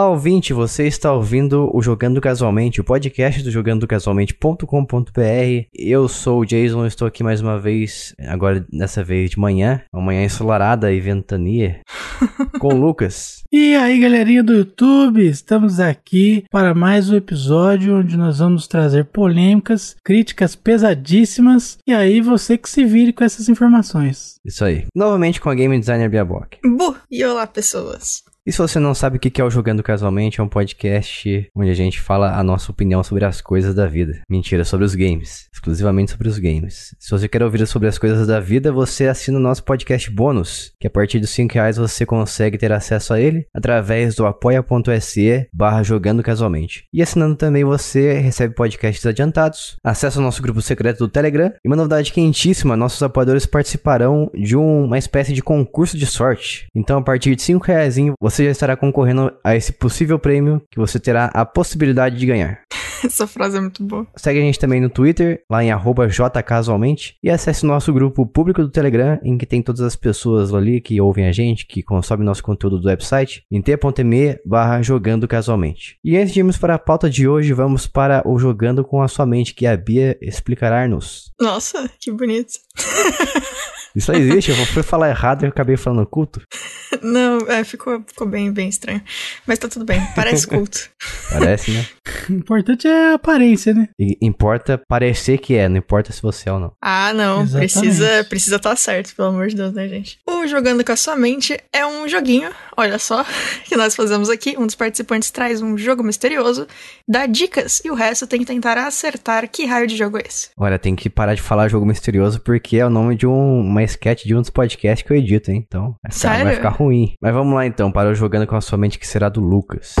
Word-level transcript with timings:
Olá, 0.00 0.08
ouvinte, 0.08 0.54
você 0.54 0.86
está 0.86 1.12
ouvindo 1.12 1.70
o 1.76 1.82
Jogando 1.82 2.22
Casualmente, 2.22 2.80
o 2.80 2.84
podcast 2.84 3.42
do 3.42 3.50
jogandocasualmente.com.br. 3.50 5.66
Eu 5.74 6.08
sou 6.08 6.40
o 6.40 6.46
Jason, 6.46 6.86
estou 6.86 7.06
aqui 7.06 7.22
mais 7.22 7.42
uma 7.42 7.58
vez, 7.58 8.14
agora 8.18 8.64
dessa 8.72 9.04
vez 9.04 9.28
de 9.28 9.38
manhã, 9.38 9.82
uma 9.92 10.02
manhã 10.02 10.24
ensolarada 10.24 10.90
e 10.90 10.98
ventania, 11.00 11.80
com 12.58 12.68
o 12.68 12.78
Lucas. 12.78 13.42
E 13.52 13.76
aí, 13.76 14.00
galerinha 14.00 14.42
do 14.42 14.54
YouTube, 14.54 15.28
estamos 15.28 15.78
aqui 15.78 16.46
para 16.50 16.74
mais 16.74 17.10
um 17.10 17.16
episódio 17.16 17.98
onde 17.98 18.16
nós 18.16 18.38
vamos 18.38 18.66
trazer 18.66 19.04
polêmicas, 19.04 19.94
críticas 20.02 20.56
pesadíssimas, 20.56 21.76
e 21.86 21.92
aí 21.92 22.22
você 22.22 22.56
que 22.56 22.70
se 22.70 22.86
vire 22.86 23.12
com 23.12 23.22
essas 23.22 23.50
informações. 23.50 24.40
Isso 24.46 24.64
aí. 24.64 24.86
Novamente 24.96 25.42
com 25.42 25.50
a 25.50 25.54
game 25.54 25.78
designer 25.78 26.08
Bia 26.08 26.24
Bock. 26.24 26.56
Bu! 26.64 26.96
E 27.10 27.22
olá, 27.22 27.46
pessoas. 27.46 28.29
E 28.46 28.50
se 28.50 28.58
você 28.58 28.78
não 28.78 28.94
sabe 28.94 29.18
o 29.18 29.20
que 29.20 29.38
é 29.38 29.44
o 29.44 29.50
Jogando 29.50 29.82
Casualmente, 29.82 30.40
é 30.40 30.42
um 30.42 30.48
podcast 30.48 31.50
onde 31.54 31.70
a 31.70 31.74
gente 31.74 32.00
fala 32.00 32.38
a 32.38 32.42
nossa 32.42 32.72
opinião 32.72 33.02
sobre 33.02 33.26
as 33.26 33.42
coisas 33.42 33.74
da 33.74 33.86
vida. 33.86 34.22
Mentira, 34.30 34.64
sobre 34.64 34.86
os 34.86 34.94
games. 34.94 35.46
Exclusivamente 35.52 36.12
sobre 36.12 36.26
os 36.26 36.38
games. 36.38 36.94
Se 36.98 37.10
você 37.10 37.28
quer 37.28 37.42
ouvir 37.42 37.66
sobre 37.66 37.86
as 37.86 37.98
coisas 37.98 38.26
da 38.26 38.40
vida, 38.40 38.72
você 38.72 39.08
assina 39.08 39.36
o 39.36 39.42
nosso 39.42 39.62
podcast 39.62 40.10
bônus, 40.10 40.72
que 40.80 40.86
a 40.86 40.90
partir 40.90 41.20
dos 41.20 41.28
5 41.30 41.52
reais 41.52 41.76
você 41.76 42.06
consegue 42.06 42.56
ter 42.56 42.72
acesso 42.72 43.12
a 43.12 43.20
ele 43.20 43.46
através 43.54 44.14
do 44.14 44.24
apoia.se 44.24 45.48
barra 45.52 45.82
Jogando 45.82 46.22
Casualmente. 46.22 46.86
E 46.94 47.02
assinando 47.02 47.36
também 47.36 47.62
você 47.62 48.14
recebe 48.14 48.54
podcasts 48.54 49.04
adiantados, 49.04 49.76
acesso 49.84 50.18
ao 50.18 50.24
nosso 50.24 50.40
grupo 50.40 50.62
secreto 50.62 51.00
do 51.00 51.08
Telegram 51.08 51.52
e 51.62 51.68
uma 51.68 51.76
novidade 51.76 52.10
quentíssima, 52.10 52.74
nossos 52.74 53.02
apoiadores 53.02 53.44
participarão 53.44 54.30
de 54.34 54.56
uma 54.56 54.96
espécie 54.96 55.34
de 55.34 55.42
concurso 55.42 55.98
de 55.98 56.06
sorte. 56.06 56.68
Então 56.74 57.00
a 57.00 57.02
partir 57.02 57.36
de 57.36 57.42
5 57.42 57.66
reais 57.66 57.98
você 58.18 58.29
já 58.38 58.50
estará 58.50 58.76
concorrendo 58.76 59.32
a 59.42 59.56
esse 59.56 59.72
possível 59.72 60.18
prêmio 60.18 60.62
que 60.70 60.78
você 60.78 60.98
terá 60.98 61.26
a 61.26 61.44
possibilidade 61.44 62.16
de 62.16 62.26
ganhar. 62.26 62.60
Essa 63.04 63.26
frase 63.26 63.56
é 63.56 63.60
muito 63.60 63.82
boa. 63.82 64.06
Segue 64.16 64.38
a 64.38 64.42
gente 64.42 64.58
também 64.58 64.80
no 64.80 64.90
Twitter, 64.90 65.42
lá 65.48 65.64
em 65.64 65.70
jcasualmente, 65.70 67.16
e 67.22 67.30
acesse 67.30 67.64
o 67.64 67.66
nosso 67.66 67.92
grupo 67.92 68.26
público 68.26 68.62
do 68.62 68.70
Telegram, 68.70 69.18
em 69.22 69.38
que 69.38 69.46
tem 69.46 69.62
todas 69.62 69.80
as 69.80 69.96
pessoas 69.96 70.52
ali 70.52 70.80
que 70.80 71.00
ouvem 71.00 71.26
a 71.26 71.32
gente, 71.32 71.66
que 71.66 71.82
consomem 71.82 72.26
nosso 72.26 72.42
conteúdo 72.42 72.78
do 72.78 72.88
website, 72.88 73.44
em 73.50 73.60
t.me 73.62 74.38
barra 74.44 74.82
jogando 74.82 75.26
casualmente. 75.26 75.98
E 76.04 76.16
antes 76.16 76.32
de 76.32 76.40
irmos 76.40 76.58
para 76.58 76.74
a 76.74 76.78
pauta 76.78 77.08
de 77.08 77.26
hoje, 77.26 77.52
vamos 77.52 77.86
para 77.86 78.22
o 78.26 78.38
Jogando 78.38 78.84
com 78.84 79.02
a 79.02 79.08
Sua 79.08 79.26
Mente, 79.26 79.54
que 79.54 79.66
a 79.66 79.76
Bia 79.76 80.18
explicará-nos. 80.20 81.32
Nossa, 81.40 81.90
que 81.98 82.10
bonito. 82.10 82.52
Isso 83.94 84.12
aí 84.12 84.20
existe, 84.20 84.50
eu 84.50 84.66
fui 84.66 84.82
falar 84.82 85.10
errado 85.10 85.44
e 85.44 85.46
acabei 85.46 85.76
falando 85.76 86.06
culto. 86.06 86.40
Não, 87.02 87.38
é, 87.48 87.62
ficou, 87.64 88.02
ficou 88.06 88.26
bem, 88.26 88.52
bem 88.52 88.68
estranho. 88.68 89.02
Mas 89.46 89.58
tá 89.58 89.68
tudo 89.68 89.84
bem, 89.84 90.00
parece 90.14 90.46
culto. 90.46 90.90
Parece, 91.30 91.70
né? 91.70 91.86
O 92.28 92.32
importante 92.32 92.88
é 92.88 93.12
a 93.12 93.14
aparência, 93.14 93.72
né? 93.72 93.88
E 93.98 94.18
importa 94.20 94.80
parecer 94.88 95.38
que 95.38 95.54
é, 95.54 95.68
não 95.68 95.76
importa 95.76 96.12
se 96.12 96.20
você 96.20 96.48
é 96.48 96.52
ou 96.52 96.58
não. 96.58 96.72
Ah, 96.82 97.12
não, 97.14 97.42
Exatamente. 97.42 97.72
precisa 97.72 98.24
precisa 98.24 98.56
estar 98.56 98.76
certo, 98.76 99.14
pelo 99.14 99.28
amor 99.28 99.46
de 99.48 99.56
Deus, 99.56 99.72
né, 99.72 99.86
gente? 99.88 100.18
O 100.26 100.46
Jogando 100.46 100.84
com 100.84 100.92
a 100.92 100.96
Sua 100.96 101.16
Mente 101.16 101.58
é 101.72 101.86
um 101.86 102.08
joguinho, 102.08 102.50
olha 102.76 102.98
só, 102.98 103.24
que 103.64 103.76
nós 103.76 103.94
fazemos 103.94 104.28
aqui. 104.28 104.56
Um 104.58 104.66
dos 104.66 104.74
participantes 104.74 105.30
traz 105.30 105.62
um 105.62 105.78
jogo 105.78 106.02
misterioso, 106.02 106.66
dá 107.08 107.26
dicas, 107.26 107.80
e 107.84 107.90
o 107.90 107.94
resto 107.94 108.26
tem 108.26 108.40
que 108.40 108.46
tentar 108.46 108.76
acertar 108.76 109.48
que 109.48 109.66
raio 109.66 109.86
de 109.86 109.96
jogo 109.96 110.18
é 110.18 110.22
esse. 110.26 110.50
Olha, 110.56 110.78
tem 110.78 110.96
que 110.96 111.08
parar 111.08 111.34
de 111.34 111.42
falar 111.42 111.68
jogo 111.68 111.86
misterioso 111.86 112.40
porque 112.40 112.76
é 112.76 112.86
o 112.86 112.90
nome 112.90 113.14
de 113.14 113.26
um, 113.26 113.60
uma 113.60 113.79
sketch 113.84 114.24
de 114.24 114.34
um 114.34 114.40
dos 114.40 114.50
podcasts 114.50 115.06
que 115.06 115.12
eu 115.12 115.16
edito, 115.16 115.50
hein? 115.50 115.64
Então, 115.66 115.94
vai 116.02 116.12
ficar, 116.12 116.28
Sério? 116.28 116.44
vai 116.44 116.54
ficar 116.54 116.68
ruim. 116.70 117.12
Mas 117.20 117.32
vamos 117.32 117.54
lá 117.54 117.66
então, 117.66 117.90
para 117.90 118.10
o 118.10 118.14
Jogando 118.14 118.46
com 118.46 118.56
a 118.56 118.60
Sua 118.60 118.78
Mente, 118.78 118.98
que 118.98 119.06
será 119.06 119.28
do 119.28 119.40
Lucas. 119.40 119.94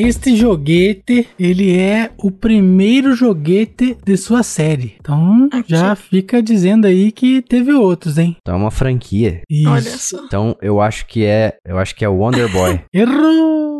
Este 0.00 0.36
joguete, 0.36 1.26
ele 1.36 1.76
é 1.76 2.12
o 2.18 2.30
primeiro 2.30 3.16
joguete 3.16 3.98
de 4.04 4.16
sua 4.16 4.44
série. 4.44 4.94
Então, 5.00 5.48
Aqui. 5.52 5.70
já 5.70 5.96
fica 5.96 6.40
dizendo 6.40 6.86
aí 6.86 7.10
que 7.10 7.42
teve 7.42 7.72
outros, 7.72 8.16
hein? 8.16 8.36
Então 8.40 8.54
é 8.54 8.58
uma 8.58 8.70
franquia. 8.70 9.42
Isso. 9.50 9.68
Olha 9.68 9.82
só. 9.82 10.24
Então 10.24 10.56
eu 10.62 10.80
acho 10.80 11.04
que 11.04 11.24
é. 11.24 11.56
Eu 11.66 11.78
acho 11.78 11.96
que 11.96 12.04
é 12.04 12.08
o 12.08 12.14
Wonder 12.14 12.48
Boy. 12.52 12.80
Errou! 12.94 13.77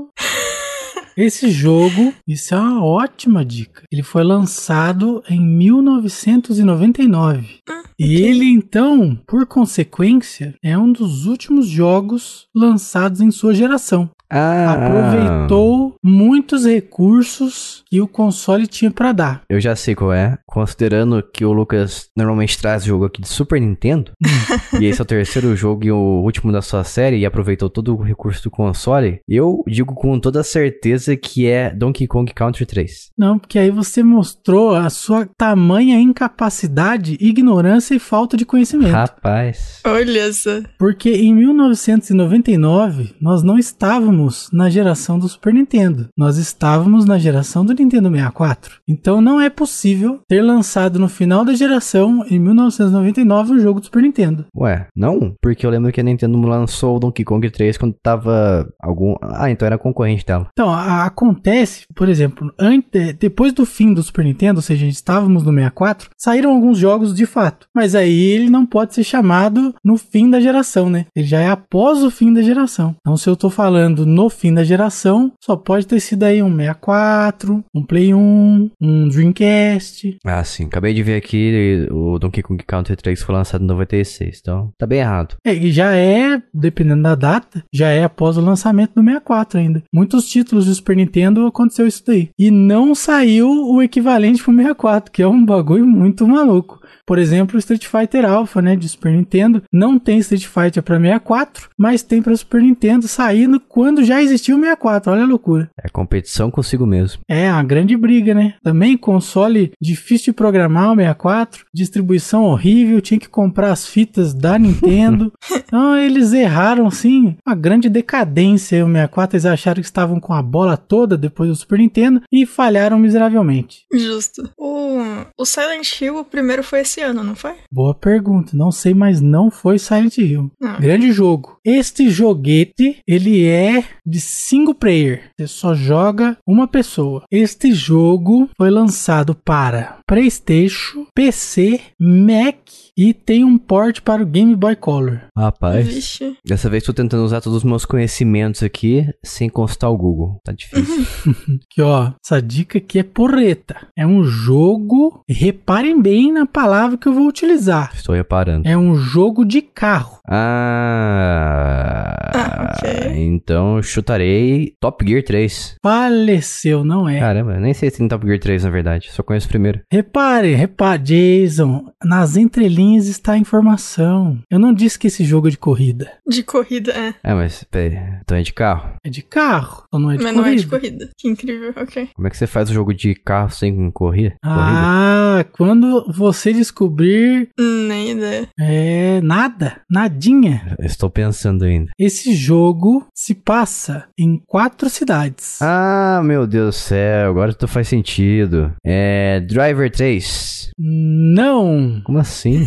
Esse 1.20 1.50
jogo, 1.50 2.14
isso 2.28 2.54
é 2.54 2.56
uma 2.56 2.84
ótima 2.84 3.44
dica. 3.44 3.82
Ele 3.90 4.04
foi 4.04 4.22
lançado 4.22 5.20
em 5.28 5.40
1999. 5.40 7.58
E 7.98 8.22
ele, 8.22 8.44
então, 8.44 9.20
por 9.26 9.44
consequência, 9.44 10.54
é 10.62 10.78
um 10.78 10.92
dos 10.92 11.26
últimos 11.26 11.66
jogos 11.66 12.46
lançados 12.54 13.20
em 13.20 13.32
sua 13.32 13.52
geração. 13.52 14.08
Ah! 14.30 14.72
Aproveitou 14.72 15.96
muitos 16.02 16.66
recursos 16.66 17.82
que 17.88 18.00
o 18.00 18.08
console 18.08 18.66
tinha 18.66 18.90
para 18.90 19.12
dar. 19.12 19.42
Eu 19.48 19.60
já 19.60 19.74
sei 19.74 19.94
qual 19.94 20.12
é. 20.12 20.38
Considerando 20.46 21.22
que 21.22 21.44
o 21.44 21.52
Lucas 21.52 22.08
normalmente 22.16 22.58
traz 22.58 22.84
jogo 22.84 23.06
aqui 23.06 23.22
de 23.22 23.28
Super 23.28 23.60
Nintendo, 23.60 24.12
e 24.80 24.84
esse 24.84 25.00
é 25.00 25.02
o 25.02 25.06
terceiro 25.06 25.56
jogo 25.56 25.84
e 25.84 25.92
o 25.92 26.22
último 26.22 26.52
da 26.52 26.62
sua 26.62 26.84
série, 26.84 27.18
e 27.18 27.26
aproveitou 27.26 27.70
todo 27.70 27.96
o 27.96 28.02
recurso 28.02 28.42
do 28.42 28.50
console, 28.50 29.20
eu 29.28 29.62
digo 29.66 29.94
com 29.94 30.18
toda 30.18 30.42
certeza 30.42 31.16
que 31.16 31.46
é 31.46 31.70
Donkey 31.70 32.06
Kong 32.06 32.32
Country 32.32 32.66
3. 32.66 33.10
Não, 33.16 33.38
porque 33.38 33.58
aí 33.58 33.70
você 33.70 34.02
mostrou 34.02 34.74
a 34.74 34.90
sua 34.90 35.26
tamanha 35.36 35.98
incapacidade, 36.00 37.16
ignorância 37.20 37.94
e 37.94 37.98
falta 37.98 38.36
de 38.36 38.44
conhecimento. 38.44 38.92
Rapaz. 38.92 39.80
Olha 39.86 40.32
só. 40.32 40.60
Porque 40.78 41.10
em 41.10 41.34
1999 41.34 43.14
nós 43.20 43.42
não 43.42 43.58
estávamos 43.58 44.17
na 44.52 44.68
geração 44.70 45.18
do 45.18 45.28
Super 45.28 45.52
Nintendo, 45.54 46.08
nós 46.16 46.36
estávamos 46.38 47.04
na 47.04 47.18
geração 47.18 47.64
do 47.64 47.72
Nintendo 47.74 48.10
64. 48.10 48.76
Então 48.88 49.20
não 49.20 49.40
é 49.40 49.48
possível 49.50 50.20
ter 50.28 50.42
lançado 50.42 50.98
no 50.98 51.08
final 51.08 51.44
da 51.44 51.54
geração, 51.54 52.24
em 52.30 52.38
1999, 52.38 53.52
o 53.54 53.60
jogo 53.60 53.80
do 53.80 53.86
Super 53.86 54.02
Nintendo. 54.02 54.46
Ué, 54.56 54.86
não? 54.96 55.34
Porque 55.42 55.64
eu 55.66 55.70
lembro 55.70 55.92
que 55.92 56.00
a 56.00 56.04
Nintendo 56.04 56.38
lançou 56.40 56.96
o 56.96 57.00
Donkey 57.00 57.24
Kong 57.24 57.48
3 57.50 57.76
quando 57.76 57.94
tava 58.02 58.68
algum. 58.80 59.14
Ah, 59.22 59.50
então 59.50 59.66
era 59.66 59.78
concorrente 59.78 60.24
dela. 60.24 60.48
Então, 60.52 60.70
a- 60.70 61.04
acontece, 61.06 61.84
por 61.94 62.08
exemplo, 62.08 62.52
ante- 62.58 63.12
depois 63.14 63.52
do 63.52 63.64
fim 63.66 63.92
do 63.92 64.02
Super 64.02 64.24
Nintendo, 64.24 64.58
ou 64.58 64.62
seja, 64.62 64.86
estávamos 64.86 65.42
no 65.42 65.52
64, 65.52 66.10
saíram 66.16 66.52
alguns 66.52 66.78
jogos 66.78 67.14
de 67.14 67.26
fato. 67.26 67.66
Mas 67.74 67.94
aí 67.94 68.18
ele 68.20 68.50
não 68.50 68.64
pode 68.66 68.94
ser 68.94 69.04
chamado 69.04 69.74
no 69.84 69.96
fim 69.96 70.30
da 70.30 70.40
geração, 70.40 70.88
né? 70.90 71.06
Ele 71.14 71.26
já 71.26 71.40
é 71.40 71.48
após 71.48 72.02
o 72.02 72.10
fim 72.10 72.32
da 72.32 72.42
geração. 72.42 72.94
Então, 73.00 73.16
se 73.16 73.28
eu 73.28 73.36
tô 73.36 73.50
falando 73.50 74.04
no 74.08 74.30
fim 74.30 74.52
da 74.52 74.64
geração, 74.64 75.32
só 75.40 75.56
pode 75.56 75.86
ter 75.86 76.00
sido 76.00 76.24
aí 76.24 76.42
um 76.42 76.54
64, 76.54 77.64
um 77.74 77.82
Play 77.84 78.14
1, 78.14 78.70
um 78.80 79.08
Dreamcast. 79.08 80.18
Ah, 80.24 80.42
sim. 80.42 80.64
Acabei 80.64 80.94
de 80.94 81.02
ver 81.02 81.16
aqui 81.16 81.86
o 81.90 82.18
Donkey 82.18 82.42
Kong 82.42 82.62
Country 82.64 82.96
3 82.96 83.22
foi 83.22 83.34
lançado 83.34 83.62
em 83.62 83.66
96. 83.66 84.38
Então, 84.40 84.72
tá 84.78 84.86
bem 84.86 85.00
errado. 85.00 85.36
É, 85.44 85.54
e 85.54 85.70
já 85.70 85.94
é, 85.94 86.42
dependendo 86.52 87.02
da 87.02 87.14
data, 87.14 87.64
já 87.72 87.88
é 87.88 88.04
após 88.04 88.36
o 88.36 88.40
lançamento 88.40 88.94
do 88.94 89.02
64 89.02 89.58
ainda. 89.60 89.82
Muitos 89.92 90.28
títulos 90.28 90.66
do 90.66 90.74
Super 90.74 90.96
Nintendo 90.96 91.46
aconteceu 91.46 91.86
isso 91.86 92.02
daí. 92.06 92.30
E 92.38 92.50
não 92.50 92.94
saiu 92.94 93.48
o 93.48 93.82
equivalente 93.82 94.42
pro 94.42 94.54
64, 94.54 95.12
que 95.12 95.22
é 95.22 95.28
um 95.28 95.44
bagulho 95.44 95.86
muito 95.86 96.26
maluco. 96.26 96.80
Por 97.06 97.18
exemplo, 97.18 97.58
Street 97.58 97.86
Fighter 97.86 98.24
Alpha, 98.24 98.60
né, 98.60 98.76
de 98.76 98.88
Super 98.88 99.12
Nintendo, 99.12 99.62
não 99.72 99.98
tem 99.98 100.18
Street 100.18 100.46
Fighter 100.46 100.82
para 100.82 101.00
64, 101.00 101.70
mas 101.78 102.02
tem 102.02 102.20
para 102.20 102.36
Super 102.36 102.60
Nintendo 102.60 103.08
saindo 103.08 103.58
quando 103.58 103.97
já 104.02 104.22
existiu 104.22 104.56
o 104.56 104.60
64. 104.60 105.12
Olha 105.12 105.22
a 105.22 105.26
loucura. 105.26 105.70
É 105.82 105.88
competição 105.88 106.50
consigo 106.50 106.86
mesmo. 106.86 107.20
É, 107.28 107.50
uma 107.50 107.62
grande 107.62 107.96
briga, 107.96 108.34
né? 108.34 108.54
Também 108.62 108.96
console 108.96 109.72
difícil 109.80 110.32
de 110.32 110.36
programar 110.36 110.92
o 110.92 110.96
64, 110.96 111.64
distribuição 111.74 112.44
horrível, 112.44 113.00
tinha 113.00 113.18
que 113.20 113.28
comprar 113.28 113.72
as 113.72 113.86
fitas 113.86 114.34
da 114.34 114.56
Nintendo. 114.58 115.32
então 115.50 115.96
eles 115.96 116.32
erraram, 116.32 116.90
sim, 116.90 117.36
uma 117.46 117.54
grande 117.54 117.88
decadência. 117.88 118.84
O 118.84 118.88
64 118.88 119.36
eles 119.36 119.46
acharam 119.46 119.80
que 119.80 119.86
estavam 119.86 120.20
com 120.20 120.32
a 120.32 120.42
bola 120.42 120.76
toda 120.76 121.16
depois 121.16 121.48
do 121.50 121.56
Super 121.56 121.78
Nintendo 121.78 122.22
e 122.32 122.46
falharam 122.46 122.98
miseravelmente. 122.98 123.84
Justo. 123.92 124.50
O, 124.56 124.98
o 125.36 125.44
Silent 125.44 126.00
Hill, 126.00 126.18
o 126.18 126.24
primeiro 126.24 126.62
foi 126.62 126.80
esse 126.80 127.00
ano, 127.00 127.22
não 127.22 127.34
foi? 127.34 127.54
Boa 127.72 127.94
pergunta, 127.94 128.56
não 128.56 128.70
sei, 128.70 128.94
mas 128.94 129.20
não 129.20 129.50
foi 129.50 129.78
Silent 129.78 130.18
Hill. 130.18 130.50
Não. 130.60 130.78
Grande 130.80 131.12
jogo. 131.12 131.58
Este 131.64 132.08
joguete, 132.10 132.98
ele 133.06 133.44
é 133.46 133.84
de 134.04 134.20
single 134.20 134.74
player. 134.74 135.30
Você 135.36 135.46
só 135.46 135.74
joga 135.74 136.36
uma 136.46 136.66
pessoa. 136.66 137.24
Este 137.30 137.72
jogo 137.72 138.48
foi 138.56 138.70
lançado 138.70 139.34
para 139.34 139.98
PlayStation, 140.06 141.06
PC, 141.14 141.80
Mac 141.98 142.56
e 142.98 143.14
tem 143.14 143.44
um 143.44 143.56
port 143.56 144.00
para 144.00 144.20
o 144.20 144.26
Game 144.26 144.56
Boy 144.56 144.74
Color. 144.74 145.20
Rapaz, 145.36 145.86
Vixe. 145.86 146.36
dessa 146.44 146.68
vez 146.68 146.82
tô 146.82 146.92
tentando 146.92 147.22
usar 147.22 147.40
todos 147.40 147.58
os 147.58 147.64
meus 147.64 147.84
conhecimentos 147.84 148.64
aqui 148.64 149.06
sem 149.24 149.48
consultar 149.48 149.88
o 149.88 149.96
Google. 149.96 150.40
Tá 150.44 150.52
difícil. 150.52 151.06
Que 151.70 151.80
ó, 151.82 152.12
essa 152.24 152.42
dica 152.42 152.78
aqui 152.78 152.98
é 152.98 153.02
porreta. 153.04 153.76
É 153.96 154.04
um 154.04 154.24
jogo, 154.24 155.22
reparem 155.28 156.00
bem 156.02 156.32
na 156.32 156.44
palavra 156.44 156.98
que 156.98 157.06
eu 157.06 157.12
vou 157.12 157.28
utilizar. 157.28 157.92
Estou 157.94 158.14
reparando. 158.14 158.66
É 158.66 158.76
um 158.76 158.96
jogo 158.96 159.44
de 159.44 159.62
carro. 159.62 160.18
Ah. 160.28 162.30
Ah, 162.34 162.72
ok. 162.74 163.12
Então 163.24 163.80
chutarei 163.82 164.74
Top 164.80 165.06
Gear 165.06 165.22
3. 165.22 165.76
Faleceu, 165.82 166.84
não 166.84 167.08
é? 167.08 167.20
Caramba, 167.20 167.54
eu 167.54 167.60
nem 167.60 167.74
sei 167.74 167.90
se 167.90 167.98
tem 167.98 168.08
Top 168.08 168.26
Gear 168.26 168.40
3 168.40 168.64
na 168.64 168.70
verdade. 168.70 169.08
Só 169.12 169.22
conheço 169.22 169.46
o 169.46 169.50
primeiro. 169.50 169.80
Repare, 169.90 170.54
repare, 170.54 171.02
Jason, 171.02 171.92
nas 172.04 172.36
entrelinhas 172.36 172.87
está 172.96 173.32
a 173.32 173.38
informação. 173.38 174.38
Eu 174.50 174.58
não 174.58 174.72
disse 174.72 174.98
que 174.98 175.06
esse 175.06 175.24
jogo 175.24 175.48
é 175.48 175.50
de 175.50 175.58
corrida. 175.58 176.10
De 176.26 176.42
corrida, 176.42 176.92
é. 176.92 177.14
É, 177.22 177.34
mas 177.34 177.64
peraí. 177.70 177.98
Então 178.22 178.36
é 178.36 178.42
de 178.42 178.52
carro. 178.52 178.90
É 179.04 179.10
de 179.10 179.22
carro, 179.22 179.84
só 179.92 179.98
não 179.98 180.10
é 180.10 180.16
de 180.16 180.22
Mas 180.22 180.32
corrida. 180.32 180.46
não 180.48 180.52
é 180.52 180.56
de 180.56 180.66
corrida. 180.66 181.10
Que 181.16 181.28
incrível, 181.28 181.72
ok. 181.76 182.08
Como 182.14 182.26
é 182.26 182.30
que 182.30 182.36
você 182.36 182.46
faz 182.46 182.70
o 182.70 182.74
jogo 182.74 182.94
de 182.94 183.14
carro 183.14 183.50
sem 183.50 183.90
correr? 183.90 184.36
Corrida? 184.42 184.70
Ah, 184.80 185.44
quando 185.52 186.04
você 186.12 186.52
descobrir, 186.52 187.48
Nem 187.58 188.12
ideia. 188.12 188.48
é 188.58 189.20
nada, 189.22 189.80
nadinha. 189.90 190.76
Eu 190.78 190.86
Estou 190.86 191.10
pensando 191.10 191.64
ainda. 191.64 191.90
Esse 191.98 192.34
jogo 192.34 193.06
se 193.14 193.34
passa 193.34 194.06
em 194.18 194.40
quatro 194.46 194.88
cidades. 194.88 195.60
Ah, 195.62 196.20
meu 196.24 196.46
Deus 196.46 196.74
do 196.76 196.78
céu, 196.78 197.30
agora 197.30 197.52
tudo 197.52 197.68
faz 197.68 197.88
sentido. 197.88 198.72
É. 198.84 199.40
Driver 199.40 199.90
3. 199.90 200.70
Não, 200.78 202.00
Como 202.04 202.18
assim? 202.18 202.66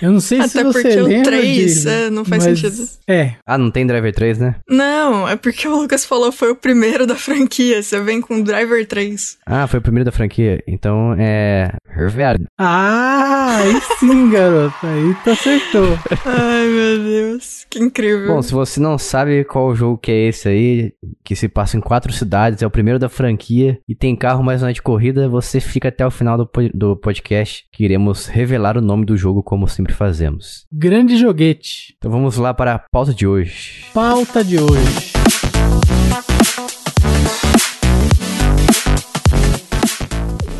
eu 0.00 0.12
não 0.12 0.20
sei 0.20 0.42
se 0.42 0.58
Até 0.58 0.64
você 0.64 0.82
porque 0.82 1.00
o 1.00 1.06
lembra 1.06 1.24
três, 1.24 1.56
disso, 1.56 1.88
é, 1.88 2.10
não 2.10 2.24
faz 2.24 2.46
mas- 2.46 2.58
sentido. 2.60 2.88
É, 3.08 3.34
ah, 3.46 3.56
não 3.58 3.70
tem 3.70 3.86
Driver 3.86 4.12
3, 4.14 4.38
né? 4.38 4.56
Não, 4.68 5.28
é 5.28 5.36
porque 5.36 5.66
o 5.68 5.76
Lucas 5.80 6.04
falou 6.04 6.30
foi 6.32 6.50
o 6.50 6.56
primeiro 6.56 7.06
da 7.06 7.14
franquia. 7.14 7.82
Você 7.82 8.00
vem 8.00 8.20
com 8.20 8.42
Driver 8.42 8.86
3. 8.86 9.38
Ah, 9.46 9.66
foi 9.66 9.78
o 9.78 9.82
primeiro 9.82 10.04
da 10.04 10.12
franquia. 10.12 10.62
Então 10.66 11.14
é. 11.18 11.70
Hervé. 11.98 12.36
Ah, 12.58 13.56
aí 13.58 13.80
sim, 13.98 14.28
garoto. 14.30 14.74
Aí 14.82 15.14
tu 15.24 15.30
acertou. 15.30 15.98
Ai, 16.26 16.66
meu 16.68 16.98
Deus. 17.04 17.64
Que 17.70 17.78
incrível. 17.78 18.26
Bom, 18.34 18.42
se 18.42 18.52
você 18.52 18.80
não 18.80 18.98
sabe 18.98 19.44
qual 19.44 19.74
jogo 19.74 19.96
que 19.98 20.10
é 20.10 20.28
esse 20.28 20.48
aí, 20.48 20.92
que 21.24 21.34
se 21.36 21.48
passa 21.48 21.76
em 21.76 21.80
quatro 21.80 22.12
cidades, 22.12 22.62
é 22.62 22.66
o 22.66 22.70
primeiro 22.70 22.98
da 22.98 23.08
franquia 23.08 23.78
e 23.88 23.94
tem 23.94 24.14
carro, 24.16 24.42
mas 24.42 24.60
não 24.62 24.68
é 24.68 24.72
de 24.72 24.82
corrida, 24.82 25.28
você 25.28 25.60
fica 25.60 25.88
até 25.88 26.04
o 26.06 26.10
final 26.10 26.36
do, 26.36 26.46
po- 26.46 26.68
do 26.74 26.96
podcast, 26.96 27.64
que 27.72 27.84
iremos 27.84 28.26
revelar 28.26 28.76
o 28.76 28.82
nome 28.82 29.06
do 29.06 29.16
jogo 29.16 29.42
como 29.42 29.55
sempre 29.66 29.94
fazemos. 29.94 30.66
Grande 30.72 31.16
joguete. 31.16 31.94
Então 31.96 32.10
vamos 32.10 32.36
lá 32.36 32.52
para 32.52 32.74
a 32.74 32.78
pauta 32.78 33.14
de 33.14 33.26
hoje. 33.26 33.84
Pauta 33.94 34.42
de 34.42 34.58
hoje. 34.58 35.12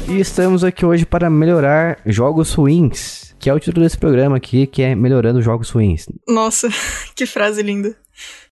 E 0.09 0.21
estamos 0.21 0.63
aqui 0.63 0.87
hoje 0.87 1.05
para 1.05 1.29
melhorar 1.29 1.99
jogos 2.07 2.55
ruins, 2.55 3.35
que 3.41 3.51
é 3.51 3.53
o 3.53 3.59
título 3.59 3.85
desse 3.85 3.99
programa 3.99 4.37
aqui, 4.37 4.67
que 4.67 4.81
é 4.81 4.95
Melhorando 4.95 5.43
Jogos 5.43 5.71
Ruins. 5.71 6.07
Nossa, 6.29 6.69
que 7.15 7.27
frase 7.27 7.61
linda. 7.63 7.97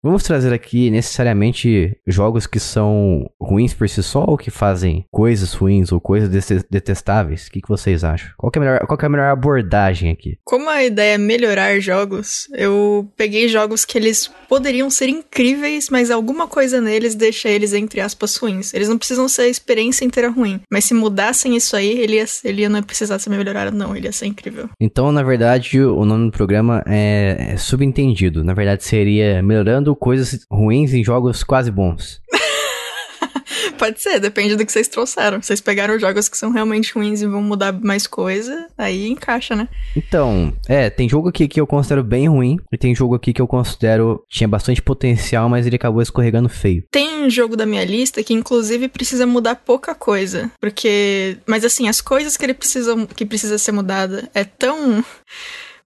Vamos 0.02 0.22
trazer 0.22 0.52
aqui 0.52 0.90
necessariamente 0.90 1.96
jogos 2.06 2.46
que 2.46 2.60
são 2.60 3.28
ruins 3.40 3.72
por 3.72 3.88
si 3.88 4.02
só 4.02 4.24
ou 4.26 4.36
que 4.36 4.50
fazem 4.50 5.04
coisas 5.10 5.52
ruins 5.54 5.90
ou 5.92 6.00
coisas 6.00 6.28
dete- 6.28 6.66
detestáveis? 6.70 7.46
O 7.46 7.50
que, 7.50 7.60
que 7.62 7.68
vocês 7.68 8.04
acham? 8.04 8.30
Qual 8.36 8.52
é 8.54 8.58
a 8.58 8.60
melhor, 8.60 8.78
qual 8.86 8.98
é 9.00 9.06
a 9.06 9.08
melhor 9.08 9.30
abordagem 9.30 10.10
aqui? 10.10 10.36
Como 10.44 10.68
a 10.68 10.84
ideia 10.84 11.14
é 11.14 11.18
melhorar 11.18 11.78
jogos, 11.80 12.48
eu 12.54 13.08
peguei 13.16 13.48
jogos 13.48 13.84
que 13.84 13.96
eles 13.96 14.30
poderiam 14.48 14.90
ser 14.90 15.08
incríveis, 15.08 15.88
mas 15.90 16.10
alguma 16.10 16.46
coisa 16.46 16.80
neles 16.80 17.14
deixa 17.14 17.48
eles, 17.48 17.72
entre 17.72 18.00
aspas, 18.00 18.36
ruins. 18.36 18.74
Eles 18.74 18.88
não 18.88 18.98
precisam 18.98 19.28
ser 19.28 19.42
a 19.42 19.48
experiência 19.48 20.04
inteira 20.04 20.28
ruim. 20.30 20.60
Mas 20.70 20.84
se 20.84 20.94
mudassem 20.94 21.56
isso 21.56 21.74
aí, 21.76 21.98
ele 21.98 22.16
ia, 22.16 22.24
ele 22.44 22.62
ia 22.62 22.68
não 22.68 22.82
precisar 22.82 23.18
ser 23.18 23.30
melhorado, 23.30 23.74
não. 23.76 23.96
Ele 23.96 24.06
ia 24.06 24.12
ser 24.12 24.26
incrível. 24.26 24.68
Então, 24.80 25.10
na 25.10 25.22
verdade, 25.22 25.80
o 25.80 26.04
nome 26.04 26.26
do 26.26 26.32
programa 26.32 26.82
é, 26.86 27.52
é 27.52 27.56
subentendido. 27.56 28.44
Na 28.44 28.52
verdade, 28.54 28.84
seria 28.84 29.42
melhorando 29.54 29.94
coisas 29.94 30.44
ruins 30.50 30.92
em 30.92 31.04
jogos 31.04 31.44
quase 31.44 31.70
bons. 31.70 32.20
Pode 33.78 34.00
ser, 34.00 34.18
depende 34.18 34.56
do 34.56 34.64
que 34.64 34.72
vocês 34.72 34.88
trouxeram. 34.88 35.40
Vocês 35.42 35.60
pegaram 35.60 35.98
jogos 35.98 36.28
que 36.28 36.36
são 36.36 36.50
realmente 36.50 36.92
ruins 36.92 37.22
e 37.22 37.26
vão 37.26 37.42
mudar 37.42 37.72
mais 37.72 38.06
coisa, 38.06 38.66
aí 38.76 39.08
encaixa, 39.08 39.54
né? 39.54 39.68
Então, 39.96 40.52
é, 40.68 40.90
tem 40.90 41.08
jogo 41.08 41.28
aqui 41.28 41.46
que 41.46 41.60
eu 41.60 41.66
considero 41.66 42.02
bem 42.02 42.28
ruim 42.28 42.56
e 42.72 42.78
tem 42.78 42.94
jogo 42.94 43.14
aqui 43.14 43.32
que 43.32 43.42
eu 43.42 43.46
considero 43.46 44.24
tinha 44.28 44.48
bastante 44.48 44.80
potencial, 44.82 45.48
mas 45.48 45.66
ele 45.66 45.76
acabou 45.76 46.02
escorregando 46.02 46.48
feio. 46.48 46.84
Tem 46.90 47.24
um 47.24 47.30
jogo 47.30 47.56
da 47.56 47.66
minha 47.66 47.84
lista 47.84 48.22
que, 48.22 48.34
inclusive, 48.34 48.88
precisa 48.88 49.26
mudar 49.26 49.56
pouca 49.56 49.94
coisa. 49.94 50.50
Porque. 50.60 51.38
Mas 51.46 51.64
assim, 51.64 51.88
as 51.88 52.00
coisas 52.00 52.36
que 52.36 52.44
ele 52.44 52.54
precisa, 52.54 52.94
que 53.14 53.26
precisa 53.26 53.58
ser 53.58 53.72
mudada 53.72 54.28
é 54.34 54.44
tão. 54.44 55.04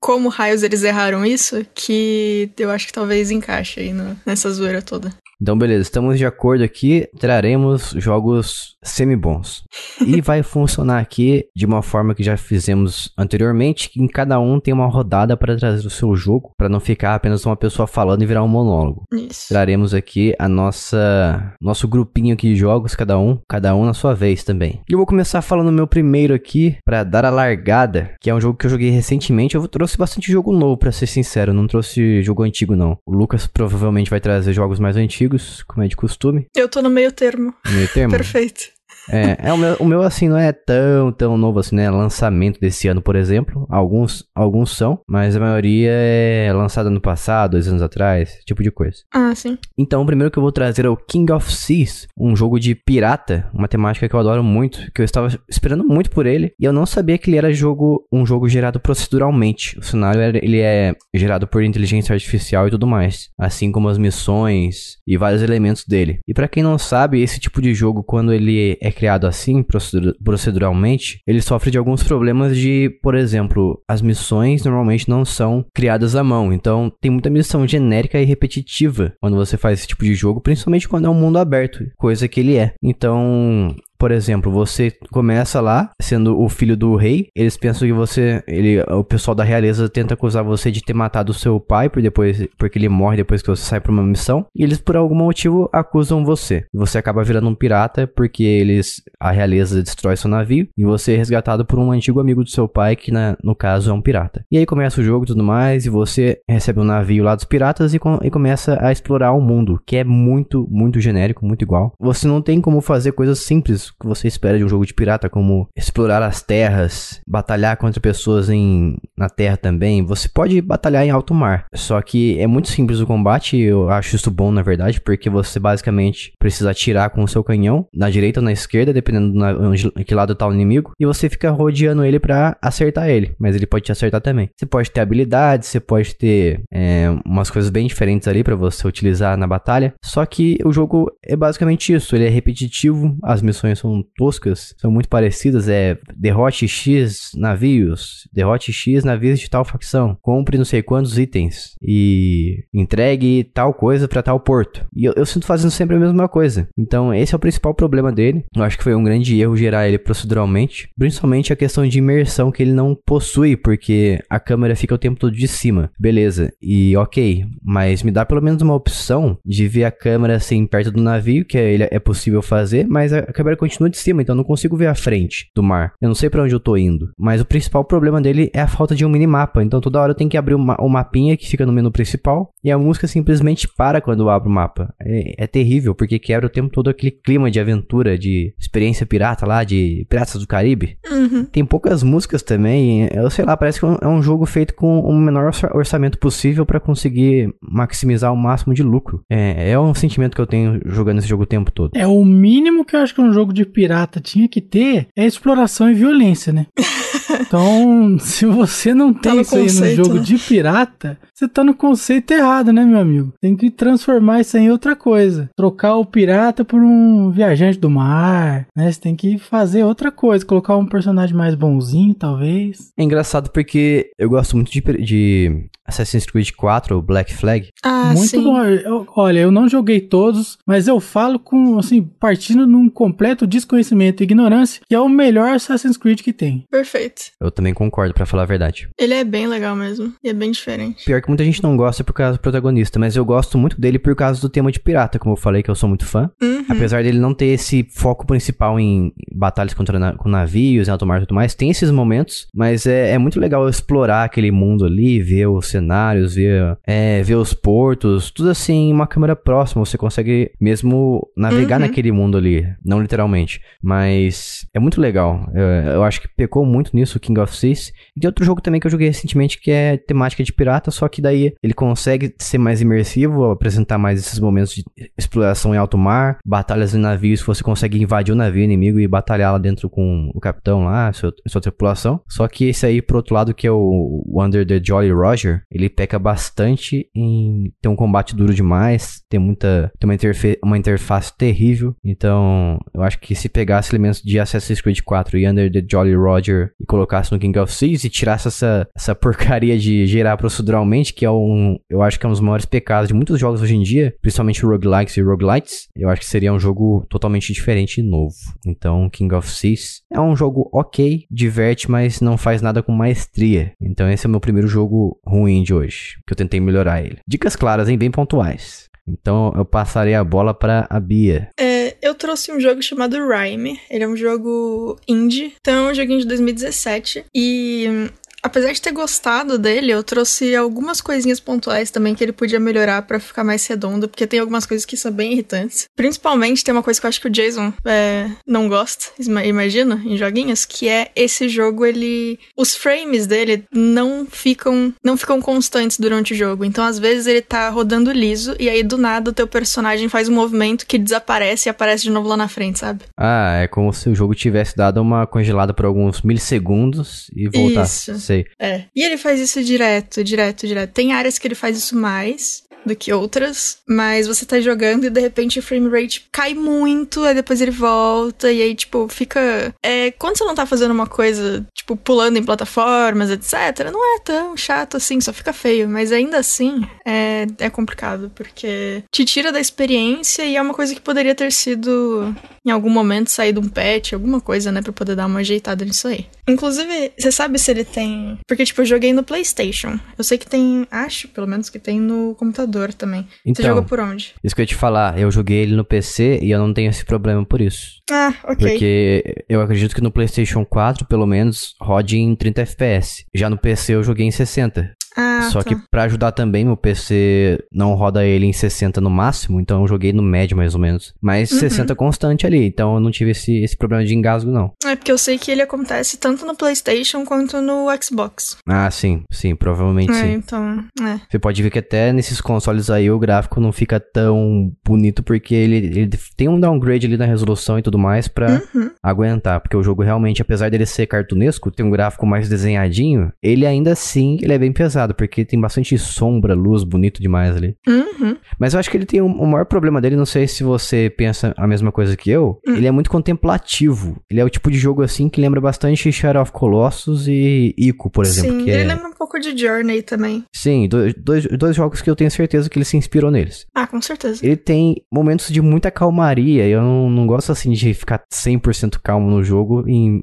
Como 0.00 0.28
raios 0.28 0.62
eles 0.62 0.82
erraram 0.84 1.24
isso, 1.26 1.64
que 1.74 2.50
eu 2.56 2.70
acho 2.70 2.86
que 2.86 2.92
talvez 2.92 3.30
encaixe 3.30 3.80
aí 3.80 3.92
no- 3.92 4.18
nessa 4.24 4.50
zoeira 4.50 4.80
toda. 4.80 5.12
Então, 5.40 5.56
beleza, 5.56 5.82
estamos 5.82 6.18
de 6.18 6.26
acordo 6.26 6.64
aqui, 6.64 7.08
traremos 7.18 7.94
jogos 7.96 8.76
semi-bons. 8.82 9.62
E 10.04 10.20
vai 10.22 10.42
funcionar 10.42 10.98
aqui 10.98 11.46
de 11.54 11.64
uma 11.64 11.80
forma 11.80 12.14
que 12.14 12.22
já 12.22 12.36
fizemos 12.36 13.12
anteriormente, 13.16 13.88
que 13.88 14.02
em 14.02 14.08
cada 14.08 14.40
um 14.40 14.58
tem 14.58 14.74
uma 14.74 14.86
rodada 14.86 15.36
para 15.36 15.56
trazer 15.56 15.86
o 15.86 15.90
seu 15.90 16.14
jogo, 16.16 16.52
para 16.56 16.68
não 16.68 16.80
ficar 16.80 17.14
apenas 17.14 17.46
uma 17.46 17.56
pessoa 17.56 17.86
falando 17.86 18.22
e 18.22 18.26
virar 18.26 18.42
um 18.42 18.48
monólogo. 18.48 19.04
Isso. 19.12 19.48
Traremos 19.48 19.94
aqui 19.94 20.34
a 20.38 20.48
nossa 20.48 21.54
nosso 21.60 21.86
grupinho 21.86 22.34
aqui 22.34 22.48
de 22.48 22.56
jogos, 22.56 22.94
cada 22.94 23.18
um, 23.18 23.38
cada 23.48 23.74
um 23.74 23.84
na 23.84 23.94
sua 23.94 24.14
vez 24.14 24.42
também. 24.42 24.80
E 24.88 24.92
eu 24.92 24.98
vou 24.98 25.06
começar 25.06 25.40
falando 25.42 25.68
o 25.68 25.72
meu 25.72 25.86
primeiro 25.86 26.34
aqui 26.34 26.76
para 26.84 27.04
dar 27.04 27.24
a 27.24 27.30
largada, 27.30 28.10
que 28.20 28.28
é 28.30 28.34
um 28.34 28.40
jogo 28.40 28.58
que 28.58 28.66
eu 28.66 28.70
joguei 28.70 28.90
recentemente. 28.90 29.54
Eu 29.54 29.68
trouxe 29.68 29.96
bastante 29.96 30.32
jogo 30.32 30.52
novo, 30.52 30.76
para 30.76 30.92
ser 30.92 31.06
sincero, 31.06 31.52
não 31.52 31.66
trouxe 31.66 32.22
jogo 32.22 32.42
antigo 32.42 32.74
não. 32.74 32.98
O 33.06 33.12
Lucas 33.12 33.46
provavelmente 33.46 34.10
vai 34.10 34.20
trazer 34.20 34.52
jogos 34.52 34.80
mais 34.80 34.96
antigos, 34.96 35.27
como 35.66 35.84
é 35.84 35.88
de 35.88 35.96
costume. 35.96 36.46
Eu 36.54 36.68
tô 36.68 36.80
no 36.80 36.90
meio 36.90 37.12
termo. 37.12 37.54
No 37.64 37.72
meio 37.72 37.88
termo. 37.88 38.10
Perfeito. 38.10 38.77
É, 39.10 39.48
é 39.48 39.52
o, 39.52 39.58
meu, 39.58 39.76
o 39.76 39.84
meu, 39.84 40.02
assim, 40.02 40.28
não 40.28 40.36
é 40.36 40.52
tão, 40.52 41.12
tão 41.12 41.36
novo 41.36 41.58
assim, 41.58 41.76
né? 41.76 41.90
Lançamento 41.90 42.60
desse 42.60 42.88
ano, 42.88 43.00
por 43.00 43.16
exemplo. 43.16 43.66
Alguns, 43.70 44.24
alguns 44.34 44.76
são, 44.76 45.00
mas 45.08 45.36
a 45.36 45.40
maioria 45.40 45.90
é 45.90 46.52
lançado 46.52 46.86
ano 46.86 47.00
passado, 47.00 47.52
dois 47.52 47.68
anos 47.68 47.82
atrás, 47.82 48.30
esse 48.30 48.44
tipo 48.44 48.62
de 48.62 48.70
coisa. 48.70 48.98
Ah, 49.12 49.34
sim. 49.34 49.58
Então, 49.76 50.02
o 50.02 50.06
primeiro 50.06 50.30
que 50.30 50.38
eu 50.38 50.42
vou 50.42 50.52
trazer 50.52 50.84
é 50.84 50.88
o 50.88 50.96
King 50.96 51.32
of 51.32 51.50
Seas, 51.52 52.06
um 52.16 52.36
jogo 52.36 52.58
de 52.58 52.74
pirata, 52.74 53.48
uma 53.52 53.68
temática 53.68 54.08
que 54.08 54.14
eu 54.14 54.20
adoro 54.20 54.42
muito, 54.42 54.90
que 54.92 55.00
eu 55.00 55.04
estava 55.04 55.28
esperando 55.48 55.84
muito 55.84 56.10
por 56.10 56.26
ele, 56.26 56.52
e 56.58 56.64
eu 56.64 56.72
não 56.72 56.86
sabia 56.86 57.18
que 57.18 57.30
ele 57.30 57.38
era 57.38 57.52
jogo, 57.52 58.06
um 58.12 58.26
jogo 58.26 58.48
gerado 58.48 58.80
proceduralmente. 58.80 59.78
O 59.78 59.82
cenário 59.82 60.20
ele 60.42 60.60
é 60.60 60.94
gerado 61.14 61.46
por 61.46 61.62
inteligência 61.62 62.12
artificial 62.12 62.68
e 62.68 62.70
tudo 62.70 62.86
mais, 62.86 63.30
assim 63.38 63.72
como 63.72 63.88
as 63.88 63.98
missões 63.98 64.98
e 65.06 65.16
vários 65.16 65.42
elementos 65.42 65.84
dele. 65.84 66.20
E 66.26 66.34
pra 66.34 66.48
quem 66.48 66.62
não 66.62 66.78
sabe, 66.78 67.22
esse 67.22 67.40
tipo 67.40 67.62
de 67.62 67.74
jogo 67.74 68.02
quando 68.02 68.32
ele 68.32 68.76
é 68.80 68.90
criado 68.98 69.28
assim, 69.28 69.62
procedura- 69.62 70.16
proceduralmente, 70.24 71.20
ele 71.24 71.40
sofre 71.40 71.70
de 71.70 71.78
alguns 71.78 72.02
problemas 72.02 72.56
de, 72.56 72.90
por 73.00 73.14
exemplo, 73.14 73.80
as 73.86 74.02
missões 74.02 74.64
normalmente 74.64 75.08
não 75.08 75.24
são 75.24 75.64
criadas 75.72 76.16
à 76.16 76.24
mão. 76.24 76.52
Então, 76.52 76.92
tem 77.00 77.08
muita 77.08 77.30
missão 77.30 77.64
genérica 77.66 78.20
e 78.20 78.24
repetitiva 78.24 79.12
quando 79.20 79.36
você 79.36 79.56
faz 79.56 79.78
esse 79.78 79.86
tipo 79.86 80.02
de 80.04 80.14
jogo, 80.14 80.40
principalmente 80.40 80.88
quando 80.88 81.04
é 81.04 81.08
um 81.08 81.14
mundo 81.14 81.38
aberto, 81.38 81.86
coisa 81.96 82.26
que 82.26 82.40
ele 82.40 82.56
é. 82.56 82.72
Então, 82.82 83.72
por 83.98 84.10
exemplo, 84.10 84.50
você 84.52 84.92
começa 85.10 85.60
lá 85.60 85.90
sendo 86.00 86.40
o 86.40 86.48
filho 86.48 86.76
do 86.76 86.94
rei. 86.96 87.28
Eles 87.34 87.56
pensam 87.56 87.86
que 87.86 87.92
você, 87.92 88.42
ele, 88.46 88.80
o 88.82 89.02
pessoal 89.04 89.34
da 89.34 89.44
realeza 89.44 89.88
tenta 89.88 90.14
acusar 90.14 90.44
você 90.44 90.70
de 90.70 90.82
ter 90.82 90.94
matado 90.94 91.34
seu 91.34 91.58
pai 91.58 91.88
por 91.88 92.00
depois, 92.02 92.46
porque 92.58 92.78
ele 92.78 92.88
morre 92.88 93.16
depois 93.16 93.42
que 93.42 93.48
você 93.48 93.62
sai 93.62 93.80
para 93.80 93.92
uma 93.92 94.02
missão. 94.02 94.46
E 94.54 94.62
eles 94.62 94.78
por 94.80 94.96
algum 94.96 95.14
motivo 95.14 95.68
acusam 95.72 96.24
você. 96.24 96.64
Você 96.72 96.98
acaba 96.98 97.24
virando 97.24 97.48
um 97.48 97.54
pirata 97.54 98.06
porque 98.06 98.42
eles, 98.44 99.02
a 99.20 99.30
realeza 99.30 99.82
destrói 99.82 100.16
seu 100.16 100.30
navio 100.30 100.68
e 100.76 100.84
você 100.84 101.14
é 101.14 101.16
resgatado 101.16 101.64
por 101.64 101.78
um 101.78 101.90
antigo 101.90 102.20
amigo 102.20 102.44
do 102.44 102.50
seu 102.50 102.68
pai 102.68 102.94
que 102.96 103.10
na- 103.10 103.36
no 103.42 103.54
caso 103.54 103.90
é 103.90 103.92
um 103.94 104.00
pirata. 104.00 104.44
E 104.50 104.58
aí 104.58 104.66
começa 104.66 105.00
o 105.00 105.04
jogo 105.04 105.24
e 105.24 105.28
tudo 105.28 105.42
mais 105.42 105.86
e 105.86 105.90
você 105.90 106.38
recebe 106.48 106.80
um 106.80 106.84
navio 106.84 107.24
lá 107.24 107.34
dos 107.34 107.44
piratas 107.44 107.94
e, 107.94 107.98
com- 107.98 108.18
e 108.22 108.30
começa 108.30 108.78
a 108.80 108.92
explorar 108.92 109.32
o 109.32 109.40
mundo, 109.40 109.80
que 109.86 109.96
é 109.96 110.04
muito, 110.04 110.66
muito 110.70 111.00
genérico, 111.00 111.44
muito 111.44 111.62
igual. 111.62 111.92
Você 111.98 112.26
não 112.28 112.40
tem 112.40 112.60
como 112.60 112.80
fazer 112.80 113.12
coisas 113.12 113.40
simples 113.40 113.87
que 113.90 114.06
você 114.06 114.28
espera 114.28 114.58
de 114.58 114.64
um 114.64 114.68
jogo 114.68 114.86
de 114.86 114.94
pirata, 114.94 115.28
como 115.28 115.68
explorar 115.76 116.22
as 116.22 116.42
terras, 116.42 117.20
batalhar 117.26 117.76
contra 117.76 118.00
pessoas 118.00 118.48
em, 118.48 118.96
na 119.16 119.28
terra 119.28 119.56
também. 119.56 120.04
Você 120.04 120.28
pode 120.28 120.60
batalhar 120.60 121.04
em 121.04 121.10
alto 121.10 121.34
mar, 121.34 121.66
só 121.74 122.00
que 122.00 122.38
é 122.38 122.46
muito 122.46 122.68
simples 122.68 123.00
o 123.00 123.06
combate, 123.06 123.58
eu 123.58 123.90
acho 123.90 124.16
isso 124.16 124.30
bom 124.30 124.50
na 124.50 124.62
verdade, 124.62 125.00
porque 125.00 125.30
você 125.30 125.58
basicamente 125.58 126.32
precisa 126.38 126.70
atirar 126.70 127.10
com 127.10 127.22
o 127.22 127.28
seu 127.28 127.42
canhão, 127.44 127.86
na 127.94 128.10
direita 128.10 128.40
ou 128.40 128.44
na 128.44 128.52
esquerda, 128.52 128.92
dependendo 128.92 129.74
de 129.74 130.04
que 130.04 130.14
lado 130.14 130.34
tá 130.34 130.46
o 130.46 130.52
inimigo, 130.52 130.92
e 130.98 131.06
você 131.06 131.28
fica 131.28 131.50
rodeando 131.50 132.04
ele 132.04 132.18
para 132.18 132.56
acertar 132.60 133.08
ele, 133.08 133.34
mas 133.38 133.54
ele 133.54 133.66
pode 133.66 133.84
te 133.84 133.92
acertar 133.92 134.20
também. 134.20 134.50
Você 134.56 134.66
pode 134.66 134.90
ter 134.90 135.00
habilidades, 135.00 135.68
você 135.68 135.80
pode 135.80 136.14
ter 136.14 136.62
é, 136.72 137.08
umas 137.24 137.50
coisas 137.50 137.70
bem 137.70 137.86
diferentes 137.86 138.28
ali 138.28 138.42
para 138.42 138.56
você 138.56 138.86
utilizar 138.86 139.36
na 139.36 139.46
batalha, 139.46 139.94
só 140.02 140.24
que 140.24 140.58
o 140.64 140.72
jogo 140.72 141.10
é 141.24 141.36
basicamente 141.36 141.92
isso, 141.92 142.14
ele 142.14 142.26
é 142.26 142.28
repetitivo, 142.28 143.16
as 143.22 143.42
missões 143.42 143.77
são 143.78 144.04
toscas, 144.16 144.74
são 144.78 144.90
muito 144.90 145.08
parecidas, 145.08 145.68
é 145.68 145.98
derrote 146.16 146.66
X 146.68 147.30
navios, 147.34 148.28
derrote 148.32 148.72
X 148.72 149.04
navios 149.04 149.40
de 149.40 149.50
tal 149.50 149.64
facção, 149.64 150.16
compre 150.20 150.58
não 150.58 150.64
sei 150.64 150.82
quantos 150.82 151.18
itens 151.18 151.74
e 151.82 152.64
entregue 152.72 153.44
tal 153.44 153.72
coisa 153.72 154.08
para 154.08 154.22
tal 154.22 154.40
porto. 154.40 154.86
E 154.94 155.04
eu, 155.04 155.12
eu 155.16 155.26
sinto 155.26 155.46
fazendo 155.46 155.70
sempre 155.70 155.96
a 155.96 156.00
mesma 156.00 156.28
coisa. 156.28 156.68
Então, 156.76 157.12
esse 157.12 157.34
é 157.34 157.36
o 157.36 157.40
principal 157.40 157.74
problema 157.74 158.12
dele. 158.12 158.44
Eu 158.54 158.62
acho 158.62 158.76
que 158.76 158.84
foi 158.84 158.94
um 158.94 159.04
grande 159.04 159.40
erro 159.40 159.56
gerar 159.56 159.88
ele 159.88 159.98
proceduralmente, 159.98 160.90
principalmente 160.98 161.52
a 161.52 161.56
questão 161.56 161.86
de 161.86 161.98
imersão 161.98 162.50
que 162.50 162.62
ele 162.62 162.72
não 162.72 162.94
possui, 163.06 163.56
porque 163.56 164.18
a 164.28 164.40
câmera 164.40 164.76
fica 164.76 164.94
o 164.94 164.98
tempo 164.98 165.18
todo 165.18 165.34
de 165.34 165.48
cima. 165.48 165.90
Beleza, 165.98 166.52
e 166.60 166.96
ok, 166.96 167.44
mas 167.62 168.02
me 168.02 168.10
dá 168.10 168.24
pelo 168.24 168.42
menos 168.42 168.62
uma 168.62 168.74
opção 168.74 169.38
de 169.44 169.68
ver 169.68 169.84
a 169.84 169.90
câmera 169.90 170.36
assim 170.36 170.66
perto 170.66 170.90
do 170.90 171.02
navio, 171.02 171.44
que 171.44 171.58
é, 171.58 171.88
é 171.90 171.98
possível 171.98 172.42
fazer, 172.42 172.86
mas 172.88 173.12
a 173.12 173.22
câmera 173.22 173.56
continua 173.56 173.67
de 173.88 173.98
cima, 173.98 174.22
então 174.22 174.34
eu 174.34 174.38
não 174.38 174.44
consigo 174.44 174.76
ver 174.76 174.86
a 174.86 174.94
frente 174.94 175.50
do 175.54 175.62
mar. 175.62 175.92
Eu 176.00 176.08
não 176.08 176.14
sei 176.14 176.30
para 176.30 176.42
onde 176.42 176.54
eu 176.54 176.60
tô 176.60 176.76
indo. 176.76 177.10
Mas 177.18 177.40
o 177.40 177.44
principal 177.44 177.84
problema 177.84 178.20
dele 178.20 178.50
é 178.52 178.60
a 178.60 178.68
falta 178.68 178.94
de 178.94 179.04
um 179.04 179.08
minimapa, 179.08 179.62
então 179.62 179.80
toda 179.80 180.00
hora 180.00 180.12
eu 180.12 180.16
tenho 180.16 180.30
que 180.30 180.36
abrir 180.36 180.54
o 180.54 180.58
uma, 180.58 180.76
um 180.80 180.88
mapinha 180.88 181.36
que 181.36 181.48
fica 181.48 181.64
no 181.64 181.72
menu 181.72 181.90
principal 181.90 182.50
e 182.62 182.70
a 182.70 182.78
música 182.78 183.06
simplesmente 183.06 183.68
para 183.68 184.00
quando 184.00 184.20
eu 184.20 184.30
abro 184.30 184.50
o 184.50 184.52
mapa. 184.52 184.94
É, 185.00 185.44
é 185.44 185.46
terrível, 185.46 185.94
porque 185.94 186.18
quebra 186.18 186.46
o 186.46 186.50
tempo 186.50 186.70
todo 186.70 186.90
aquele 186.90 187.10
clima 187.10 187.50
de 187.50 187.60
aventura, 187.60 188.18
de 188.18 188.52
experiência 188.58 189.06
pirata 189.06 189.46
lá, 189.46 189.64
de 189.64 190.06
Piratas 190.08 190.40
do 190.40 190.46
Caribe. 190.46 190.98
Uhum. 191.10 191.44
Tem 191.44 191.64
poucas 191.64 192.02
músicas 192.02 192.42
também, 192.42 193.08
eu 193.12 193.30
sei 193.30 193.44
lá, 193.44 193.56
parece 193.56 193.80
que 193.80 193.86
é 193.86 194.08
um 194.08 194.22
jogo 194.22 194.44
feito 194.44 194.74
com 194.74 195.00
o 195.00 195.14
menor 195.14 195.50
orçamento 195.72 196.18
possível 196.18 196.66
para 196.66 196.80
conseguir 196.80 197.54
maximizar 197.62 198.32
o 198.32 198.36
máximo 198.36 198.74
de 198.74 198.82
lucro. 198.82 199.22
É, 199.30 199.70
é 199.70 199.78
um 199.78 199.94
sentimento 199.94 200.34
que 200.34 200.40
eu 200.40 200.46
tenho 200.46 200.80
jogando 200.86 201.18
esse 201.18 201.28
jogo 201.28 201.44
o 201.44 201.46
tempo 201.46 201.70
todo. 201.70 201.96
É 201.96 202.06
o 202.06 202.24
mínimo 202.24 202.84
que 202.84 202.96
eu 202.96 203.00
acho 203.00 203.14
que 203.14 203.20
um 203.20 203.32
jogo 203.32 203.52
de 203.52 203.57
pirata 203.64 204.20
tinha 204.20 204.48
que 204.48 204.60
ter 204.60 205.08
é 205.16 205.26
exploração 205.26 205.90
e 205.90 205.94
violência, 205.94 206.52
né? 206.52 206.66
Então, 207.40 208.18
se 208.18 208.46
você 208.46 208.94
não 208.94 209.12
tem 209.12 209.34
tá 209.34 209.40
isso 209.40 209.54
aí 209.84 209.94
no 209.96 210.04
jogo 210.04 210.14
né? 210.14 210.22
de 210.22 210.38
pirata, 210.38 211.18
você 211.38 211.46
tá 211.46 211.62
no 211.62 211.72
conceito 211.72 212.32
errado, 212.32 212.72
né, 212.72 212.84
meu 212.84 212.98
amigo? 212.98 213.32
Tem 213.40 213.56
que 213.56 213.70
transformar 213.70 214.40
isso 214.40 214.58
em 214.58 214.72
outra 214.72 214.96
coisa. 214.96 215.48
Trocar 215.56 215.94
o 215.94 216.04
pirata 216.04 216.64
por 216.64 216.80
um 216.82 217.30
viajante 217.30 217.78
do 217.78 217.88
mar, 217.88 218.66
né? 218.76 218.90
Você 218.90 219.00
tem 219.00 219.14
que 219.14 219.38
fazer 219.38 219.84
outra 219.84 220.10
coisa, 220.10 220.44
colocar 220.44 220.76
um 220.76 220.86
personagem 220.86 221.36
mais 221.36 221.54
bonzinho, 221.54 222.12
talvez. 222.12 222.90
É 222.98 223.04
engraçado 223.04 223.50
porque 223.50 224.10
eu 224.18 224.28
gosto 224.28 224.56
muito 224.56 224.72
de, 224.72 224.80
de 224.80 225.68
Assassin's 225.88 226.26
Creed 226.26 226.50
4, 226.52 226.98
o 226.98 227.02
Black 227.02 227.32
Flag. 227.32 227.68
Ah, 227.82 228.12
muito 228.14 228.28
sim. 228.28 228.42
bom. 228.42 228.62
Eu, 228.62 229.06
olha, 229.16 229.38
eu 229.38 229.50
não 229.50 229.68
joguei 229.68 230.00
todos, 230.00 230.58
mas 230.66 230.86
eu 230.86 231.00
falo 231.00 231.38
com, 231.38 231.78
assim, 231.78 232.02
partindo 232.02 232.66
num 232.66 232.90
completo 232.90 233.46
desconhecimento 233.46 234.22
e 234.22 234.24
ignorância, 234.24 234.82
que 234.86 234.94
é 234.94 235.00
o 235.00 235.08
melhor 235.08 235.54
Assassin's 235.54 235.96
Creed 235.96 236.20
que 236.20 236.32
tem. 236.32 236.66
Perfeito. 236.70 237.22
Eu 237.40 237.50
também 237.50 237.72
concordo, 237.72 238.12
para 238.12 238.26
falar 238.26 238.42
a 238.42 238.46
verdade. 238.46 238.88
Ele 238.98 239.14
é 239.14 239.24
bem 239.24 239.46
legal 239.46 239.74
mesmo, 239.74 240.12
e 240.22 240.28
é 240.28 240.32
bem 240.34 240.50
diferente. 240.50 241.04
Pior 241.04 241.22
que 241.22 241.27
muita 241.28 241.44
gente 241.44 241.62
não 241.62 241.76
gosta 241.76 242.02
por 242.02 242.12
causa 242.12 242.38
do 242.38 242.40
protagonista, 242.40 242.98
mas 242.98 243.16
eu 243.16 243.24
gosto 243.24 243.58
muito 243.58 243.80
dele 243.80 243.98
por 243.98 244.14
causa 244.16 244.40
do 244.40 244.48
tema 244.48 244.72
de 244.72 244.80
pirata, 244.80 245.18
como 245.18 245.34
eu 245.34 245.36
falei 245.36 245.62
que 245.62 245.70
eu 245.70 245.74
sou 245.74 245.88
muito 245.88 246.06
fã. 246.06 246.30
Uhum. 246.42 246.64
Apesar 246.68 247.02
dele 247.02 247.18
não 247.18 247.34
ter 247.34 247.46
esse 247.46 247.86
foco 247.90 248.26
principal 248.26 248.78
em 248.78 249.12
batalhas 249.34 249.74
contra 249.74 249.98
na 249.98 250.12
com 250.12 250.28
navios, 250.28 250.88
em 250.88 250.90
alto 250.90 251.06
mar 251.06 251.18
e 251.18 251.20
tudo 251.20 251.34
mais, 251.34 251.54
tem 251.54 251.70
esses 251.70 251.90
momentos, 251.90 252.48
mas 252.54 252.86
é, 252.86 253.12
é 253.12 253.18
muito 253.18 253.40
legal 253.40 253.68
explorar 253.68 254.24
aquele 254.24 254.50
mundo 254.50 254.84
ali, 254.84 255.20
ver 255.20 255.46
os 255.46 255.68
cenários, 255.68 256.34
ver, 256.34 256.76
é, 256.86 257.22
ver 257.22 257.36
os 257.36 257.54
portos, 257.54 258.30
tudo 258.30 258.50
assim, 258.50 258.92
uma 258.92 259.06
câmera 259.06 259.36
próxima, 259.36 259.84
você 259.84 259.96
consegue 259.96 260.50
mesmo 260.60 261.28
navegar 261.36 261.80
uhum. 261.80 261.86
naquele 261.86 262.12
mundo 262.12 262.36
ali, 262.36 262.66
não 262.84 263.00
literalmente, 263.00 263.60
mas 263.82 264.66
é 264.74 264.78
muito 264.78 265.00
legal. 265.00 265.48
Eu, 265.54 265.92
eu 265.92 266.04
acho 266.04 266.20
que 266.20 266.28
pecou 266.28 266.64
muito 266.64 266.94
nisso 266.94 267.18
o 267.18 267.20
King 267.20 267.40
of 267.40 267.54
Seas. 267.54 267.92
E 268.16 268.20
tem 268.20 268.28
outro 268.28 268.44
jogo 268.44 268.60
também 268.60 268.80
que 268.80 268.86
eu 268.86 268.90
joguei 268.90 269.08
recentemente 269.08 269.60
que 269.60 269.70
é 269.70 269.96
temática 269.96 270.42
de 270.42 270.52
pirata, 270.52 270.90
só 270.90 271.08
que 271.08 271.17
daí 271.22 271.54
ele 271.62 271.74
consegue 271.74 272.34
ser 272.38 272.58
mais 272.58 272.80
imersivo, 272.80 273.50
apresentar 273.50 273.98
mais 273.98 274.20
esses 274.20 274.38
momentos 274.38 274.74
de 274.74 274.84
exploração 275.16 275.74
em 275.74 275.78
alto 275.78 275.98
mar, 275.98 276.38
batalhas 276.44 276.94
em 276.94 276.98
navios, 276.98 277.42
você 277.42 277.62
consegue 277.62 278.00
invadir 278.02 278.32
o 278.32 278.36
navio 278.36 278.62
inimigo 278.62 279.00
e 279.00 279.08
batalhar 279.08 279.52
lá 279.52 279.58
dentro 279.58 279.88
com 279.88 280.30
o 280.34 280.40
capitão 280.40 280.84
lá, 280.84 281.12
sua, 281.12 281.32
sua 281.46 281.60
tripulação. 281.60 282.20
Só 282.28 282.46
que 282.48 282.68
esse 282.68 282.86
aí, 282.86 283.02
por 283.02 283.16
outro 283.16 283.34
lado, 283.34 283.54
que 283.54 283.66
é 283.66 283.72
o 283.72 284.24
Under 284.36 284.66
the 284.66 284.80
Jolly 284.82 285.10
Roger, 285.10 285.62
ele 285.70 285.88
peca 285.88 286.18
bastante 286.18 287.08
em 287.14 287.72
ter 287.80 287.88
um 287.88 287.96
combate 287.96 288.34
duro 288.34 288.54
demais, 288.54 289.22
tem 289.28 289.40
muita, 289.40 289.90
uma, 290.02 290.14
interfe 290.14 290.58
uma 290.62 290.78
interface 290.78 291.36
terrível. 291.36 291.94
Então, 292.04 292.78
eu 292.94 293.02
acho 293.02 293.18
que 293.18 293.34
se 293.34 293.48
pegasse 293.48 293.90
elementos 293.92 294.22
de 294.22 294.38
Assassin's 294.38 294.80
Creed 294.80 295.00
4 295.02 295.38
e 295.38 295.48
Under 295.48 295.70
the 295.70 295.84
Jolly 295.88 296.14
Roger 296.14 296.72
e 296.80 296.86
colocasse 296.86 297.32
no 297.32 297.38
King 297.38 297.58
of 297.58 297.76
Thieves 297.76 298.04
e 298.04 298.10
tirasse 298.10 298.48
essa, 298.48 298.86
essa 298.96 299.14
porcaria 299.14 299.78
de 299.78 300.06
gerar 300.06 300.36
proceduralmente, 300.36 301.07
que 301.14 301.24
é 301.24 301.30
um, 301.30 301.78
eu 301.88 302.02
acho 302.02 302.18
que 302.18 302.26
é 302.26 302.28
um 302.28 302.32
dos 302.32 302.40
maiores 302.40 302.64
pecados 302.64 303.08
de 303.08 303.14
muitos 303.14 303.38
jogos 303.38 303.62
hoje 303.62 303.74
em 303.74 303.82
dia, 303.82 304.14
principalmente 304.20 304.62
roguelikes 304.62 305.16
e 305.16 305.22
roguelites, 305.22 305.88
eu 305.96 306.08
acho 306.08 306.20
que 306.20 306.26
seria 306.26 306.52
um 306.52 306.58
jogo 306.58 307.06
totalmente 307.08 307.52
diferente 307.52 308.00
e 308.00 308.02
novo. 308.02 308.34
Então, 308.66 309.08
King 309.10 309.34
of 309.34 309.48
Thieves 309.48 310.02
é 310.10 310.20
um 310.20 310.36
jogo 310.36 310.68
ok, 310.72 311.26
diverte, 311.30 311.90
mas 311.90 312.20
não 312.20 312.36
faz 312.36 312.62
nada 312.62 312.82
com 312.82 312.92
maestria. 312.92 313.72
Então, 313.80 314.10
esse 314.10 314.26
é 314.26 314.28
o 314.28 314.30
meu 314.30 314.40
primeiro 314.40 314.68
jogo 314.68 315.18
ruim 315.26 315.62
de 315.62 315.74
hoje, 315.74 316.18
que 316.26 316.32
eu 316.32 316.36
tentei 316.36 316.60
melhorar 316.60 317.02
ele. 317.02 317.18
Dicas 317.26 317.56
claras, 317.56 317.88
hein? 317.88 317.98
Bem 317.98 318.10
pontuais. 318.10 318.88
Então 319.08 319.52
eu 319.56 319.64
passarei 319.64 320.14
a 320.14 320.22
bola 320.22 320.52
para 320.52 320.86
a 320.90 321.00
Bia. 321.00 321.48
É, 321.58 321.96
eu 322.02 322.14
trouxe 322.14 322.52
um 322.52 322.60
jogo 322.60 322.82
chamado 322.82 323.16
Rhyme. 323.26 323.80
Ele 323.90 324.04
é 324.04 324.08
um 324.08 324.16
jogo 324.16 324.98
indie. 325.08 325.54
Então 325.60 325.88
é 325.88 325.90
um 325.90 325.94
joguinho 325.94 326.20
de 326.20 326.26
2017. 326.26 327.24
E 327.34 328.10
apesar 328.42 328.72
de 328.72 328.80
ter 328.80 328.92
gostado 328.92 329.58
dele, 329.58 329.92
eu 329.92 330.02
trouxe 330.02 330.54
algumas 330.54 331.00
coisinhas 331.00 331.40
pontuais 331.40 331.90
também 331.90 332.14
que 332.14 332.22
ele 332.22 332.32
podia 332.32 332.60
melhorar 332.60 333.02
para 333.02 333.20
ficar 333.20 333.44
mais 333.44 333.66
redondo, 333.66 334.08
porque 334.08 334.26
tem 334.26 334.40
algumas 334.40 334.66
coisas 334.66 334.84
que 334.84 334.96
são 334.96 335.10
bem 335.12 335.32
irritantes. 335.32 335.88
Principalmente 335.96 336.64
tem 336.64 336.72
uma 336.72 336.82
coisa 336.82 337.00
que 337.00 337.06
eu 337.06 337.08
acho 337.08 337.20
que 337.20 337.26
o 337.26 337.30
Jason 337.30 337.72
é, 337.84 338.30
não 338.46 338.68
gosta, 338.68 339.06
imagina, 339.44 340.00
em 340.04 340.16
joguinhos, 340.16 340.64
que 340.64 340.88
é 340.88 341.10
esse 341.14 341.48
jogo, 341.48 341.84
ele. 341.84 342.38
Os 342.56 342.74
frames 342.74 343.26
dele 343.26 343.64
não 343.72 344.26
ficam. 344.30 344.92
não 345.02 345.16
ficam 345.16 345.40
constantes 345.40 345.98
durante 345.98 346.32
o 346.32 346.36
jogo. 346.36 346.64
Então, 346.64 346.84
às 346.84 346.98
vezes, 346.98 347.26
ele 347.26 347.42
tá 347.42 347.68
rodando 347.68 348.10
liso 348.12 348.54
e 348.58 348.68
aí 348.68 348.82
do 348.82 348.96
nada 348.96 349.30
o 349.30 349.32
teu 349.32 349.46
personagem 349.46 350.08
faz 350.08 350.28
um 350.28 350.34
movimento 350.34 350.86
que 350.86 350.98
desaparece 350.98 351.68
e 351.68 351.70
aparece 351.70 352.04
de 352.04 352.10
novo 352.10 352.28
lá 352.28 352.36
na 352.36 352.48
frente, 352.48 352.78
sabe? 352.78 353.04
Ah, 353.16 353.60
é 353.62 353.68
como 353.68 353.92
se 353.92 354.08
o 354.08 354.14
jogo 354.14 354.34
tivesse 354.34 354.76
dado 354.76 355.00
uma 355.00 355.26
congelada 355.26 355.74
por 355.74 355.84
alguns 355.84 356.22
milissegundos 356.22 357.30
e 357.34 357.48
voltasse. 357.48 358.10
Isso 358.10 358.27
sei. 358.28 358.46
É. 358.58 358.84
E 358.94 359.02
ele 359.02 359.16
faz 359.16 359.40
isso 359.40 359.62
direto, 359.64 360.22
direto, 360.22 360.66
direto. 360.66 360.92
Tem 360.92 361.12
áreas 361.12 361.38
que 361.38 361.46
ele 361.46 361.54
faz 361.54 361.76
isso 361.76 361.96
mais 361.96 362.68
do 362.84 362.96
que 362.96 363.12
outras, 363.12 363.78
mas 363.86 364.26
você 364.26 364.46
tá 364.46 364.60
jogando 364.60 365.04
e 365.04 365.10
de 365.10 365.20
repente 365.20 365.58
o 365.58 365.62
frame 365.62 365.88
rate 365.88 366.26
cai 366.32 366.54
muito, 366.54 367.22
aí 367.22 367.34
depois 367.34 367.60
ele 367.60 367.70
volta, 367.70 368.50
e 368.50 368.62
aí, 368.62 368.74
tipo, 368.74 369.08
fica. 369.08 369.74
É, 369.82 370.10
quando 370.12 370.38
você 370.38 370.44
não 370.44 370.54
tá 370.54 370.64
fazendo 370.64 370.92
uma 370.92 371.06
coisa, 371.06 371.66
tipo, 371.74 371.96
pulando 371.96 372.38
em 372.38 372.44
plataformas, 372.44 373.30
etc., 373.30 373.90
não 373.92 374.16
é 374.16 374.20
tão 374.20 374.56
chato 374.56 374.96
assim, 374.96 375.20
só 375.20 375.32
fica 375.32 375.52
feio, 375.52 375.88
mas 375.88 376.12
ainda 376.12 376.38
assim 376.38 376.80
é, 377.06 377.46
é 377.58 377.70
complicado, 377.70 378.30
porque 378.34 379.02
te 379.12 379.24
tira 379.24 379.52
da 379.52 379.60
experiência 379.60 380.44
e 380.44 380.56
é 380.56 380.62
uma 380.62 380.74
coisa 380.74 380.94
que 380.94 381.00
poderia 381.00 381.34
ter 381.34 381.52
sido 381.52 382.34
em 382.68 382.70
algum 382.70 382.90
momento 382.90 383.30
saído 383.30 383.60
um 383.60 383.68
patch, 383.68 384.12
alguma 384.12 384.40
coisa, 384.40 384.70
né, 384.70 384.82
pra 384.82 384.92
poder 384.92 385.16
dar 385.16 385.26
uma 385.26 385.40
ajeitada 385.40 385.84
nisso 385.84 386.08
aí. 386.08 386.26
Inclusive, 386.48 387.12
você 387.18 387.32
sabe 387.32 387.58
se 387.58 387.70
ele 387.70 387.84
tem. 387.84 388.38
Porque, 388.46 388.64
tipo, 388.64 388.80
eu 388.80 388.86
joguei 388.86 389.12
no 389.12 389.22
PlayStation. 389.22 389.98
Eu 390.16 390.24
sei 390.24 390.38
que 390.38 390.46
tem. 390.46 390.86
Acho, 390.90 391.28
pelo 391.28 391.46
menos, 391.46 391.68
que 391.68 391.78
tem 391.78 392.00
no 392.00 392.34
computador 392.36 392.92
também. 392.92 393.26
Então, 393.44 393.62
você 393.62 393.68
jogou 393.68 393.84
por 393.84 394.00
onde? 394.00 394.34
Isso 394.42 394.54
que 394.54 394.60
eu 394.60 394.64
ia 394.64 394.68
te 394.68 394.74
falar. 394.74 395.18
Eu 395.18 395.30
joguei 395.30 395.58
ele 395.58 395.76
no 395.76 395.84
PC 395.84 396.40
e 396.42 396.50
eu 396.50 396.58
não 396.58 396.72
tenho 396.72 396.90
esse 396.90 397.04
problema 397.04 397.44
por 397.44 397.60
isso. 397.60 398.00
Ah, 398.10 398.32
ok. 398.44 398.56
Porque 398.56 399.44
eu 399.48 399.60
acredito 399.60 399.94
que 399.94 400.00
no 400.00 400.10
PlayStation 400.10 400.64
4, 400.64 401.06
pelo 401.06 401.26
menos, 401.26 401.74
rode 401.80 402.16
em 402.16 402.34
30 402.34 402.62
FPS. 402.62 403.24
Já 403.34 403.50
no 403.50 403.58
PC 403.58 403.94
eu 403.94 404.02
joguei 404.02 404.26
em 404.26 404.30
60. 404.30 404.96
Ah, 405.18 405.48
Só 405.50 405.62
tá. 405.62 405.64
que 405.70 405.76
pra 405.90 406.04
ajudar 406.04 406.30
também, 406.32 406.64
meu 406.64 406.76
PC 406.76 407.58
não 407.72 407.94
roda 407.94 408.24
ele 408.24 408.46
em 408.46 408.52
60 408.52 409.00
no 409.00 409.10
máximo, 409.10 409.60
então 409.60 409.82
eu 409.82 409.88
joguei 409.88 410.12
no 410.12 410.22
médio 410.22 410.56
mais 410.56 410.74
ou 410.74 410.80
menos. 410.80 411.12
Mas 411.20 411.50
Uhum. 411.50 411.58
60 411.58 411.94
constante 411.96 412.46
ali, 412.46 412.64
então 412.66 412.94
eu 412.94 413.00
não 413.00 413.10
tive 413.10 413.32
esse, 413.32 413.58
esse 413.62 413.76
problema 413.76 414.04
de 414.04 414.14
engasgo, 414.14 414.50
não. 414.50 414.72
É 414.84 414.94
porque 414.94 415.10
eu 415.10 415.18
sei 415.18 415.36
que 415.38 415.50
ele 415.50 415.62
acontece 415.62 416.18
tanto 416.18 416.46
no 416.46 416.54
PlayStation 416.54 417.24
quanto 417.24 417.60
no 417.60 417.86
Xbox. 418.00 418.58
Ah, 418.66 418.90
sim, 418.90 419.22
sim, 419.32 419.56
provavelmente 419.56 420.10
É, 420.12 420.14
sim. 420.14 420.32
então, 420.34 420.84
é. 421.02 421.20
Você 421.28 421.38
pode 421.38 421.62
ver 421.62 421.70
que 421.70 421.78
até 421.78 422.12
nesses 422.12 422.40
consoles 422.40 422.88
aí 422.90 423.10
o 423.10 423.18
gráfico 423.18 423.60
não 423.60 423.72
fica 423.72 423.98
tão 423.98 424.72
bonito 424.86 425.22
porque 425.22 425.54
ele, 425.54 425.76
ele 425.76 426.10
tem 426.36 426.48
um 426.48 426.60
downgrade 426.60 427.06
ali 427.06 427.16
na 427.16 427.26
resolução 427.26 427.78
e 427.78 427.82
tudo 427.82 427.98
mais 427.98 428.28
pra 428.28 428.62
Uhum. 428.74 428.90
aguentar, 429.02 429.60
porque 429.60 429.76
o 429.76 429.82
jogo 429.82 430.02
realmente, 430.02 430.42
apesar 430.42 430.70
dele 430.70 430.86
ser 430.86 431.06
cartunesco, 431.06 431.70
tem 431.70 431.84
um 431.84 431.90
gráfico 431.90 432.26
mais 432.26 432.48
desenhadinho, 432.48 433.32
ele 433.42 433.66
ainda 433.66 433.92
assim, 433.92 434.38
ele 434.42 434.52
é 434.52 434.58
bem 434.58 434.72
pesado, 434.72 435.07
porque 435.14 435.44
tem 435.44 435.60
bastante 435.60 435.96
sombra, 435.98 436.54
luz, 436.54 436.84
bonito 436.84 437.20
demais 437.22 437.56
ali. 437.56 437.76
Uhum. 437.86 438.36
Mas 438.58 438.74
eu 438.74 438.80
acho 438.80 438.90
que 438.90 438.96
ele 438.96 439.06
tem 439.06 439.20
um, 439.22 439.30
o 439.40 439.46
maior 439.46 439.64
problema 439.66 440.00
dele, 440.00 440.16
não 440.16 440.26
sei 440.26 440.46
se 440.48 440.62
você 440.62 441.08
pensa 441.16 441.54
a 441.56 441.66
mesma 441.66 441.92
coisa 441.92 442.16
que 442.16 442.30
eu, 442.30 442.58
Hum. 442.66 442.74
ele 442.76 442.86
é 442.86 442.90
muito 442.90 443.10
contemplativo. 443.10 444.20
Ele 444.30 444.40
é 444.40 444.44
o 444.44 444.50
tipo 444.50 444.70
de 444.70 444.78
jogo 444.78 445.02
assim 445.02 445.28
que 445.28 445.40
lembra 445.40 445.60
bastante 445.60 446.10
Shadow 446.12 446.42
of 446.42 446.52
Colossus 446.52 447.26
e 447.28 447.74
Ico, 447.78 448.10
por 448.10 448.24
exemplo, 448.24 448.50
Sim, 448.60 448.62
ele 448.70 448.82
é... 448.82 448.84
lembra 448.84 449.08
um 449.08 449.12
pouco 449.12 449.38
de 449.38 449.56
Journey 449.56 450.02
também. 450.02 450.44
Sim, 450.54 450.88
dois, 450.88 451.14
dois, 451.14 451.44
dois 451.46 451.76
jogos 451.76 452.00
que 452.02 452.10
eu 452.10 452.16
tenho 452.16 452.30
certeza 452.30 452.68
que 452.68 452.78
ele 452.78 452.84
se 452.84 452.96
inspirou 452.96 453.30
neles. 453.30 453.66
Ah, 453.74 453.86
com 453.86 454.00
certeza. 454.00 454.44
Ele 454.44 454.56
tem 454.56 455.02
momentos 455.12 455.50
de 455.50 455.60
muita 455.60 455.90
calmaria. 455.90 456.66
Eu 456.66 456.80
não, 456.82 457.10
não 457.10 457.26
gosto 457.26 457.52
assim 457.52 457.72
de 457.72 457.94
ficar 457.94 458.22
100% 458.32 458.98
calmo 459.02 459.30
no 459.30 459.42
jogo 459.42 459.84
em- 459.88 460.20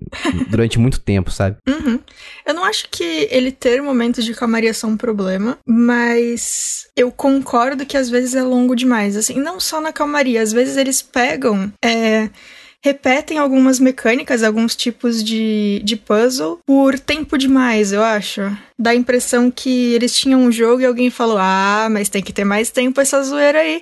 durante 0.49 0.79
muito 0.79 0.99
tempo, 0.99 1.31
sabe? 1.31 1.57
Uhum. 1.67 1.99
Eu 2.45 2.53
não 2.53 2.63
acho 2.65 2.87
que 2.89 3.27
ele 3.31 3.51
ter 3.51 3.81
momentos 3.81 4.23
de 4.23 4.33
calmaria 4.33 4.73
são 4.77 4.91
um 4.91 4.97
problema, 4.97 5.57
mas 5.65 6.87
eu 6.95 7.11
concordo 7.11 7.85
que 7.85 7.97
às 7.97 8.09
vezes 8.09 8.35
é 8.35 8.43
longo 8.43 8.75
demais. 8.75 9.15
Assim, 9.15 9.39
não 9.39 9.59
só 9.59 9.81
na 9.81 9.91
calmaria, 9.93 10.41
às 10.41 10.51
vezes 10.51 10.77
eles 10.77 11.01
pegam. 11.01 11.71
é, 11.83 12.29
Repetem 12.85 13.39
algumas 13.39 13.79
mecânicas, 13.79 14.43
alguns 14.43 14.75
tipos 14.75 15.23
de, 15.23 15.81
de 15.83 15.95
puzzle 15.95 16.59
por 16.67 16.99
tempo 16.99 17.35
demais, 17.35 17.91
eu 17.91 18.03
acho. 18.03 18.41
Dá 18.77 18.91
a 18.91 18.95
impressão 18.95 19.49
que 19.49 19.95
eles 19.95 20.15
tinham 20.15 20.39
um 20.39 20.51
jogo 20.51 20.81
e 20.81 20.85
alguém 20.85 21.09
falou: 21.09 21.39
Ah, 21.39 21.87
mas 21.89 22.09
tem 22.09 22.21
que 22.21 22.31
ter 22.31 22.43
mais 22.43 22.69
tempo 22.69 23.01
essa 23.01 23.23
zoeira 23.23 23.57
aí. 23.57 23.81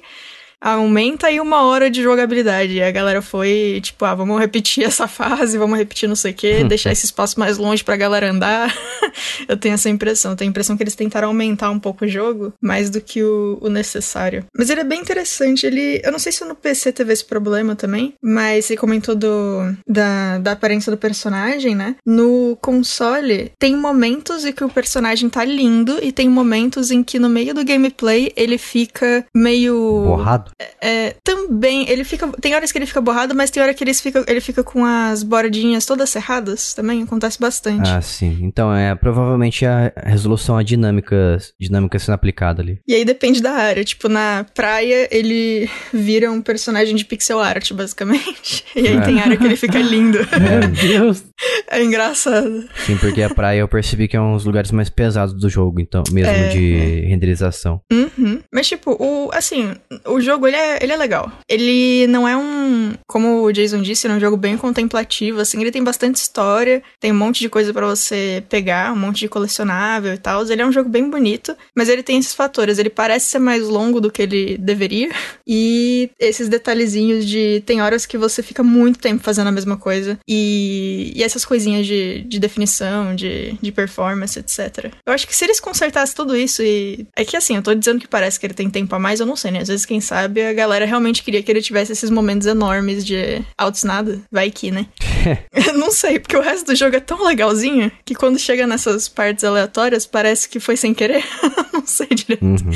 Aumenta 0.63 1.27
aí 1.27 1.41
uma 1.41 1.63
hora 1.63 1.89
de 1.89 2.01
jogabilidade. 2.01 2.74
E 2.74 2.82
a 2.82 2.89
galera 2.89 3.22
foi, 3.22 3.82
tipo, 3.84 4.05
ah, 4.05 4.15
vamos 4.15 4.39
repetir 4.39 4.86
essa 4.88 5.08
fase, 5.08 5.58
vamos 5.58 5.77
repetir 5.77 6.08
não 6.08 6.15
sei 6.15 6.32
o 6.32 6.36
quê, 6.36 6.63
deixar 6.67 6.91
esse 6.91 7.05
espaço 7.05 7.38
mais 7.38 7.58
longe 7.58 7.84
pra 7.84 7.98
galera 7.98 8.32
andar. 8.32 8.74
eu 9.48 9.58
tenho 9.58 9.75
essa 9.75 9.89
impressão. 9.89 10.32
Eu 10.32 10.38
tenho 10.38 10.50
a 10.50 10.51
impressão 10.51 10.77
que 10.77 10.84
eles 10.84 10.96
tentaram 10.96 11.27
aumentar 11.27 11.70
um 11.70 11.79
pouco 11.79 12.05
o 12.05 12.08
jogo, 12.08 12.53
mais 12.62 12.89
do 12.89 13.01
que 13.01 13.22
o, 13.22 13.58
o 13.62 13.67
necessário. 13.67 14.46
Mas 14.58 14.70
ele 14.70 14.82
é 14.82 14.86
bem 14.86 15.01
interessante. 15.01 15.65
Ele. 15.65 16.01
Eu 16.03 16.12
não 16.12 16.20
sei 16.20 16.32
se 16.32 16.46
no 16.46 16.55
PC 16.55 16.93
teve 16.93 17.12
esse 17.12 17.25
problema 17.25 17.75
também, 17.75 18.13
mas 18.22 18.65
você 18.65 18.77
comentou 18.77 19.15
do, 19.15 19.75
da, 19.88 20.38
da 20.38 20.53
aparência 20.53 20.91
do 20.91 20.98
personagem, 20.98 21.75
né? 21.75 21.96
No 22.05 22.58
console, 22.62 23.51
tem 23.60 23.75
momentos 23.75 24.46
em 24.46 24.53
que 24.53 24.63
o 24.63 24.70
personagem 24.70 25.29
tá 25.29 25.43
lindo 25.43 26.00
e 26.01 26.12
tem 26.12 26.29
momentos 26.29 26.91
em 26.91 27.03
que 27.03 27.20
no 27.20 27.27
meio 27.27 27.53
do 27.53 27.65
gameplay 27.65 28.32
ele 28.36 28.58
fica 28.58 29.25
meio. 29.36 30.03
Borrado. 30.05 30.52
É, 30.81 31.15
também, 31.24 31.89
ele 31.89 32.03
fica. 32.03 32.27
Tem 32.41 32.53
horas 32.55 32.72
que 32.72 32.77
ele 32.77 32.86
fica 32.86 33.01
borrado, 33.01 33.33
mas 33.36 33.50
tem 33.50 33.62
hora 33.62 33.74
que 33.74 33.83
ele 33.83 33.93
fica, 33.93 34.24
ele 34.27 34.41
fica 34.41 34.63
com 34.63 34.86
as 34.86 35.24
bordinhas 35.24 35.86
todas 35.86 36.10
cerradas 36.10 36.74
também. 36.74 37.03
Acontece 37.03 37.39
bastante. 37.39 37.89
Ah, 37.89 38.01
sim. 38.01 38.39
Então 38.41 38.74
é 38.74 38.93
provavelmente 38.95 39.65
a 39.65 39.91
resolução 40.05 40.57
a 40.57 40.63
dinâmica, 40.63 41.38
dinâmica 41.60 41.98
sendo 42.00 42.15
aplicada 42.15 42.62
ali. 42.62 42.79
E 42.88 42.93
aí 42.95 43.05
depende 43.05 43.41
da 43.41 43.51
área. 43.51 43.83
Tipo, 43.83 44.07
na 44.10 44.45
praia 44.53 45.07
ele 45.12 45.69
vira 45.93 46.31
um 46.31 46.41
personagem 46.41 46.95
de 46.95 47.05
pixel 47.05 47.39
art, 47.39 47.72
basicamente. 47.74 48.63
E 48.75 48.88
aí 48.88 48.98
É. 48.98 49.01
tem 49.01 49.19
área 49.19 49.38
que 49.38 49.45
ele 49.45 49.55
fica 49.55 49.77
lindo. 49.79 50.17
Meu 50.39 50.67
Deus. 50.69 51.24
É 51.69 51.81
engraçado. 51.83 52.63
Sim, 52.86 52.98
porque 52.98 53.22
a 53.22 53.29
praia 53.29 53.60
eu 53.60 53.67
percebi 53.67 54.07
que 54.07 54.15
é 54.17 54.22
um 54.22 54.33
dos 54.33 54.45
lugares 54.45 54.72
mais 54.72 54.89
pesados 54.89 55.33
do 55.33 55.50
jogo, 55.50 55.79
então, 55.79 56.03
mesmo 56.12 56.31
É, 56.31 56.48
de 56.50 57.01
renderização. 57.07 57.81
Uhum. 57.91 58.41
Mas, 58.53 58.67
tipo, 58.67 58.91
o, 59.00 59.29
assim, 59.33 59.74
o 60.07 60.19
jogo, 60.19 60.42
ele 60.47 60.55
é, 60.55 60.79
ele 60.81 60.91
é 60.91 60.97
legal. 60.97 61.31
Ele 61.47 62.07
não 62.07 62.27
é 62.27 62.35
um... 62.35 62.93
Como 63.07 63.43
o 63.43 63.51
Jason 63.51 63.81
disse, 63.81 64.07
ele 64.07 64.13
é 64.13 64.17
um 64.17 64.19
jogo 64.19 64.38
bem 64.38 64.57
contemplativo, 64.57 65.39
assim. 65.39 65.59
Ele 65.62 65.71
tem 65.71 65.83
bastante 65.83 66.15
história, 66.15 66.81
tem 67.00 67.12
um 67.12 67.15
monte 67.15 67.39
de 67.39 67.50
coisa 67.50 67.73
pra 67.73 67.85
você 67.85 68.43
pegar, 68.50 68.93
um 68.93 68.95
monte 68.95 69.19
de 69.19 69.29
colecionável 69.29 70.13
e 70.13 70.17
tal. 70.17 70.43
Ele 70.50 70.62
é 70.62 70.65
um 70.65 70.71
jogo 70.71 70.89
bem 70.89 71.09
bonito, 71.09 71.55
mas 71.75 71.89
ele 71.89 72.03
tem 72.03 72.17
esses 72.17 72.33
fatores. 72.33 72.77
Ele 72.77 72.89
parece 72.89 73.27
ser 73.27 73.39
mais 73.39 73.67
longo 73.67 74.00
do 74.00 74.12
que 74.12 74.21
ele 74.21 74.57
deveria. 74.57 75.09
E 75.45 76.09
esses 76.19 76.47
detalhezinhos 76.47 77.25
de... 77.25 77.62
Tem 77.65 77.81
horas 77.81 78.05
que 78.05 78.17
você 78.17 78.41
fica 78.41 78.63
muito 78.63 78.97
tempo 78.97 79.21
fazendo 79.21 79.47
a 79.47 79.51
mesma 79.51 79.75
coisa. 79.75 80.17
E, 80.27 81.12
e 81.13 81.21
essas 81.21 81.43
coisinhas 81.43 81.85
de, 81.85 82.21
de 82.21 82.39
definição, 82.39 83.13
de, 83.13 83.57
de 83.62 83.71
performance, 83.71 84.39
etc. 84.39 84.91
Eu 85.05 85.13
acho 85.13 85.27
que 85.27 85.35
se 85.35 85.43
eles 85.43 85.59
consertassem 85.59 86.15
tudo 86.15 86.35
isso 86.35 86.63
e... 86.63 87.05
É 87.15 87.25
que 87.25 87.35
assim, 87.35 87.57
eu 87.57 87.62
tô 87.62 87.73
dizendo 87.73 88.00
que 88.00 88.07
parece 88.07 88.39
que 88.39 88.45
ele 88.45 88.53
tem 88.53 88.69
tempo 88.69 88.95
a 88.95 88.99
mais, 88.99 89.19
eu 89.19 89.25
não 89.25 89.36
sei, 89.36 89.51
né? 89.51 89.60
Às 89.60 89.67
vezes, 89.67 89.86
quem 89.86 89.99
sabe, 89.99 90.33
a 90.41 90.54
galera 90.54 90.86
realmente 90.86 91.24
queria 91.24 91.41
que 91.41 91.52
ele 91.52 91.62
tivesse 91.62 91.91
esses 91.91 92.10
momentos 92.10 92.48
enormes 92.48 93.06
de 93.06 93.41
altos 93.58 93.84
nada. 93.84 94.22
Vai 94.32 94.50
que, 94.52 94.72
né? 94.72 94.86
Não 95.76 95.91
sei, 95.91 96.19
porque 96.19 96.36
o 96.36 96.41
resto 96.41 96.67
do 96.67 96.76
jogo 96.76 96.96
é 96.96 97.00
tão 97.00 97.24
legalzinho 97.24 97.91
que 98.06 98.15
quando 98.15 98.39
chega 98.39 98.67
nessas 98.67 99.08
partes 99.08 99.43
aleatórias 99.43 100.06
parece 100.06 100.50
que 100.50 100.60
foi 100.60 100.78
sem 100.78 100.93
querer. 100.93 101.24
não 101.74 101.86
sei 101.86 102.08
direito. 102.08 102.43
Uhum. 102.43 102.72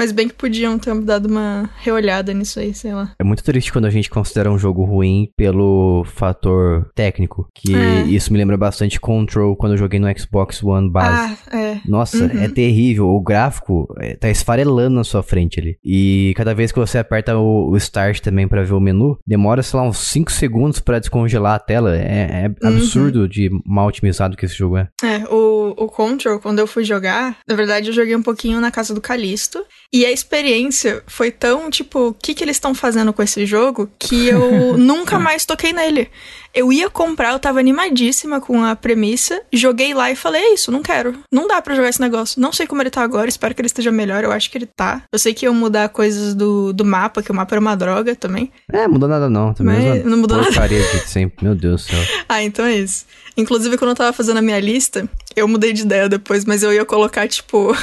Mas 0.00 0.12
bem 0.12 0.28
que 0.28 0.34
podiam 0.34 0.78
ter 0.78 0.98
dado 1.02 1.26
uma 1.26 1.68
reolhada 1.82 2.32
nisso 2.32 2.58
aí, 2.58 2.72
sei 2.72 2.94
lá. 2.94 3.12
É 3.18 3.22
muito 3.22 3.44
triste 3.44 3.70
quando 3.70 3.84
a 3.84 3.90
gente 3.90 4.08
considera 4.08 4.50
um 4.50 4.56
jogo 4.58 4.82
ruim 4.82 5.28
pelo 5.36 6.04
fator 6.06 6.88
técnico, 6.94 7.46
que 7.54 7.74
É. 7.74 8.04
isso 8.04 8.32
me 8.32 8.38
lembra 8.38 8.56
bastante 8.56 8.98
Control 8.98 9.54
quando 9.56 9.72
eu 9.72 9.78
joguei 9.78 10.00
no 10.00 10.08
Xbox 10.18 10.62
One 10.62 10.90
base. 10.90 11.36
Ah, 11.52 11.56
é. 11.58 11.80
Nossa, 11.86 12.24
Uhum. 12.24 12.40
é 12.42 12.48
terrível. 12.48 13.08
O 13.08 13.20
gráfico 13.20 13.86
é, 13.98 14.16
tá 14.16 14.30
esfarelando 14.30 14.96
na 14.96 15.04
sua 15.04 15.22
frente 15.22 15.60
ali. 15.60 15.76
E 15.84 16.32
cada 16.34 16.54
vez 16.54 16.72
que 16.72 16.78
você 16.78 16.96
aperta 16.96 17.36
o, 17.36 17.68
o 17.70 17.76
Start 17.76 18.20
também 18.20 18.48
pra 18.48 18.62
ver 18.62 18.72
o 18.72 18.80
menu, 18.80 19.18
demora, 19.26 19.62
sei 19.62 19.78
lá, 19.78 19.86
uns 19.86 19.98
5 19.98 20.32
segundos 20.32 20.80
pra 20.80 20.98
descongelar 20.98 21.56
a 21.56 21.58
tela. 21.58 21.94
É, 21.94 22.46
é 22.46 22.66
Uhum. 22.66 22.74
absurdo 22.74 23.28
de 23.28 23.50
mal 23.66 23.86
otimizado 23.88 24.34
que 24.34 24.46
esse 24.46 24.54
jogo 24.56 24.78
é. 24.78 24.88
É, 25.04 25.18
o, 25.28 25.49
o 25.76 25.88
Control, 25.88 26.40
quando 26.40 26.58
eu 26.58 26.66
fui 26.66 26.84
jogar, 26.84 27.38
na 27.46 27.54
verdade 27.54 27.88
eu 27.88 27.94
joguei 27.94 28.14
um 28.14 28.22
pouquinho 28.22 28.60
na 28.60 28.70
casa 28.70 28.94
do 28.94 29.00
Calisto. 29.00 29.64
E 29.92 30.06
a 30.06 30.10
experiência 30.10 31.02
foi 31.06 31.30
tão, 31.30 31.68
tipo, 31.68 32.08
o 32.08 32.14
que, 32.14 32.32
que 32.34 32.44
eles 32.44 32.56
estão 32.56 32.74
fazendo 32.74 33.12
com 33.12 33.22
esse 33.22 33.44
jogo 33.44 33.90
que 33.98 34.28
eu 34.28 34.76
nunca 34.78 35.18
mais 35.18 35.44
toquei 35.44 35.72
nele. 35.72 36.08
Eu 36.52 36.72
ia 36.72 36.90
comprar, 36.90 37.32
eu 37.32 37.38
tava 37.38 37.60
animadíssima 37.60 38.40
com 38.40 38.64
a 38.64 38.74
premissa, 38.74 39.40
joguei 39.52 39.94
lá 39.94 40.10
e 40.10 40.16
falei, 40.16 40.42
é 40.42 40.54
isso, 40.54 40.72
não 40.72 40.82
quero. 40.82 41.18
Não 41.32 41.46
dá 41.46 41.62
pra 41.62 41.74
jogar 41.74 41.88
esse 41.88 42.00
negócio. 42.00 42.40
Não 42.40 42.52
sei 42.52 42.66
como 42.66 42.82
ele 42.82 42.90
tá 42.90 43.02
agora, 43.02 43.28
espero 43.28 43.54
que 43.54 43.60
ele 43.60 43.66
esteja 43.66 43.92
melhor, 43.92 44.24
eu 44.24 44.32
acho 44.32 44.50
que 44.50 44.58
ele 44.58 44.66
tá. 44.66 45.02
Eu 45.12 45.18
sei 45.18 45.32
que 45.32 45.46
iam 45.46 45.54
mudar 45.54 45.88
coisas 45.90 46.34
do, 46.34 46.72
do 46.72 46.84
mapa, 46.84 47.22
que 47.22 47.30
o 47.30 47.34
mapa 47.34 47.54
era 47.54 47.60
uma 47.60 47.76
droga 47.76 48.16
também. 48.16 48.50
É, 48.72 48.88
mudou 48.88 49.08
nada 49.08 49.30
não. 49.30 49.54
Também 49.54 49.88
Mas 49.88 50.04
não 50.04 50.18
mudou 50.18 50.38
nada. 50.38 50.68
de 50.68 51.08
sempre. 51.08 51.44
Meu 51.44 51.54
Deus 51.54 51.86
do 51.86 51.90
céu. 51.90 52.00
Ah, 52.28 52.42
então 52.42 52.64
é 52.64 52.76
isso. 52.76 53.06
Inclusive, 53.36 53.76
quando 53.76 53.90
eu 53.90 53.96
tava 53.96 54.12
fazendo 54.12 54.38
a 54.38 54.42
minha 54.42 54.60
lista, 54.60 55.08
eu 55.34 55.48
mudei 55.48 55.72
de 55.72 55.82
ideia 55.82 56.08
depois, 56.08 56.44
mas 56.44 56.62
eu 56.62 56.72
ia 56.72 56.84
colocar, 56.84 57.26
tipo. 57.26 57.76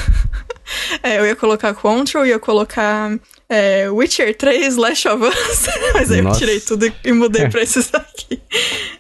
é, 1.04 1.20
eu 1.20 1.26
ia 1.26 1.36
colocar 1.36 1.74
Control, 1.74 2.26
ia 2.26 2.40
colocar 2.40 3.18
é, 3.50 3.90
Witcher 3.90 4.36
3, 4.36 4.76
Last 4.76 5.08
of 5.08 5.24
Us. 5.24 5.68
mas 5.94 6.12
aí 6.12 6.22
Nossa. 6.22 6.36
eu 6.36 6.40
tirei 6.40 6.60
tudo 6.60 6.94
e 7.04 7.12
mudei 7.14 7.48
pra 7.50 7.62
esses 7.62 7.90
aqui. 7.94 8.42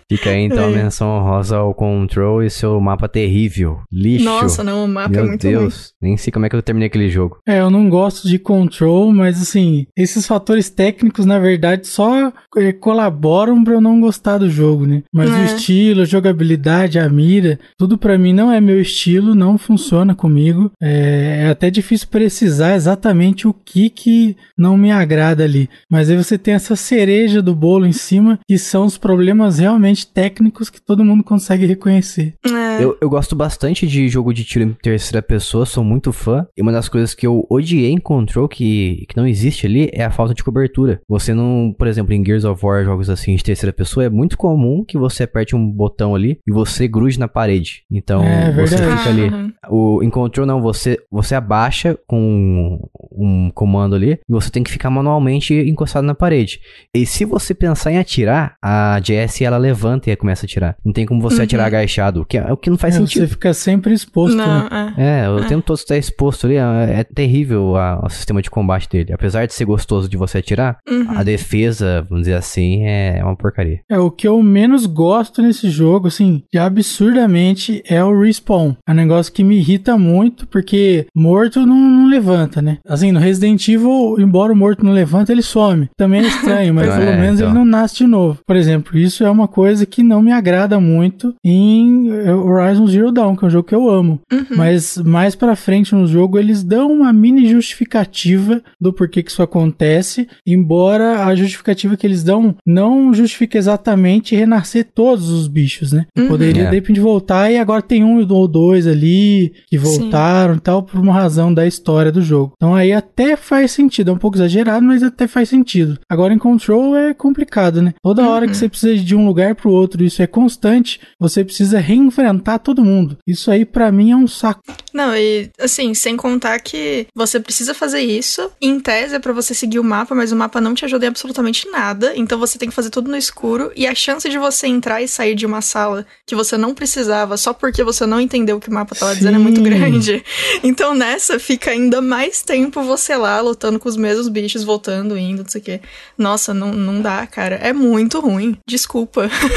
Fica 0.09 0.29
aí 0.29 0.41
então 0.43 0.65
a 0.65 0.71
É. 0.71 0.83
menção 0.83 1.07
honrosa 1.09 1.57
ao 1.57 1.73
Control 1.73 2.41
e 2.41 2.49
seu 2.49 2.79
mapa 2.79 3.09
terrível. 3.09 3.79
Lixo. 3.91 4.23
Nossa, 4.25 4.63
não, 4.63 4.85
o 4.85 4.87
mapa 4.87 5.09
Meu 5.09 5.23
é 5.25 5.27
muito 5.27 5.41
Deus. 5.41 5.91
Nem 6.01 6.15
sei 6.15 6.31
como 6.31 6.45
é 6.45 6.49
que 6.49 6.55
eu 6.55 6.61
terminei 6.61 6.87
aquele 6.87 7.09
jogo. 7.09 7.39
É, 7.47 7.59
eu 7.59 7.69
não 7.69 7.89
gosto 7.89 8.27
de 8.27 8.39
control, 8.39 9.11
mas 9.13 9.41
assim, 9.41 9.85
esses 9.97 10.25
fatores 10.25 10.69
técnicos, 10.69 11.25
na 11.25 11.39
verdade, 11.39 11.87
só 11.87 12.31
eh, 12.57 12.71
colaboram 12.73 13.63
pra 13.63 13.73
eu 13.73 13.81
não 13.81 13.99
gostar 13.99 14.37
do 14.37 14.49
jogo, 14.49 14.85
né? 14.85 15.03
Mas 15.13 15.29
o 15.29 15.33
É. 15.35 15.45
estilo, 15.45 16.01
a 16.01 16.05
jogabilidade, 16.05 16.97
a 16.99 17.09
mira, 17.09 17.59
tudo 17.77 17.97
pra 17.97 18.17
mim 18.17 18.33
não 18.33 18.51
é 18.51 18.61
meu 18.61 18.79
estilo, 18.79 19.35
não 19.35 19.57
funciona 19.57 20.15
comigo. 20.15 20.71
É, 20.81 21.43
é 21.45 21.49
até 21.49 21.69
difícil 21.69 22.07
precisar 22.09 22.75
exatamente 22.75 23.47
o 23.47 23.53
que 23.53 23.89
que 23.89 24.35
não 24.57 24.77
me 24.77 24.91
agrada 24.91 25.43
ali. 25.43 25.69
Mas 25.91 26.09
aí 26.09 26.15
você 26.17 26.37
tem 26.37 26.53
essa 26.53 26.75
cereja 26.75 27.41
do 27.41 27.53
bolo 27.53 27.85
em 27.85 27.91
cima, 27.91 28.39
que 28.47 28.57
são 28.57 28.85
os 28.85 28.97
problemas 28.97 29.59
realmente 29.59 29.96
extremamente 29.97 30.07
técnicos 30.13 30.69
que 30.69 30.81
todo 30.81 31.03
mundo 31.03 31.23
consegue 31.23 31.65
reconhecer. 31.65 32.35
É. 32.45 32.83
Eu, 32.83 32.97
eu 33.01 33.09
gosto 33.09 33.35
bastante 33.35 33.87
de 33.87 34.07
jogo 34.07 34.33
de 34.33 34.43
tiro 34.43 34.65
em 34.65 34.73
terceira 34.73 35.21
pessoa, 35.21 35.65
sou 35.65 35.83
muito 35.83 36.11
fã. 36.11 36.45
E 36.55 36.61
uma 36.61 36.71
das 36.71 36.87
coisas 36.89 37.13
que 37.13 37.25
eu 37.25 37.45
odiei 37.49 37.91
em 37.91 37.97
Control, 37.97 38.47
que, 38.47 39.05
que 39.07 39.17
não 39.17 39.27
existe 39.27 39.65
ali, 39.65 39.89
é 39.93 40.03
a 40.03 40.11
falta 40.11 40.33
de 40.33 40.43
cobertura. 40.43 41.01
Você 41.07 41.33
não, 41.33 41.73
por 41.77 41.87
exemplo, 41.87 42.13
em 42.13 42.23
Gears 42.23 42.45
of 42.45 42.63
War, 42.63 42.83
jogos 42.83 43.09
assim 43.09 43.35
de 43.35 43.43
terceira 43.43 43.73
pessoa, 43.73 44.05
é 44.05 44.09
muito 44.09 44.37
comum 44.37 44.83
que 44.85 44.97
você 44.97 45.23
aperte 45.23 45.55
um 45.55 45.67
botão 45.69 46.13
ali 46.15 46.39
e 46.47 46.51
você 46.51 46.87
grude 46.87 47.19
na 47.19 47.27
parede. 47.27 47.83
Então, 47.91 48.23
É 48.23 48.51
você 48.51 48.75
verdade. 48.75 48.97
fica 48.97 49.09
ali. 49.09 49.27
Aham. 49.27 49.53
O, 49.69 50.03
em 50.03 50.09
Control 50.09 50.45
não, 50.45 50.61
você, 50.61 50.97
você 51.11 51.35
abaixa 51.35 51.97
com 52.07 52.79
um 53.11 53.49
comando 53.53 53.95
ali 53.95 54.13
e 54.13 54.19
você 54.31 54.49
tem 54.49 54.63
que 54.63 54.71
ficar 54.71 54.89
manualmente 54.89 55.53
encostado 55.53 56.05
na 56.05 56.15
parede. 56.15 56.59
E 56.93 57.05
se 57.05 57.25
você 57.25 57.53
pensar 57.53 57.91
em 57.91 57.97
atirar, 57.97 58.55
a 58.61 58.99
JS 58.99 59.41
ela 59.41 59.57
levanta 59.57 59.86
e 59.95 60.15
começa 60.15 60.45
a 60.45 60.47
atirar. 60.47 60.75
Não 60.85 60.91
tem 60.93 61.05
como 61.05 61.21
você 61.21 61.37
Uhum. 61.37 61.43
atirar 61.43 61.67
agachado, 61.67 62.21
o 62.21 62.25
que, 62.25 62.37
é 62.37 62.51
o 62.51 62.57
que 62.57 62.69
não 62.69 62.77
faz 62.77 62.95
É, 62.95 62.97
sentido. 62.99 63.21
você 63.21 63.27
fica 63.27 63.53
sempre 63.53 63.93
exposto, 63.93 64.35
né? 64.37 64.45
Não, 64.45 64.77
é. 65.03 65.23
É, 65.25 65.29
o 65.29 65.45
tempo 65.45 65.63
todo 65.65 65.77
está 65.77 65.95
exposto 65.97 66.45
ali, 66.47 66.55
é, 66.55 66.99
é 66.99 67.03
terrível 67.03 67.75
a- 67.77 68.01
o 68.03 68.09
sistema 68.09 68.41
de 68.41 68.49
combate 68.49 68.89
dele. 68.89 69.13
Apesar 69.13 69.45
de 69.45 69.53
ser 69.53 69.65
gostoso 69.65 70.09
de 70.09 70.17
você 70.17 70.39
atirar, 70.39 70.77
Uhum. 70.89 71.05
a 71.17 71.23
defesa, 71.23 72.05
vamos 72.09 72.23
dizer 72.25 72.35
assim, 72.35 72.83
é 72.85 73.19
uma 73.23 73.35
porcaria. 73.35 73.79
É, 73.89 73.97
o 73.99 74.09
que 74.11 74.27
eu 74.27 74.41
menos 74.41 74.85
gosto 74.85 75.41
nesse 75.41 75.69
jogo, 75.69 76.07
assim, 76.07 76.43
de 76.51 76.59
absurdamente, 76.59 77.81
é 77.87 78.03
o 78.03 78.19
respawn. 78.19 78.73
É 78.87 78.91
um 78.91 78.95
negócio 78.95 79.31
que 79.31 79.43
me 79.43 79.57
irrita 79.57 79.97
muito, 79.97 80.47
porque 80.47 81.05
morto 81.15 81.65
não, 81.65 81.75
não 81.75 82.09
levanta, 82.09 82.61
né? 82.61 82.77
Assim, 82.87 83.11
no 83.11 83.19
Resident 83.19 83.67
Evil, 83.67 84.15
embora 84.19 84.51
o 84.51 84.55
morto 84.55 84.83
não 84.85 84.91
levanta, 84.91 85.31
ele 85.31 85.41
some. 85.41 85.89
Também 85.97 86.21
é 86.21 86.27
estranho, 86.27 86.73
mas 86.75 86.87
É, 86.89 86.97
pelo 86.97 87.17
menos 87.19 87.39
então. 87.39 87.49
ele 87.51 87.57
não 87.59 87.65
nasce 87.65 87.97
de 87.97 88.07
novo. 88.07 88.39
Por 88.45 88.55
exemplo, 88.55 88.97
isso 88.97 89.23
é 89.23 89.29
uma 89.29 89.47
coisa 89.47 89.76
que 89.85 90.03
não 90.03 90.21
me 90.21 90.31
agrada 90.31 90.79
muito 90.79 91.33
em 91.43 92.09
eh, 92.09 92.33
Horizon 92.33 92.87
Zero 92.87 93.11
Dawn, 93.11 93.35
que 93.35 93.45
é 93.45 93.47
um 93.47 93.51
jogo 93.51 93.67
que 93.67 93.75
eu 93.75 93.89
amo. 93.89 94.19
Uhum. 94.31 94.45
Mas 94.55 94.97
mais 94.97 95.35
pra 95.35 95.55
frente 95.55 95.93
no 95.93 96.07
jogo 96.07 96.37
eles 96.39 96.63
dão 96.63 96.91
uma 96.91 97.11
mini 97.13 97.47
justificativa 97.47 98.61
do 98.79 98.91
porquê 98.93 99.23
que 99.23 99.31
isso 99.31 99.41
acontece, 99.41 100.27
embora 100.45 101.25
a 101.25 101.35
justificativa 101.35 101.95
que 101.97 102.05
eles 102.05 102.23
dão 102.23 102.55
não 102.65 103.13
justifique 103.13 103.57
exatamente 103.57 104.35
renascer 104.35 104.87
todos 104.93 105.29
os 105.29 105.47
bichos, 105.47 105.91
né? 105.91 106.05
Uhum. 106.17 106.27
Poderia 106.27 106.63
É. 106.63 106.69
de 106.69 106.75
repente 106.75 106.99
voltar 106.99 107.51
e 107.51 107.57
agora 107.57 107.81
tem 107.81 108.03
um 108.03 108.17
ou 108.29 108.47
dois 108.47 108.87
ali 108.87 109.53
que 109.67 109.77
voltaram 109.77 110.55
e 110.55 110.59
tal 110.59 110.83
por 110.83 110.99
uma 110.99 111.13
razão 111.13 111.53
da 111.53 111.65
história 111.67 112.11
do 112.11 112.21
jogo. 112.21 112.53
Então 112.55 112.75
aí 112.75 112.91
até 112.91 113.35
faz 113.35 113.71
sentido, 113.71 114.11
é 114.11 114.13
um 114.13 114.17
pouco 114.17 114.37
exagerado, 114.37 114.85
mas 114.85 115.03
até 115.03 115.27
faz 115.27 115.49
sentido. 115.49 115.97
Agora 116.09 116.33
em 116.33 116.37
Control 116.37 116.95
é 116.95 117.13
complicado, 117.13 117.81
né? 117.81 117.93
Toda 118.03 118.27
hora 118.27 118.45
Uhum. 118.45 118.51
que 118.51 118.57
você 118.57 118.69
precisa 118.69 118.95
de 119.03 119.15
um 119.15 119.25
lugar 119.25 119.55
pro 119.55 119.66
outro, 119.67 120.03
isso 120.03 120.21
é 120.21 120.27
constante, 120.27 120.99
você 121.19 121.43
precisa 121.43 121.79
reenfrentar 121.79 122.59
todo 122.59 122.83
mundo. 122.83 123.17
Isso 123.25 123.51
aí 123.51 123.65
pra 123.65 123.91
mim 123.91 124.11
é 124.11 124.15
um 124.15 124.27
saco. 124.27 124.61
Não, 124.93 125.15
e 125.15 125.49
assim, 125.59 125.93
sem 125.93 126.17
contar 126.17 126.59
que 126.59 127.07
você 127.13 127.39
precisa 127.39 127.73
fazer 127.73 128.01
isso. 128.01 128.49
Em 128.61 128.79
tese 128.79 129.15
é 129.15 129.19
pra 129.19 129.33
você 129.33 129.53
seguir 129.53 129.79
o 129.79 129.83
mapa, 129.83 130.15
mas 130.15 130.31
o 130.31 130.35
mapa 130.35 130.59
não 130.59 130.73
te 130.73 130.85
ajuda 130.85 131.05
em 131.05 131.09
absolutamente 131.09 131.69
nada. 131.69 132.13
Então 132.15 132.39
você 132.39 132.57
tem 132.57 132.69
que 132.69 132.75
fazer 132.75 132.89
tudo 132.89 133.09
no 133.09 133.17
escuro. 133.17 133.71
E 133.75 133.85
a 133.85 133.93
chance 133.93 134.27
de 134.27 134.37
você 134.37 134.67
entrar 134.67 135.01
e 135.01 135.07
sair 135.07 135.35
de 135.35 135.45
uma 135.45 135.61
sala 135.61 136.05
que 136.25 136.35
você 136.35 136.57
não 136.57 136.73
precisava 136.73 137.37
só 137.37 137.53
porque 137.53 137.83
você 137.83 138.05
não 138.05 138.19
entendeu 138.19 138.57
o 138.57 138.59
que 138.59 138.69
o 138.69 138.73
mapa 138.73 138.95
tava 138.95 139.15
dizendo 139.15 139.35
é 139.35 139.39
muito 139.39 139.57
Sim. 139.57 139.63
grande. 139.63 140.23
Então 140.63 140.95
nessa 140.95 141.39
fica 141.39 141.71
ainda 141.71 142.01
mais 142.01 142.41
tempo 142.41 142.81
você 142.81 143.15
lá 143.15 143.39
lutando 143.41 143.79
com 143.79 143.87
os 143.87 143.97
mesmos 143.97 144.27
bichos, 144.27 144.63
voltando, 144.63 145.17
indo, 145.17 145.43
não 145.43 145.49
sei 145.49 145.61
o 145.61 145.63
quê. 145.63 145.81
Nossa, 146.17 146.53
não, 146.53 146.71
não 146.73 147.01
dá, 147.01 147.25
cara. 147.27 147.55
É 147.55 147.71
muito 147.71 148.19
ruim. 148.19 148.57
Desculpa. 148.67 149.29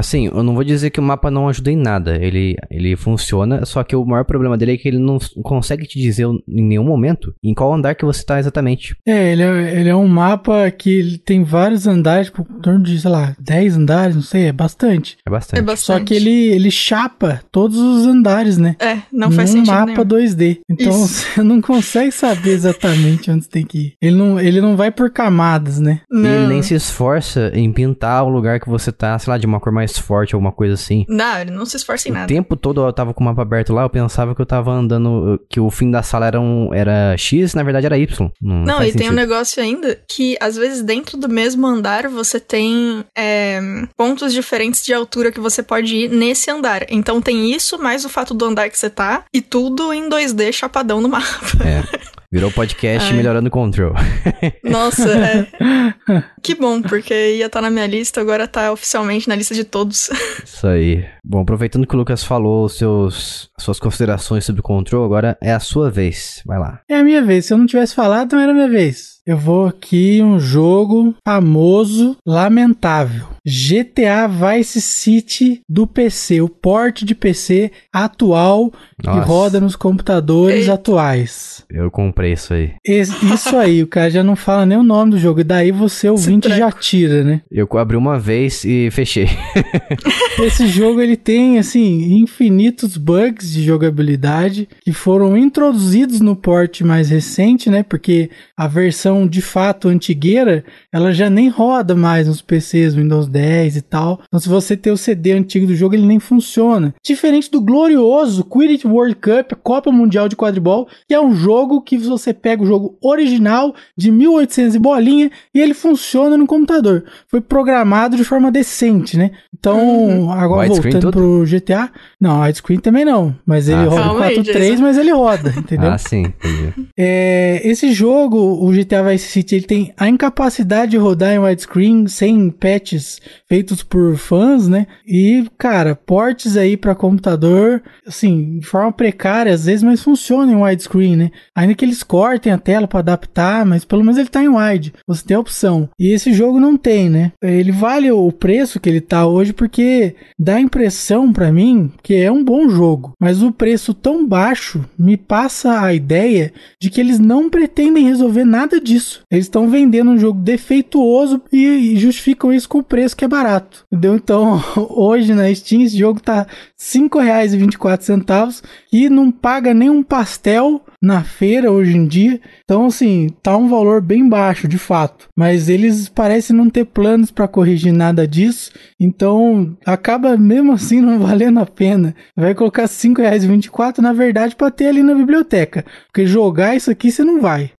Assim, 0.00 0.26
eu 0.26 0.42
não 0.42 0.54
vou 0.54 0.64
dizer 0.64 0.90
que 0.90 0.98
o 0.98 1.02
mapa 1.02 1.30
não 1.30 1.48
ajuda 1.48 1.70
em 1.70 1.76
nada. 1.76 2.16
Ele, 2.16 2.56
ele 2.70 2.96
funciona, 2.96 3.64
só 3.66 3.84
que 3.84 3.94
o 3.94 4.04
maior 4.04 4.24
problema 4.24 4.56
dele 4.56 4.72
é 4.72 4.76
que 4.76 4.88
ele 4.88 4.98
não 4.98 5.18
consegue 5.42 5.86
te 5.86 6.00
dizer 6.00 6.26
em 6.26 6.62
nenhum 6.62 6.84
momento 6.84 7.34
em 7.44 7.54
qual 7.54 7.72
andar 7.72 7.94
que 7.94 8.04
você 8.04 8.24
tá 8.24 8.38
exatamente. 8.38 8.96
É, 9.06 9.32
ele 9.32 9.42
é, 9.42 9.80
ele 9.80 9.88
é 9.90 9.94
um 9.94 10.08
mapa 10.08 10.70
que 10.70 10.90
ele 10.90 11.18
tem 11.18 11.44
vários 11.44 11.86
andares, 11.86 12.28
tipo, 12.28 12.46
em 12.50 12.60
torno 12.60 12.82
de, 12.82 12.98
sei 12.98 13.10
lá, 13.10 13.36
10 13.38 13.76
andares, 13.76 14.16
não 14.16 14.22
sei, 14.22 14.46
é 14.46 14.52
bastante. 14.52 15.18
É 15.26 15.30
bastante. 15.30 15.58
É 15.58 15.62
bastante. 15.62 16.00
Só 16.00 16.04
que 16.04 16.14
ele, 16.14 16.30
ele 16.30 16.70
chapa 16.70 17.40
todos 17.52 17.76
os 17.78 18.06
andares, 18.06 18.56
né? 18.56 18.76
É, 18.80 18.98
não 19.12 19.30
faz 19.30 19.50
Num 19.54 19.64
sentido 19.64 19.74
mapa 19.74 20.04
nenhum. 20.04 20.26
2D. 20.26 20.60
Então 20.68 21.04
Isso. 21.04 21.26
você 21.34 21.42
não 21.42 21.60
consegue 21.60 22.10
saber 22.10 22.50
exatamente 22.50 23.30
onde 23.30 23.44
você 23.44 23.50
tem 23.50 23.66
que 23.66 23.78
ir. 23.78 23.92
Ele 24.00 24.16
não, 24.16 24.40
ele 24.40 24.60
não 24.60 24.76
vai 24.76 24.90
por 24.90 25.10
camadas, 25.10 25.78
né? 25.78 26.00
E 26.10 26.16
ele 26.16 26.28
Não. 26.28 26.48
nem 26.48 26.62
se 26.62 26.74
esforça 26.74 27.50
em 27.54 27.70
pintar 27.72 28.24
o 28.24 28.28
lugar 28.28 28.60
que 28.60 28.68
você 28.68 28.90
tá, 28.90 29.18
sei 29.18 29.30
lá, 29.30 29.38
de 29.38 29.46
uma 29.46 29.60
cor 29.60 29.72
mais 29.72 29.89
forte, 29.98 30.34
alguma 30.34 30.52
coisa 30.52 30.74
assim. 30.74 31.04
Não, 31.08 31.38
ele 31.38 31.50
não 31.50 31.64
se 31.64 31.76
esforça 31.76 32.08
em 32.08 32.10
O 32.10 32.14
nada. 32.14 32.26
tempo 32.26 32.54
todo 32.56 32.86
eu 32.86 32.92
tava 32.92 33.14
com 33.14 33.22
o 33.22 33.24
mapa 33.24 33.42
aberto 33.42 33.72
lá, 33.72 33.82
eu 33.82 33.90
pensava 33.90 34.34
que 34.34 34.40
eu 34.42 34.46
tava 34.46 34.70
andando, 34.72 35.40
que 35.48 35.58
o 35.58 35.70
fim 35.70 35.90
da 35.90 36.02
sala 36.02 36.26
era, 36.26 36.40
um, 36.40 36.72
era 36.74 37.16
X, 37.16 37.54
na 37.54 37.62
verdade 37.62 37.86
era 37.86 37.98
Y. 37.98 38.30
Não, 38.40 38.64
Não, 38.64 38.82
e 38.82 38.92
tem 38.92 39.02
um 39.06 39.10
sentido. 39.10 39.14
negócio 39.14 39.62
ainda 39.62 39.98
que, 40.08 40.36
às 40.40 40.56
vezes, 40.56 40.82
dentro 40.82 41.16
do 41.16 41.28
mesmo 41.28 41.66
andar, 41.66 42.08
você 42.08 42.38
tem 42.38 43.04
é, 43.16 43.60
pontos 43.96 44.32
diferentes 44.32 44.84
de 44.84 44.92
altura 44.92 45.32
que 45.32 45.40
você 45.40 45.62
pode 45.62 45.94
ir 45.96 46.10
nesse 46.10 46.50
andar. 46.50 46.84
Então 46.90 47.20
tem 47.22 47.50
isso, 47.52 47.78
mais 47.78 48.04
o 48.04 48.08
fato 48.08 48.34
do 48.34 48.44
andar 48.44 48.68
que 48.68 48.78
você 48.78 48.90
tá, 48.90 49.24
e 49.32 49.40
tudo 49.40 49.92
em 49.92 50.08
2D 50.08 50.52
chapadão 50.52 51.00
no 51.00 51.08
mapa. 51.08 51.26
É. 51.64 52.10
Virou 52.32 52.52
podcast 52.52 53.10
Ai. 53.10 53.16
melhorando 53.16 53.48
o 53.48 53.50
control. 53.50 53.92
Nossa, 54.62 55.10
é. 55.10 55.46
Que 56.40 56.54
bom, 56.54 56.80
porque 56.80 57.12
ia 57.12 57.46
estar 57.46 57.60
na 57.60 57.70
minha 57.70 57.86
lista, 57.88 58.20
agora 58.20 58.46
tá 58.46 58.70
oficialmente 58.72 59.28
na 59.28 59.34
lista 59.34 59.52
de 59.52 59.64
todos. 59.64 60.08
Isso 60.44 60.66
aí. 60.66 61.04
Bom, 61.24 61.40
aproveitando 61.40 61.86
que 61.86 61.94
o 61.94 61.98
Lucas 61.98 62.22
falou 62.22 62.68
seus, 62.68 63.50
suas 63.58 63.80
considerações 63.80 64.44
sobre 64.44 64.60
o 64.60 64.64
control, 64.64 65.04
agora 65.04 65.36
é 65.42 65.52
a 65.52 65.58
sua 65.58 65.90
vez. 65.90 66.40
Vai 66.46 66.58
lá. 66.60 66.80
É 66.88 66.96
a 66.96 67.04
minha 67.04 67.20
vez. 67.20 67.46
Se 67.46 67.52
eu 67.52 67.58
não 67.58 67.66
tivesse 67.66 67.96
falado, 67.96 68.32
não 68.32 68.40
era 68.40 68.52
a 68.52 68.54
minha 68.54 68.68
vez. 68.68 69.19
Eu 69.30 69.36
vou 69.36 69.66
aqui 69.66 70.20
um 70.20 70.40
jogo 70.40 71.14
famoso, 71.24 72.16
lamentável. 72.26 73.28
GTA 73.46 74.26
Vice 74.28 74.80
City 74.82 75.62
do 75.68 75.86
PC, 75.86 76.40
o 76.42 76.48
porte 76.48 77.04
de 77.04 77.14
PC 77.14 77.70
atual 77.92 78.70
que 79.00 79.06
Nossa. 79.06 79.20
roda 79.20 79.60
nos 79.60 79.76
computadores 79.76 80.62
Eita. 80.62 80.74
atuais. 80.74 81.64
Eu 81.70 81.90
comprei 81.92 82.32
isso 82.32 82.52
aí. 82.52 82.72
Esse- 82.84 83.24
isso 83.32 83.56
aí, 83.56 83.82
o 83.82 83.86
cara 83.86 84.10
já 84.10 84.22
não 84.22 84.34
fala 84.36 84.66
nem 84.66 84.76
o 84.76 84.82
nome 84.82 85.12
do 85.12 85.18
jogo, 85.18 85.40
e 85.40 85.44
daí 85.44 85.70
você 85.72 86.08
ouvinte 86.10 86.48
já 86.50 86.70
tira, 86.72 87.22
né? 87.24 87.40
Eu 87.50 87.66
abri 87.78 87.96
uma 87.96 88.18
vez 88.18 88.64
e 88.64 88.90
fechei. 88.90 89.28
Esse 90.42 90.66
jogo 90.66 91.00
ele 91.00 91.16
tem 91.16 91.58
assim 91.58 92.18
infinitos 92.20 92.96
bugs 92.96 93.52
de 93.52 93.62
jogabilidade 93.62 94.68
que 94.82 94.92
foram 94.92 95.36
introduzidos 95.36 96.20
no 96.20 96.34
port 96.36 96.80
mais 96.82 97.08
recente, 97.10 97.70
né? 97.70 97.82
Porque 97.82 98.28
a 98.56 98.66
versão 98.66 99.19
de 99.26 99.40
fato 99.42 99.88
antigueira, 99.88 100.64
ela 100.92 101.12
já 101.12 101.28
nem 101.30 101.48
roda 101.48 101.94
mais 101.94 102.26
nos 102.26 102.40
PCs 102.42 102.94
Windows 102.94 103.28
10 103.28 103.76
e 103.76 103.82
tal. 103.82 104.20
Então 104.28 104.40
se 104.40 104.48
você 104.48 104.76
ter 104.76 104.90
o 104.90 104.96
CD 104.96 105.32
antigo 105.32 105.66
do 105.66 105.74
jogo, 105.76 105.94
ele 105.94 106.06
nem 106.06 106.18
funciona. 106.20 106.94
Diferente 107.04 107.50
do 107.50 107.60
glorioso 107.60 108.44
Quidditch 108.44 108.84
World 108.84 109.16
Cup, 109.16 109.52
Copa 109.62 109.90
Mundial 109.92 110.28
de 110.28 110.36
Quadribol, 110.36 110.88
que 111.08 111.14
é 111.14 111.20
um 111.20 111.34
jogo 111.34 111.80
que 111.82 111.96
você 111.96 112.32
pega 112.32 112.62
o 112.62 112.66
jogo 112.66 112.96
original 113.02 113.74
de 113.96 114.10
1800 114.10 114.74
e 114.74 114.78
bolinha 114.78 115.30
e 115.54 115.60
ele 115.60 115.74
funciona 115.74 116.36
no 116.36 116.46
computador. 116.46 117.04
Foi 117.28 117.40
programado 117.40 118.16
de 118.16 118.24
forma 118.24 118.50
decente, 118.50 119.16
né? 119.16 119.30
Então, 119.58 120.30
agora 120.32 120.62
Widescreen 120.68 120.92
voltando 120.92 121.12
pro 121.12 121.44
GTA, 121.44 121.90
não, 122.20 122.40
widescreen 122.42 122.80
também 122.80 123.04
não, 123.04 123.34
mas 123.44 123.68
ele 123.68 123.80
Ah, 123.80 123.84
roda 123.84 124.02
Calma 124.02 124.24
aí, 124.24 124.36
4.3, 124.36 124.52
Jason. 124.70 124.82
mas 124.82 124.98
ele 124.98 125.12
roda, 125.12 125.52
entendeu? 125.56 125.90
Ah, 125.90 125.98
sim. 125.98 126.22
entendi. 126.22 126.88
É, 126.98 127.60
esse 127.64 127.92
jogo, 127.92 128.38
o 128.38 128.70
GTA 128.72 129.02
Vice 129.10 129.28
City, 129.28 129.56
ele 129.56 129.64
tem 129.64 129.92
a 129.96 130.08
incapacidade 130.08 130.92
de 130.92 130.96
rodar 130.96 131.32
em 131.32 131.38
widescreen 131.38 132.06
sem 132.06 132.50
patches 132.50 133.20
feitos 133.48 133.82
por 133.82 134.16
fãs, 134.16 134.68
né? 134.68 134.86
E, 135.06 135.46
cara, 135.58 135.94
portes 135.94 136.56
aí 136.56 136.76
pra 136.76 136.94
computador, 136.94 137.82
assim, 138.06 138.58
de 138.58 138.66
forma 138.66 138.92
precária 138.92 139.52
às 139.52 139.64
vezes, 139.64 139.82
mas 139.82 140.02
funciona 140.02 140.52
em 140.52 140.56
widescreen, 140.56 141.16
né? 141.16 141.30
Ainda 141.54 141.74
que 141.74 141.84
eles 141.84 142.02
cortem 142.02 142.52
a 142.52 142.58
tela 142.58 142.86
pra 142.86 143.00
adaptar, 143.00 143.64
mas 143.64 143.84
pelo 143.84 144.02
menos 144.02 144.18
ele 144.18 144.28
tá 144.28 144.42
em 144.42 144.48
wide. 144.48 144.92
Você 145.06 145.24
tem 145.24 145.36
a 145.36 145.40
opção. 145.40 145.88
E 145.98 146.10
esse 146.12 146.32
jogo 146.32 146.60
não 146.60 146.76
tem, 146.76 147.08
né? 147.08 147.32
Ele 147.42 147.72
vale 147.72 148.10
o 148.10 148.30
preço 148.32 148.80
que 148.80 148.88
ele 148.88 149.00
tá 149.00 149.26
hoje 149.26 149.52
porque 149.52 150.14
dá 150.38 150.56
a 150.56 150.60
impressão 150.60 151.32
pra 151.32 151.52
mim 151.52 151.90
que 152.02 152.14
é 152.14 152.30
um 152.30 152.44
bom 152.44 152.68
jogo, 152.68 153.12
mas 153.20 153.42
o 153.42 153.52
preço 153.52 153.92
tão 153.94 154.26
baixo 154.26 154.84
me 154.98 155.16
passa 155.16 155.80
a 155.80 155.94
ideia 155.94 156.52
de 156.80 156.90
que 156.90 157.00
eles 157.00 157.18
não 157.18 157.50
pretendem 157.50 158.04
resolver 158.04 158.44
nada 158.44 158.80
disso. 158.80 158.89
Eles 158.94 159.46
estão 159.46 159.68
vendendo 159.68 160.10
um 160.10 160.18
jogo 160.18 160.40
defeituoso 160.40 161.42
e 161.52 161.96
justificam 161.96 162.52
isso 162.52 162.68
com 162.68 162.78
o 162.78 162.82
preço 162.82 163.16
que 163.16 163.24
é 163.24 163.28
barato. 163.28 163.84
Entendeu? 163.90 164.14
Então, 164.16 164.62
hoje 164.90 165.34
na 165.34 165.52
Steam 165.54 165.82
esse 165.82 165.96
jogo 165.96 166.20
tá 166.20 166.42
R$ 166.42 166.46
5,24 166.78 168.62
e 168.92 169.08
não 169.08 169.30
paga 169.30 169.72
nem 169.72 169.90
um 169.90 170.02
pastel 170.02 170.82
na 171.02 171.22
feira 171.24 171.72
hoje 171.72 171.96
em 171.96 172.06
dia. 172.06 172.40
Então, 172.64 172.86
assim, 172.86 173.28
tá 173.42 173.56
um 173.56 173.68
valor 173.68 174.02
bem 174.02 174.28
baixo, 174.28 174.68
de 174.68 174.76
fato. 174.76 175.28
Mas 175.34 175.68
eles 175.68 176.08
parecem 176.08 176.54
não 176.54 176.68
ter 176.68 176.84
planos 176.84 177.30
para 177.30 177.48
corrigir 177.48 177.92
nada 177.92 178.28
disso. 178.28 178.70
Então, 178.98 179.76
acaba 179.86 180.36
mesmo 180.36 180.72
assim 180.72 181.00
não 181.00 181.18
valendo 181.20 181.60
a 181.60 181.66
pena. 181.66 182.14
Vai 182.36 182.54
colocar 182.54 182.82
R$ 182.82 182.88
5,24 182.88 183.98
na 183.98 184.12
verdade 184.12 184.54
para 184.54 184.70
ter 184.70 184.88
ali 184.88 185.02
na 185.02 185.14
biblioteca. 185.14 185.84
Porque 186.06 186.26
jogar 186.26 186.76
isso 186.76 186.90
aqui 186.90 187.10
você 187.10 187.24
não 187.24 187.40
vai. 187.40 187.70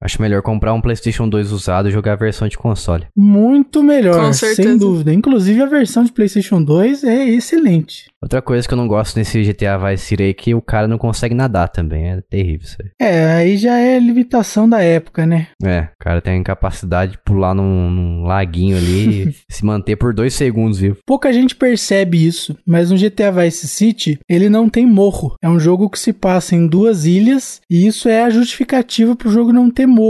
Acho 0.00 0.17
melhor 0.20 0.42
comprar 0.42 0.72
um 0.74 0.80
PlayStation 0.80 1.28
2 1.28 1.52
usado 1.52 1.88
e 1.88 1.92
jogar 1.92 2.12
a 2.12 2.16
versão 2.16 2.48
de 2.48 2.58
console. 2.58 3.06
Muito 3.16 3.82
melhor, 3.82 4.32
sem 4.32 4.76
dúvida. 4.76 5.12
Inclusive 5.12 5.62
a 5.62 5.66
versão 5.66 6.04
de 6.04 6.12
PlayStation 6.12 6.62
2 6.62 7.04
é 7.04 7.28
excelente. 7.28 8.08
Outra 8.20 8.42
coisa 8.42 8.66
que 8.66 8.74
eu 8.74 8.78
não 8.78 8.88
gosto 8.88 9.16
nesse 9.16 9.42
GTA 9.42 9.78
Vice 9.78 10.06
City 10.06 10.22
é 10.24 10.32
que 10.34 10.54
o 10.54 10.60
cara 10.60 10.88
não 10.88 10.98
consegue 10.98 11.34
nadar 11.34 11.68
também. 11.68 12.10
É 12.10 12.20
terrível 12.20 12.66
isso 12.66 12.76
aí. 12.80 12.90
É, 13.00 13.32
aí 13.34 13.56
já 13.56 13.78
é 13.78 13.98
limitação 13.98 14.68
da 14.68 14.82
época, 14.82 15.24
né? 15.24 15.48
É, 15.62 15.88
o 15.94 15.98
cara 16.00 16.20
tem 16.20 16.34
a 16.34 16.36
incapacidade 16.36 17.12
de 17.12 17.18
pular 17.18 17.54
num, 17.54 17.90
num 17.90 18.24
laguinho 18.24 18.76
ali 18.76 19.28
e 19.28 19.34
se 19.48 19.64
manter 19.64 19.94
por 19.96 20.12
dois 20.12 20.34
segundos 20.34 20.80
vivo. 20.80 20.98
Pouca 21.06 21.32
gente 21.32 21.54
percebe 21.54 22.26
isso, 22.26 22.56
mas 22.66 22.90
no 22.90 22.98
GTA 22.98 23.30
Vice 23.30 23.68
City 23.68 24.18
ele 24.28 24.48
não 24.48 24.68
tem 24.68 24.84
morro. 24.84 25.36
É 25.40 25.48
um 25.48 25.60
jogo 25.60 25.88
que 25.88 25.98
se 25.98 26.12
passa 26.12 26.56
em 26.56 26.66
duas 26.66 27.04
ilhas 27.04 27.60
e 27.70 27.86
isso 27.86 28.08
é 28.08 28.24
a 28.24 28.30
justificativa 28.30 29.14
pro 29.14 29.30
jogo 29.30 29.52
não 29.52 29.70
ter 29.70 29.86
morro. 29.86 30.07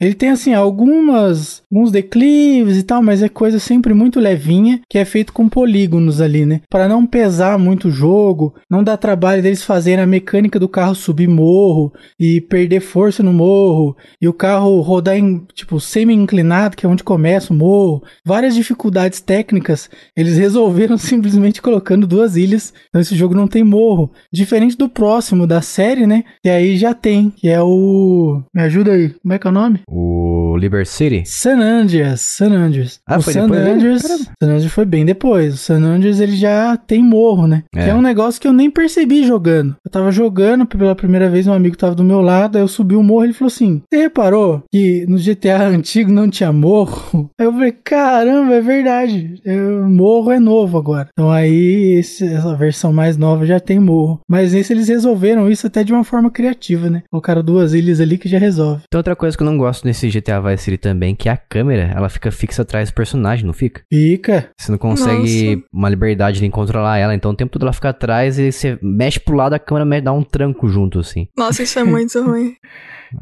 Ele 0.00 0.14
tem 0.14 0.30
assim 0.30 0.54
algumas 0.54 1.62
alguns 1.70 1.90
declives 1.90 2.76
e 2.76 2.82
tal, 2.82 3.02
mas 3.02 3.22
é 3.22 3.28
coisa 3.28 3.58
sempre 3.58 3.94
muito 3.94 4.18
levinha 4.18 4.80
que 4.88 4.98
é 4.98 5.04
feito 5.04 5.32
com 5.32 5.48
polígonos 5.48 6.20
ali, 6.20 6.44
né? 6.44 6.60
Para 6.68 6.88
não 6.88 7.06
pesar 7.06 7.58
muito 7.58 7.88
o 7.88 7.90
jogo, 7.90 8.54
não 8.68 8.82
dá 8.82 8.96
trabalho 8.96 9.42
deles 9.42 9.62
fazerem 9.62 10.02
a 10.02 10.06
mecânica 10.06 10.58
do 10.58 10.68
carro 10.68 10.94
subir 10.94 11.28
morro 11.28 11.92
e 12.18 12.40
perder 12.40 12.80
força 12.80 13.22
no 13.22 13.32
morro 13.32 13.96
e 14.20 14.28
o 14.28 14.32
carro 14.32 14.80
rodar 14.80 15.16
em 15.16 15.46
tipo 15.54 15.80
semi-inclinado, 15.80 16.76
que 16.76 16.84
é 16.84 16.88
onde 16.88 17.04
começa 17.04 17.52
o 17.52 17.56
morro. 17.56 18.02
Várias 18.24 18.54
dificuldades 18.54 19.20
técnicas 19.20 19.88
eles 20.16 20.36
resolveram 20.36 20.96
simplesmente 20.98 21.62
colocando 21.62 22.06
duas 22.06 22.36
ilhas. 22.36 22.72
Então 22.88 23.00
esse 23.00 23.14
jogo 23.14 23.34
não 23.34 23.46
tem 23.46 23.62
morro, 23.62 24.10
diferente 24.32 24.76
do 24.76 24.88
próximo 24.88 25.46
da 25.46 25.62
série, 25.62 26.06
né? 26.06 26.24
E 26.44 26.48
aí 26.48 26.76
já 26.76 26.94
tem, 26.94 27.30
que 27.30 27.48
é 27.48 27.60
o 27.60 28.42
me 28.54 28.62
ajuda 28.62 28.92
aí, 28.92 29.10
como 29.10 29.34
é 29.34 29.38
que 29.40 29.46
é 29.46 29.50
o 29.50 29.54
nome? 29.54 29.80
O 29.88 30.56
Liber 30.58 30.86
City? 30.86 31.22
San 31.26 31.58
Andreas, 31.60 32.20
San 32.20 32.52
Andreas. 32.52 33.00
Ah, 33.06 33.18
o 33.18 33.22
foi 33.22 33.32
San 33.32 33.42
depois 33.42 33.60
dele? 33.60 33.74
Andreas, 33.74 34.02
Caramba. 34.02 34.24
San 34.24 34.46
Andreas 34.46 34.64
foi 34.72 34.84
bem 34.84 35.04
depois. 35.04 35.54
O 35.54 35.56
San 35.56 35.82
Andreas 35.82 36.20
ele 36.20 36.36
já 36.36 36.76
tem 36.76 37.02
morro, 37.02 37.46
né? 37.46 37.64
É. 37.74 37.84
Que 37.84 37.90
é 37.90 37.94
um 37.94 38.02
negócio 38.02 38.40
que 38.40 38.46
eu 38.46 38.52
nem 38.52 38.70
percebi 38.70 39.24
jogando. 39.26 39.74
Eu 39.84 39.90
tava 39.90 40.10
jogando 40.10 40.66
pela 40.66 40.94
primeira 40.94 41.28
vez, 41.30 41.46
um 41.46 41.52
amigo 41.52 41.76
tava 41.76 41.94
do 41.94 42.04
meu 42.04 42.20
lado, 42.20 42.56
aí 42.56 42.62
eu 42.62 42.68
subi 42.68 42.94
o 42.94 43.02
morro 43.02 43.24
e 43.24 43.26
ele 43.28 43.32
falou 43.32 43.48
assim: 43.48 43.82
Você 43.90 44.00
reparou 44.02 44.62
que 44.72 45.06
no 45.08 45.16
GTA 45.18 45.66
antigo 45.68 46.12
não 46.12 46.28
tinha 46.28 46.52
morro? 46.52 47.30
Aí 47.40 47.46
eu 47.46 47.52
falei: 47.52 47.72
Caramba, 47.72 48.54
é 48.54 48.60
verdade. 48.60 49.40
Eu- 49.44 49.88
morro 49.88 50.30
é 50.30 50.38
novo 50.38 50.78
agora. 50.78 51.08
Então 51.12 51.30
aí 51.30 51.94
esse- 51.98 52.24
essa 52.26 52.54
versão 52.54 52.92
mais 52.92 53.16
nova 53.16 53.46
já 53.46 53.58
tem 53.58 53.78
morro. 53.78 54.20
Mas 54.28 54.54
esse 54.54 54.72
eles 54.72 54.88
resolveram 54.88 55.50
isso 55.50 55.66
até 55.66 55.82
de 55.82 55.92
uma 55.92 56.04
forma 56.04 56.30
criativa, 56.30 56.88
né? 56.90 57.02
Colocaram 57.10 57.42
duas 57.42 57.72
ilhas 57.74 58.00
ali 58.00 58.18
que 58.18 58.28
já 58.28 58.38
resolve. 58.38 58.82
Tem 58.90 58.98
outra 58.98 59.16
coisa 59.16 59.29
que 59.36 59.42
eu 59.42 59.46
não 59.46 59.56
gosto 59.58 59.84
nesse 59.86 60.08
GTA 60.08 60.40
Vice 60.40 60.64
City 60.64 60.78
também, 60.78 61.14
que 61.14 61.28
é 61.28 61.32
a 61.32 61.36
câmera, 61.36 61.92
ela 61.94 62.08
fica 62.08 62.30
fixa 62.30 62.62
atrás 62.62 62.90
do 62.90 62.94
personagem, 62.94 63.44
não 63.46 63.52
fica? 63.52 63.82
Fica. 63.92 64.50
Você 64.58 64.70
não 64.70 64.78
consegue 64.78 65.54
Nossa. 65.56 65.66
uma 65.72 65.88
liberdade 65.88 66.40
de 66.40 66.48
controlar 66.50 66.98
ela, 66.98 67.14
então 67.14 67.30
o 67.30 67.36
tempo 67.36 67.52
todo 67.52 67.62
ela 67.62 67.72
fica 67.72 67.88
atrás 67.90 68.38
e 68.38 68.50
você 68.52 68.78
mexe 68.82 69.18
pro 69.20 69.36
lado, 69.36 69.54
a 69.54 69.58
câmera 69.58 69.84
me- 69.84 70.00
dá 70.00 70.12
um 70.12 70.22
tranco 70.22 70.68
junto, 70.68 70.98
assim. 71.00 71.28
Nossa, 71.36 71.62
isso 71.62 71.78
é 71.78 71.84
muito 71.84 72.20
ruim. 72.22 72.54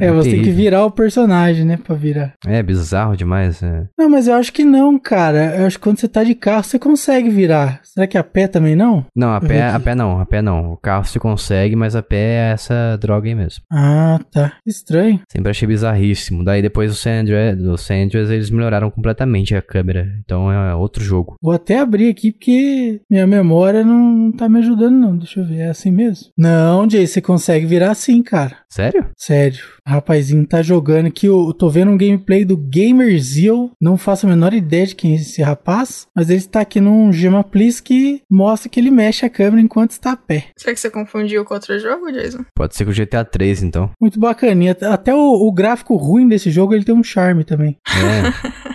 É, 0.01 0.11
você 0.11 0.31
tem 0.31 0.39
que 0.39 0.45
terrível. 0.45 0.65
virar 0.65 0.85
o 0.87 0.91
personagem, 0.91 1.65
né? 1.65 1.77
Pra 1.77 1.95
virar. 1.95 2.35
É 2.47 2.63
bizarro 2.63 3.17
demais. 3.17 3.63
é. 3.63 3.87
Não, 3.99 4.09
mas 4.09 4.29
eu 4.29 4.35
acho 4.35 4.53
que 4.53 4.65
não, 4.65 4.99
cara. 4.99 5.57
Eu 5.57 5.67
acho 5.67 5.79
que 5.79 5.85
quando 5.85 5.99
você 5.99 6.09
tá 6.09 6.23
de 6.25 6.35
carro, 6.35 6.65
você 6.65 6.79
consegue 6.79 7.29
virar. 7.31 7.81
Será 7.83 8.07
que 8.07 8.19
a 8.19 8.25
pé 8.25 8.47
também 8.47 8.77
não? 8.77 9.05
Não, 9.17 9.31
a 9.33 9.37
eu 9.43 9.49
pé, 9.49 9.63
a 9.69 9.81
pé 9.81 9.95
não, 9.95 10.21
a 10.21 10.27
pé 10.27 10.43
não. 10.43 10.73
O 10.73 10.77
carro 10.77 11.05
se 11.05 11.19
consegue, 11.19 11.75
mas 11.77 11.95
a 11.97 12.03
pé 12.03 12.17
é 12.17 12.53
essa 12.53 12.97
droga 13.01 13.29
aí 13.29 13.35
mesmo. 13.35 13.63
Ah, 13.73 14.19
tá. 14.33 14.53
Estranho. 14.67 15.21
Sempre 15.31 15.51
achei 15.51 15.67
bizarríssimo. 15.69 16.45
Daí 16.45 16.63
depois 16.63 16.91
do 16.91 16.97
San 16.97 17.21
Andreas, 17.21 17.59
San 17.81 18.05
Andreas, 18.05 18.31
eles 18.31 18.51
melhoraram 18.51 18.91
completamente 18.91 19.55
a 19.55 19.63
câmera. 19.63 20.07
Então 20.25 20.51
é 20.51 20.75
outro 20.75 21.03
jogo. 21.03 21.37
Vou 21.43 21.53
até 21.53 21.79
abrir 21.79 22.09
aqui 22.11 22.33
porque 22.33 23.01
minha 23.11 23.27
memória 23.27 23.85
não, 23.85 23.99
não 23.99 24.33
tá 24.33 24.49
me 24.49 24.59
ajudando, 24.59 24.95
não. 24.97 25.17
Deixa 25.17 25.41
eu 25.41 25.45
ver. 25.47 25.59
É 25.59 25.69
assim 25.69 25.91
mesmo? 25.91 26.29
Não, 26.37 26.89
Jay, 26.89 27.07
você 27.07 27.21
consegue 27.21 27.67
virar 27.67 27.91
assim, 27.91 28.23
cara. 28.23 28.57
Sério? 28.69 29.07
Sério. 29.17 29.61
Rapazinho 29.89 30.47
tá 30.47 30.63
jogando 30.63 31.07
aqui. 31.07 31.27
Eu 31.27 31.53
tô 31.53 31.69
vendo 31.71 31.91
um 31.91 31.97
gameplay 31.97 32.45
do 32.45 32.57
Gamerzil. 32.57 33.71
Não 33.81 33.97
faço 33.97 34.27
a 34.27 34.29
menor 34.29 34.53
ideia 34.53 34.87
de 34.87 34.95
quem 34.95 35.13
é 35.13 35.17
esse 35.17 35.43
rapaz. 35.43 36.07
Mas 36.15 36.29
ele 36.29 36.39
está 36.39 36.61
aqui 36.61 36.81
num 36.81 37.13
Gema 37.13 37.43
Please 37.43 37.83
que 37.83 38.23
mostra 38.31 38.69
que 38.69 38.79
ele 38.79 38.91
mexe 38.91 39.25
a 39.25 39.31
câmera 39.31 39.63
enquanto 39.63 39.93
está 39.93 40.13
a 40.13 40.17
pé. 40.17 40.49
Será 40.57 40.75
que 40.75 40.81
você 40.81 40.91
confundiu 40.91 41.45
com 41.45 41.55
outro 41.55 41.79
jogo, 41.79 42.13
Jason? 42.13 42.45
Pode 42.55 42.77
ser 42.77 42.85
com 42.85 42.91
o 42.91 42.95
GTA 42.95 43.25
3, 43.25 43.63
então. 43.63 43.91
Muito 44.01 44.21
bacaninha. 44.21 44.77
Até 44.83 45.15
o, 45.15 45.19
o 45.19 45.53
gráfico 45.53 45.97
ruim 45.97 46.29
desse 46.29 46.51
jogo 46.51 46.75
ele 46.75 46.85
tem 46.85 46.95
um 46.95 47.05
charme 47.05 47.45
também. 47.45 47.79
É. 47.99 48.69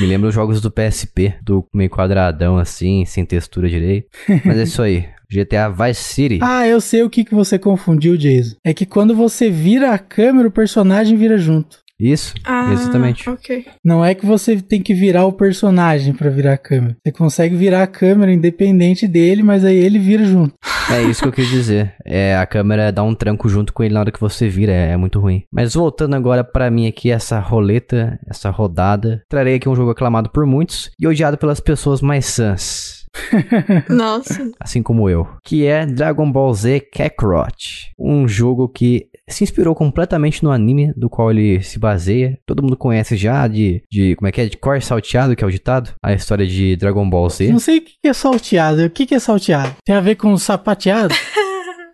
Me 0.00 0.06
lembra 0.06 0.28
os 0.28 0.34
jogos 0.34 0.60
do 0.60 0.70
PSP, 0.70 1.34
do 1.42 1.66
meio 1.74 1.90
quadradão 1.90 2.56
assim, 2.56 3.04
sem 3.04 3.24
textura 3.24 3.68
direito. 3.68 4.06
Mas 4.44 4.56
é 4.56 4.62
isso 4.62 4.80
aí. 4.80 5.08
GTA 5.30 5.68
Vice 5.68 6.02
City. 6.02 6.38
Ah, 6.42 6.66
eu 6.66 6.80
sei 6.80 7.02
o 7.02 7.10
que, 7.10 7.24
que 7.24 7.34
você 7.34 7.58
confundiu, 7.58 8.16
Jason. 8.16 8.56
É 8.64 8.72
que 8.72 8.86
quando 8.86 9.14
você 9.14 9.50
vira 9.50 9.92
a 9.92 9.98
câmera, 9.98 10.48
o 10.48 10.52
personagem 10.52 11.16
vira 11.16 11.36
junto. 11.38 11.78
Isso, 12.00 12.32
Ah, 12.44 12.72
exatamente. 12.72 13.28
ok. 13.28 13.66
Não 13.84 14.04
é 14.04 14.14
que 14.14 14.24
você 14.24 14.60
tem 14.62 14.80
que 14.80 14.94
virar 14.94 15.24
o 15.26 15.32
personagem 15.32 16.12
pra 16.14 16.30
virar 16.30 16.52
a 16.52 16.56
câmera. 16.56 16.96
Você 17.04 17.10
consegue 17.12 17.56
virar 17.56 17.82
a 17.82 17.88
câmera 17.88 18.32
independente 18.32 19.08
dele, 19.08 19.42
mas 19.42 19.64
aí 19.64 19.76
ele 19.76 19.98
vira 19.98 20.24
junto. 20.24 20.54
É 20.92 21.02
isso 21.02 21.20
que 21.22 21.28
eu 21.28 21.32
quis 21.32 21.48
dizer. 21.48 21.92
É, 22.06 22.36
a 22.36 22.46
câmera 22.46 22.92
dá 22.92 23.02
um 23.02 23.16
tranco 23.16 23.48
junto 23.48 23.72
com 23.72 23.82
ele 23.82 23.94
na 23.94 24.00
hora 24.00 24.12
que 24.12 24.20
você 24.20 24.48
vira, 24.48 24.70
é, 24.72 24.92
é 24.92 24.96
muito 24.96 25.18
ruim. 25.18 25.42
Mas 25.52 25.74
voltando 25.74 26.14
agora 26.14 26.44
pra 26.44 26.70
mim 26.70 26.86
aqui, 26.86 27.10
essa 27.10 27.40
roleta, 27.40 28.16
essa 28.30 28.48
rodada, 28.48 29.20
trarei 29.28 29.56
aqui 29.56 29.68
um 29.68 29.74
jogo 29.74 29.90
aclamado 29.90 30.30
por 30.30 30.46
muitos 30.46 30.90
e 31.00 31.06
odiado 31.06 31.36
pelas 31.36 31.58
pessoas 31.58 32.00
mais 32.00 32.26
sãs. 32.26 32.97
Nossa. 33.88 34.50
assim 34.60 34.82
como 34.82 35.08
eu, 35.08 35.26
que 35.44 35.66
é 35.66 35.86
Dragon 35.86 36.30
Ball 36.30 36.52
Z 36.54 36.80
Kakarot, 36.92 37.92
um 37.98 38.26
jogo 38.26 38.68
que 38.68 39.08
se 39.28 39.44
inspirou 39.44 39.74
completamente 39.74 40.42
no 40.42 40.50
anime 40.50 40.92
do 40.96 41.10
qual 41.10 41.30
ele 41.30 41.62
se 41.62 41.78
baseia. 41.78 42.38
Todo 42.46 42.62
mundo 42.62 42.76
conhece 42.76 43.16
já 43.16 43.46
de, 43.46 43.82
de 43.90 44.16
como 44.16 44.28
é 44.28 44.32
que 44.32 44.40
é, 44.40 44.46
de 44.46 44.56
cor 44.56 44.80
salteado, 44.80 45.36
que 45.36 45.44
é 45.44 45.46
o 45.46 45.50
ditado, 45.50 45.92
a 46.02 46.12
história 46.12 46.46
de 46.46 46.76
Dragon 46.76 47.08
Ball 47.08 47.28
Z. 47.28 47.52
Não 47.52 47.58
sei 47.58 47.78
o 47.78 47.82
que 47.82 47.96
é 48.04 48.12
salteado. 48.12 48.84
O 48.84 48.90
que 48.90 49.06
que 49.06 49.14
é 49.14 49.18
salteado? 49.18 49.74
Tem 49.84 49.94
a 49.94 50.00
ver 50.00 50.16
com 50.16 50.36
sapateado? 50.36 51.14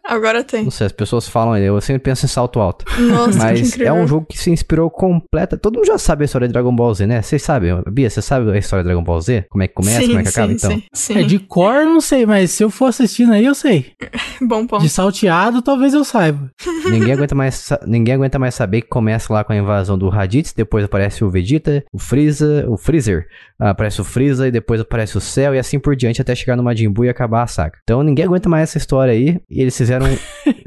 Agora 0.07 0.45
tem. 0.45 0.65
Não 0.65 0.71
sei, 0.71 0.87
as 0.87 0.93
pessoas 0.93 1.27
falam, 1.27 1.57
eu 1.57 1.81
sempre 1.81 2.03
penso 2.03 2.27
em 2.27 2.29
salto 2.29 2.61
alto. 2.61 2.85
Nossa, 3.01 3.39
Mas 3.39 3.79
é 3.81 3.93
um 3.93 4.07
jogo 4.07 4.27
que 4.27 4.39
se 4.39 4.51
inspirou 4.51 4.91
completa. 4.91 5.57
Todo 5.57 5.77
mundo 5.77 5.87
já 5.87 5.97
sabe 5.97 6.25
a 6.25 6.27
história 6.27 6.47
de 6.47 6.53
Dragon 6.53 6.75
Ball 6.75 6.93
Z, 6.95 7.07
né? 7.07 7.23
Vocês 7.23 7.43
sabem, 7.43 7.83
Bia, 7.91 8.11
você 8.11 8.21
sabe 8.21 8.51
a 8.51 8.59
história 8.59 8.83
de 8.83 8.89
Dragon 8.89 9.03
Ball 9.03 9.21
Z? 9.21 9.47
Como 9.49 9.63
é 9.63 9.69
que 9.69 9.75
começa, 9.75 10.01
sim, 10.01 10.09
como 10.09 10.19
é 10.19 10.23
que 10.23 10.29
acaba? 10.29 10.49
sim, 10.49 10.55
então, 10.55 10.71
Sim, 10.71 10.83
sim. 10.93 11.19
É 11.19 11.23
de 11.23 11.39
cor, 11.39 11.75
eu 11.75 11.87
não 11.87 12.01
sei, 12.01 12.27
mas 12.27 12.51
se 12.51 12.63
eu 12.63 12.71
for 12.71 12.87
assistindo 12.87 13.33
aí, 13.33 13.45
eu 13.45 13.55
sei. 13.55 13.93
Bom 14.43 14.67
ponto. 14.67 14.83
De 14.83 14.89
salteado, 14.89 15.63
talvez 15.63 15.95
eu 15.95 16.05
saiba. 16.05 16.51
Ninguém 16.91 17.15
aguenta 17.15 17.35
mais, 17.35 17.71
ninguém 17.87 18.15
aguenta 18.15 18.39
mais 18.39 18.55
saber 18.55 18.83
que 18.83 18.89
começa 18.89 19.33
lá 19.33 19.43
com 19.43 19.53
a 19.53 19.57
invasão 19.57 19.97
do 19.97 20.09
Raditz, 20.09 20.53
depois 20.53 20.85
aparece 20.85 21.25
o 21.25 21.31
Vegeta, 21.31 21.83
o 21.93 21.99
Freeza, 21.99 22.67
o 22.69 22.77
Freezer, 22.77 23.27
ah, 23.59 23.71
aparece 23.71 24.01
o 24.01 24.05
Freeza 24.05 24.47
e 24.47 24.51
depois 24.51 24.81
aparece 24.81 25.17
o 25.17 25.21
Cell 25.21 25.55
e 25.55 25.59
assim 25.59 25.79
por 25.79 25.97
diante 25.97 26.21
até 26.21 26.35
chegar 26.35 26.57
no 26.57 26.63
Majin 26.63 26.91
Buu 26.91 27.05
e 27.05 27.09
acabar 27.09 27.43
a 27.43 27.47
saga. 27.47 27.79
Então 27.83 28.03
ninguém 28.03 28.25
aguenta 28.25 28.49
mais 28.49 28.65
essa 28.65 28.79
história 28.79 29.13
aí 29.13 29.41
e 29.49 29.61
eles 29.63 29.77
fizeram 29.77 29.94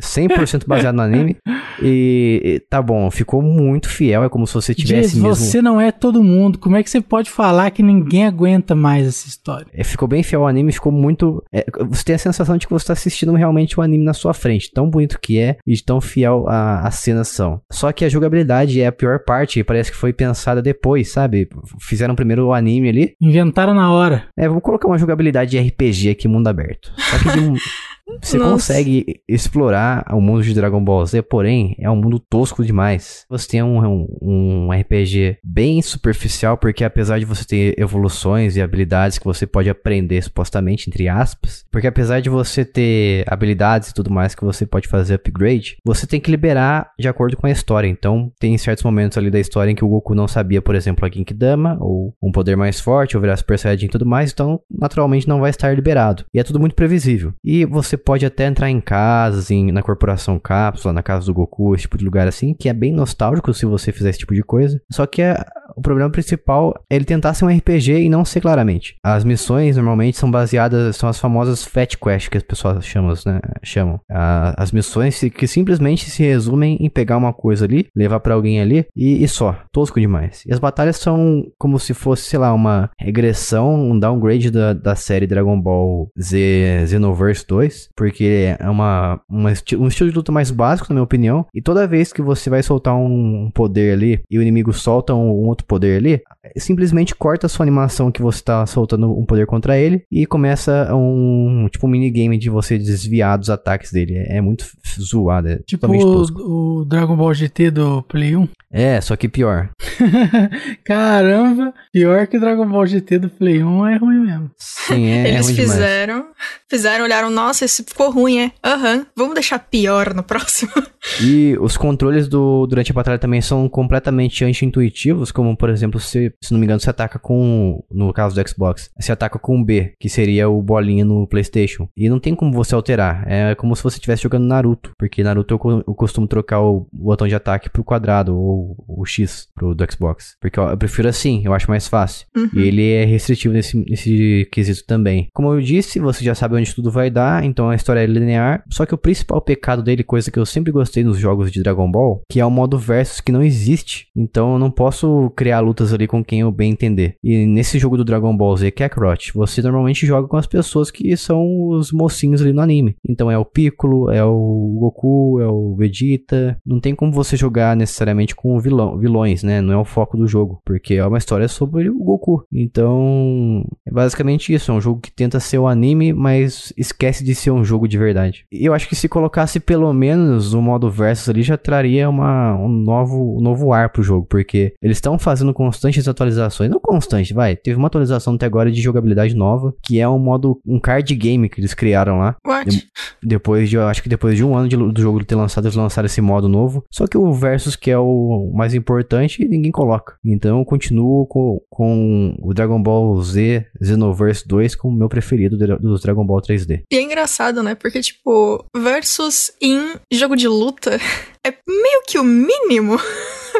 100% 0.02 0.66
baseado 0.68 0.96
no 0.96 1.02
anime 1.02 1.38
e, 1.82 2.42
e 2.44 2.60
tá 2.60 2.82
bom, 2.82 3.10
ficou 3.12 3.42
muito 3.42 3.90
fiel, 3.90 4.24
é 4.24 4.30
como 4.30 4.48
se 4.48 4.54
você 4.54 4.74
tivesse 4.74 5.14
Diz, 5.16 5.22
mesmo... 5.24 5.36
você 5.36 5.62
não 5.62 5.80
é 5.80 5.92
todo 5.92 6.24
mundo. 6.24 6.58
Como 6.58 6.76
é 6.76 6.84
que 6.84 6.90
você 6.90 7.02
pode 7.02 7.30
falar 7.30 7.70
que 7.72 7.84
ninguém 7.84 8.26
aguenta 8.26 8.74
mais 8.76 9.08
essa 9.08 9.28
história? 9.28 9.68
É, 9.74 9.84
ficou 9.84 10.08
bem 10.08 10.24
fiel 10.24 10.42
ao 10.42 10.48
anime, 10.48 10.72
ficou 10.72 10.92
muito. 10.92 11.44
é, 11.54 11.66
você 11.90 12.04
tem 12.04 12.16
a 12.16 12.20
sensação 12.20 12.58
de 12.58 12.66
que 12.66 12.74
você 12.74 12.84
está 12.84 12.94
assistindo 12.94 13.34
realmente 13.34 13.80
o 13.80 13.84
anime 13.84 14.04
na 14.04 14.14
sua 14.14 14.34
frente. 14.34 14.72
Tão 14.72 14.90
bonito 14.90 15.20
que 15.20 15.40
é 15.40 15.58
e 15.66 15.74
de 15.74 15.84
tão 15.84 16.02
fiel 16.02 16.46
a- 16.48 16.88
as 16.88 16.96
cenas 16.96 17.28
são. 17.28 17.62
Só 17.72 17.92
que 17.92 18.06
a 18.06 18.10
jogabilidade 18.10 18.82
é 18.82 18.88
a 18.88 18.92
pior 18.92 19.20
parte 19.24 19.60
e 19.60 19.64
parece 19.64 19.92
que 19.92 19.98
foi 19.98 20.14
pensada 20.14 20.62
depois, 20.62 21.12
sabe? 21.12 21.48
Fizeram 21.80 22.16
primeiro 22.16 22.48
o 22.48 22.54
anime 22.54 22.90
ali. 22.90 23.14
Inventaram 23.22 23.74
na 23.74 23.92
hora. 23.92 24.26
É, 24.38 24.48
vamos 24.48 24.64
colocar 24.64 24.88
uma 24.88 24.98
jogabilidade 24.98 25.52
de 25.52 25.60
RPG 25.60 26.10
aqui, 26.10 26.28
mundo 26.28 26.48
aberto. 26.48 26.92
Só 26.98 27.18
que 27.20 27.38
de 27.38 27.40
um. 27.40 27.54
Você 28.22 28.38
Nossa. 28.38 28.52
consegue 28.52 29.22
explorar 29.28 30.06
o 30.12 30.22
mundo 30.22 30.44
de 30.44 30.54
Dragon 30.54 30.84
Ball 30.84 31.06
Z, 31.06 31.22
porém, 31.24 31.76
é 31.80 31.90
um 31.90 31.96
mundo 31.96 32.20
tosco 32.20 32.64
demais. 32.64 33.26
Você 33.30 33.48
tem 33.48 33.64
um, 33.64 33.80
um, 33.86 34.08
um 34.22 34.72
RPG 34.72 35.38
bem 35.44 35.82
superficial, 35.82 36.58
porque 36.58 36.84
apesar 36.84 37.20
de 37.20 37.26
você 37.26 37.46
ter 37.46 37.80
evoluções 37.80 38.56
e 38.56 38.62
habilidades 38.62 39.18
que 39.18 39.26
você 39.26 39.46
pode 39.46 39.70
aprender 39.70 40.22
supostamente, 40.22 40.90
entre 40.90 41.08
aspas, 41.08 41.66
porque 41.72 41.88
apesar 41.88 42.22
de 42.22 42.30
você 42.30 42.64
ter 42.64 43.26
habilidades 43.28 43.90
e 43.90 43.94
tudo 43.94 44.12
mais 44.12 44.34
que 44.34 44.44
você 44.44 44.66
pode 44.66 44.88
fazer 44.88 45.16
upgrade, 45.16 45.78
você 45.84 46.08
tem 46.08 46.20
que 46.20 46.32
liberar 46.32 46.92
de 46.98 47.08
acordo 47.08 47.36
com 47.36 47.48
a 47.48 47.52
história. 47.52 47.88
Então, 47.88 48.32
tem 48.40 48.58
certos 48.58 48.84
momentos 48.84 49.18
ali 49.18 49.30
da 49.30 49.40
história 49.40 49.72
em 49.72 49.76
que 49.76 49.86
o 49.86 49.90
Goku 49.90 50.16
não 50.16 50.28
sabia, 50.28 50.62
por 50.62 50.76
exemplo, 50.76 51.06
a 51.06 51.10
Genkidama, 51.10 51.78
ou 51.80 52.16
um 52.22 52.32
poder 52.32 52.56
mais 52.56 52.80
forte, 52.80 53.18
ou 53.18 53.22
virar 53.22 53.38
Super 53.38 53.60
Saiyajin 53.60 53.86
e 53.88 53.90
tudo 53.90 54.06
mais, 54.06 54.32
então, 54.32 54.62
naturalmente, 54.70 55.28
não 55.28 55.40
vai 55.40 55.50
estar 55.50 55.74
liberado. 55.74 56.26
E 56.34 56.40
é 56.40 56.44
tudo 56.44 56.60
muito 56.60 56.76
previsível. 56.76 57.34
E 57.44 57.66
você 57.66 57.97
pode 57.98 58.26
até 58.26 58.46
entrar 58.46 58.70
em 58.70 58.80
casas, 58.80 59.52
em, 59.52 59.72
na 59.72 59.82
Corporação 59.84 60.40
Cápsula, 60.40 60.94
na 60.94 61.04
casa 61.04 61.26
do 61.26 61.34
Goku, 61.34 61.74
esse 61.76 61.84
tipo 61.84 61.98
de 61.98 62.06
lugar 62.06 62.28
assim, 62.28 62.54
que 62.54 62.70
é 62.70 62.74
bem 62.74 62.94
nostálgico 62.94 63.54
se 63.54 63.66
você 63.66 63.92
fizer 63.92 64.10
esse 64.10 64.20
tipo 64.20 64.34
de 64.34 64.42
coisa. 64.44 64.80
Só 64.92 65.06
que 65.06 65.22
é, 65.22 65.36
o 65.76 65.82
problema 65.82 66.10
principal 66.10 66.74
é 66.90 66.96
ele 66.96 67.06
tentar 67.06 67.34
ser 67.34 67.46
um 67.46 67.50
RPG 67.56 68.02
e 68.02 68.10
não 68.10 68.24
ser 68.26 68.42
claramente. 68.42 68.96
As 69.04 69.24
missões 69.24 69.76
normalmente 69.76 70.18
são 70.18 70.30
baseadas, 70.30 70.96
são 70.96 71.10
as 71.10 71.20
famosas 71.20 71.64
Fat 71.66 71.96
Quest 71.98 72.30
que 72.30 72.38
as 72.38 72.44
pessoas 72.44 72.86
chamam, 72.86 73.14
né? 73.26 73.40
chamam. 73.64 74.00
A- 74.10 74.54
as 74.58 74.72
missões 74.72 75.20
que 75.20 75.48
simplesmente 75.48 76.10
se 76.10 76.24
resumem 76.24 76.78
em 76.80 76.90
pegar 76.90 77.18
uma 77.18 77.34
coisa 77.34 77.66
ali, 77.66 77.88
levar 77.96 78.20
pra 78.20 78.34
alguém 78.34 78.60
ali 78.62 78.86
e, 78.96 79.24
e 79.24 79.28
só. 79.28 79.56
Tosco 79.72 80.00
demais. 80.00 80.44
E 80.46 80.54
as 80.54 80.60
batalhas 80.60 80.98
são 80.98 81.44
como 81.58 81.80
se 81.80 81.94
fosse, 81.94 82.24
sei 82.24 82.40
lá, 82.40 82.54
uma 82.54 82.90
regressão, 83.00 83.74
um 83.92 84.00
downgrade 84.00 84.52
da, 84.52 84.74
da 84.74 84.96
série 84.96 85.28
Dragon 85.28 85.60
Ball 85.60 86.10
Z 86.20 86.86
Xenoverse 86.88 87.46
2, 87.48 87.87
porque 87.96 88.56
é 88.60 88.70
uma, 88.70 89.20
uma 89.30 89.52
esti- 89.52 89.76
um 89.76 89.88
estilo 89.88 90.10
de 90.10 90.16
luta 90.16 90.32
mais 90.32 90.52
básico, 90.52 90.90
na 90.90 90.96
minha 90.96 91.04
opinião, 91.04 91.46
e 91.54 91.62
toda 91.62 91.88
vez 91.88 92.12
que 92.14 92.22
você 92.22 92.50
vai 92.50 92.62
soltar 92.64 92.96
um 92.96 93.50
poder 93.54 93.94
ali 93.94 94.20
e 94.30 94.38
o 94.38 94.42
inimigo 94.42 94.74
solta 94.74 95.14
um, 95.14 95.28
um 95.30 95.48
outro 95.48 95.66
poder 95.66 95.98
ali, 95.98 96.22
simplesmente 96.58 97.16
corta 97.16 97.46
a 97.46 97.50
sua 97.50 97.64
animação 97.64 98.12
que 98.12 98.22
você 98.22 98.42
tá 98.44 98.66
soltando 98.66 99.12
um 99.18 99.26
poder 99.26 99.46
contra 99.46 99.78
ele 99.78 100.04
e 100.12 100.26
começa 100.26 100.94
um 100.96 101.68
tipo 101.72 101.88
um 101.88 101.90
minigame 101.90 102.38
de 102.38 102.50
você 102.50 102.78
desviar 102.78 103.38
dos 103.38 103.50
ataques 103.50 103.92
dele. 103.92 104.16
É, 104.18 104.38
é 104.38 104.42
muito 104.42 104.66
zoado, 105.00 105.48
é 105.50 105.60
Tipo 105.66 105.88
o, 105.88 106.80
o 106.82 106.86
Dragon 106.86 107.16
Ball 107.16 107.34
GT 107.34 107.72
do 107.72 108.02
Play 108.04 108.36
1. 108.36 108.48
É, 108.72 109.00
só 109.02 109.16
que 109.16 109.28
pior. 109.30 109.70
Caramba, 110.84 111.74
pior 111.92 112.28
que 112.28 112.40
Dragon 112.40 112.68
Ball 112.68 112.86
GT 112.86 113.20
do 113.20 113.30
Play 113.30 113.64
1 113.64 113.88
é 113.88 113.98
ruim 113.98 114.20
mesmo. 114.26 114.52
Sim, 114.58 115.06
é, 115.08 115.24
é 115.24 115.28
Eles 115.30 115.46
ruim 115.46 115.56
demais. 115.56 115.72
fizeram, 115.72 116.26
fizeram, 116.70 117.06
olharam, 117.06 117.30
nossa, 117.30 117.66
esse 117.66 117.77
ficou 117.84 118.12
ruim, 118.12 118.40
é? 118.40 118.52
Aham, 118.64 119.06
vamos 119.16 119.34
deixar 119.34 119.60
pior 119.60 120.14
no 120.14 120.24
próximo. 120.24 120.72
E 121.22 121.58
os 121.60 121.78
controles 121.78 122.28
do, 122.28 122.68
durante 122.68 122.92
a 122.92 122.94
batalha 122.94 123.18
também 123.18 123.40
são 123.40 123.70
completamente 123.70 124.44
anti-intuitivos, 124.44 125.32
como 125.32 125.56
por 125.56 125.70
exemplo, 125.70 126.00
se, 126.00 126.34
se 126.42 126.52
não 126.52 126.60
me 126.60 126.66
engano, 126.66 126.80
você 126.80 126.90
ataca 126.90 127.18
com. 127.18 127.84
No 127.90 128.12
caso 128.12 128.36
do 128.36 128.48
Xbox, 128.48 128.90
você 129.00 129.12
ataca 129.12 129.40
com 129.40 129.60
o 129.60 129.64
B, 129.64 129.94
que 130.00 130.10
seria 130.10 130.50
o 130.50 130.62
bolinha 130.62 131.06
no 131.06 131.26
PlayStation. 131.26 131.88
E 131.96 132.10
não 132.10 132.20
tem 132.20 132.36
como 132.36 132.52
você 132.52 132.76
alterar. 132.76 133.24
É 133.28 133.56
como 133.56 133.76
se 133.76 133.84
você 133.84 133.98
estivesse 133.98 134.24
jogando 134.24 134.48
Naruto, 134.48 134.92
porque 134.98 135.24
Naruto 135.24 135.54
eu, 135.54 135.84
eu 135.88 135.96
costumo 135.96 136.28
trocar 136.28 136.62
o 136.62 136.88
botão 136.92 137.28
de 137.28 137.36
ataque 137.36 137.70
pro 137.70 137.84
quadrado 137.84 138.36
ou 138.36 138.76
o 138.88 139.06
X 139.06 139.48
pro 139.56 139.74
do 139.74 139.92
Xbox. 139.92 140.36
Porque 140.40 140.60
ó, 140.60 140.72
eu 140.72 140.78
prefiro 140.78 141.08
assim, 141.08 141.42
eu 141.46 141.54
acho 141.54 141.70
mais 141.70 141.88
fácil. 141.88 142.28
E 142.54 142.60
ele 142.60 142.92
é 142.92 143.06
restritivo 143.06 143.54
nesse, 143.54 143.78
nesse 143.78 144.48
quesito 144.52 144.86
também. 144.86 145.30
Como 145.34 145.54
eu 145.54 145.62
disse, 145.62 146.00
você 146.00 146.24
já 146.24 146.36
sabe 146.36 146.56
onde 146.56 146.74
tudo 146.74 146.92
vai 146.92 147.10
dar, 147.10 147.44
então 147.44 147.67
a 147.70 147.76
história 147.76 148.06
linear. 148.06 148.64
Só 148.70 148.86
que 148.86 148.94
o 148.94 148.98
principal 148.98 149.42
pecado 149.42 149.84
dele, 149.84 150.04
coisa 150.04 150.32
que 150.32 150.40
eu 150.40 150.46
sempre 150.46 150.72
gostei 150.72 151.04
nos 151.04 151.18
jogos 151.18 151.52
de 151.52 151.62
Dragon 151.62 151.90
Ball, 151.90 152.22
que 152.30 152.40
é 152.40 152.46
o 152.46 152.52
modo 152.52 152.78
versus 152.78 153.22
que 153.22 153.32
não 153.32 153.44
existe. 153.44 154.08
Então 154.16 154.54
eu 154.54 154.60
não 154.60 154.72
posso 154.72 155.32
criar 155.36 155.60
lutas 155.60 155.94
ali 155.94 156.08
com 156.08 156.24
quem 156.24 156.42
eu 156.42 156.52
bem 156.52 156.72
entender. 156.72 157.16
E 157.24 157.46
nesse 157.46 157.80
jogo 157.80 157.98
do 157.98 158.06
Dragon 158.06 158.36
Ball 158.36 158.58
Z 158.58 158.72
Kakarot, 158.72 159.32
você 159.34 159.62
normalmente 159.62 160.06
joga 160.06 160.28
com 160.28 160.38
as 160.38 160.48
pessoas 160.48 160.92
que 160.92 161.16
são 161.18 161.70
os 161.70 161.92
mocinhos 161.92 162.42
ali 162.42 162.54
no 162.54 162.62
anime. 162.62 162.96
Então 163.08 163.30
é 163.30 163.38
o 163.38 163.46
Piccolo, 163.46 164.12
é 164.12 164.24
o 164.24 164.78
Goku, 164.80 165.40
é 165.42 165.48
o 165.48 165.76
Vegeta. 165.76 166.58
Não 166.66 166.80
tem 166.80 166.96
como 166.96 167.12
você 167.12 167.36
jogar 167.36 167.76
necessariamente 167.76 168.36
com 168.36 168.60
vilão, 168.60 168.98
vilões, 168.98 169.44
né? 169.44 169.62
Não 169.62 169.74
é 169.74 169.78
o 169.78 169.86
foco 169.86 170.18
do 170.18 170.28
jogo, 170.28 170.62
porque 170.66 170.96
é 170.96 171.06
uma 171.06 171.18
história 171.18 171.48
sobre 171.48 171.90
o 171.90 171.98
Goku. 171.98 172.46
Então, 172.52 173.66
é 173.86 173.92
basicamente 173.92 174.54
isso. 174.54 174.72
É 174.72 174.74
um 174.74 174.82
jogo 174.82 175.02
que 175.02 175.12
tenta 175.12 175.40
ser 175.40 175.58
o 175.58 175.68
anime, 175.68 176.14
mas 176.14 176.74
esquece 176.78 177.24
de 177.24 177.36
ser 177.36 177.52
um 177.52 177.57
jogo 177.64 177.88
de 177.88 177.98
verdade. 177.98 178.46
Eu 178.52 178.74
acho 178.74 178.88
que 178.88 178.96
se 178.96 179.08
colocasse 179.10 179.60
pelo 179.60 179.92
menos 179.94 180.54
o 180.54 180.62
modo 180.62 180.90
versus 180.90 181.30
ali, 181.30 181.42
já 181.44 181.58
traria 181.58 182.10
uma, 182.10 182.56
um, 182.56 182.68
novo, 182.70 183.38
um 183.38 183.42
novo 183.42 183.74
ar 183.74 183.90
pro 183.90 184.04
jogo, 184.04 184.26
porque 184.30 184.74
eles 184.82 184.98
estão 184.98 185.18
fazendo 185.20 185.54
constantes 185.54 186.08
atualizações. 186.08 186.70
Não 186.70 186.80
constante, 186.80 187.34
vai. 187.34 187.56
Teve 187.56 187.78
uma 187.78 187.88
atualização 187.88 188.36
até 188.36 188.46
agora 188.46 188.72
de 188.72 188.82
jogabilidade 188.82 189.36
nova, 189.36 189.74
que 189.84 190.00
é 190.00 190.08
um 190.08 190.20
modo, 190.20 190.60
um 190.66 190.80
card 190.80 191.14
game 191.16 191.50
que 191.50 191.60
eles 191.60 191.74
criaram 191.74 192.20
lá. 192.20 192.36
What? 192.46 192.88
Depois 193.24 193.70
de, 193.70 193.76
eu 193.76 193.88
acho 193.88 194.02
que 194.04 194.10
depois 194.10 194.36
de 194.38 194.44
um 194.44 194.56
ano 194.56 194.68
de- 194.70 194.78
do 194.78 195.02
jogo 195.02 195.24
ter 195.24 195.36
lançado, 195.36 195.66
eles 195.66 195.76
lançaram 195.76 196.06
esse 196.06 196.22
modo 196.22 196.48
novo. 196.48 196.84
Só 196.92 197.08
que 197.08 197.18
o 197.18 197.32
Versus, 197.34 197.76
que 197.76 197.92
é 197.92 197.98
o 197.98 198.52
mais 198.56 198.74
importante, 198.74 199.46
ninguém 199.48 199.72
coloca. 199.72 200.16
Então 200.26 200.60
eu 200.60 200.66
continuo 200.66 201.26
com, 201.28 201.60
com 201.70 202.36
o 202.42 202.54
Dragon 202.54 202.82
Ball 202.82 203.22
Z 203.22 203.66
Xenoverse 203.82 204.48
2 204.48 204.76
como 204.76 204.98
meu 204.98 205.10
preferido 205.10 205.58
de- 205.58 205.78
dos 205.78 206.02
Dragon 206.02 206.26
Ball 206.26 206.42
3D. 206.42 206.82
E 206.92 206.96
é 206.96 207.02
engraçado, 207.38 207.64
né? 207.64 207.76
Porque, 207.76 208.02
tipo, 208.02 208.66
versus 208.76 209.52
em 209.62 209.94
jogo 210.12 210.36
de 210.36 210.48
luta 210.48 211.00
é 211.46 211.54
meio 211.68 212.02
que 212.08 212.18
o 212.18 212.24
mínimo. 212.24 213.00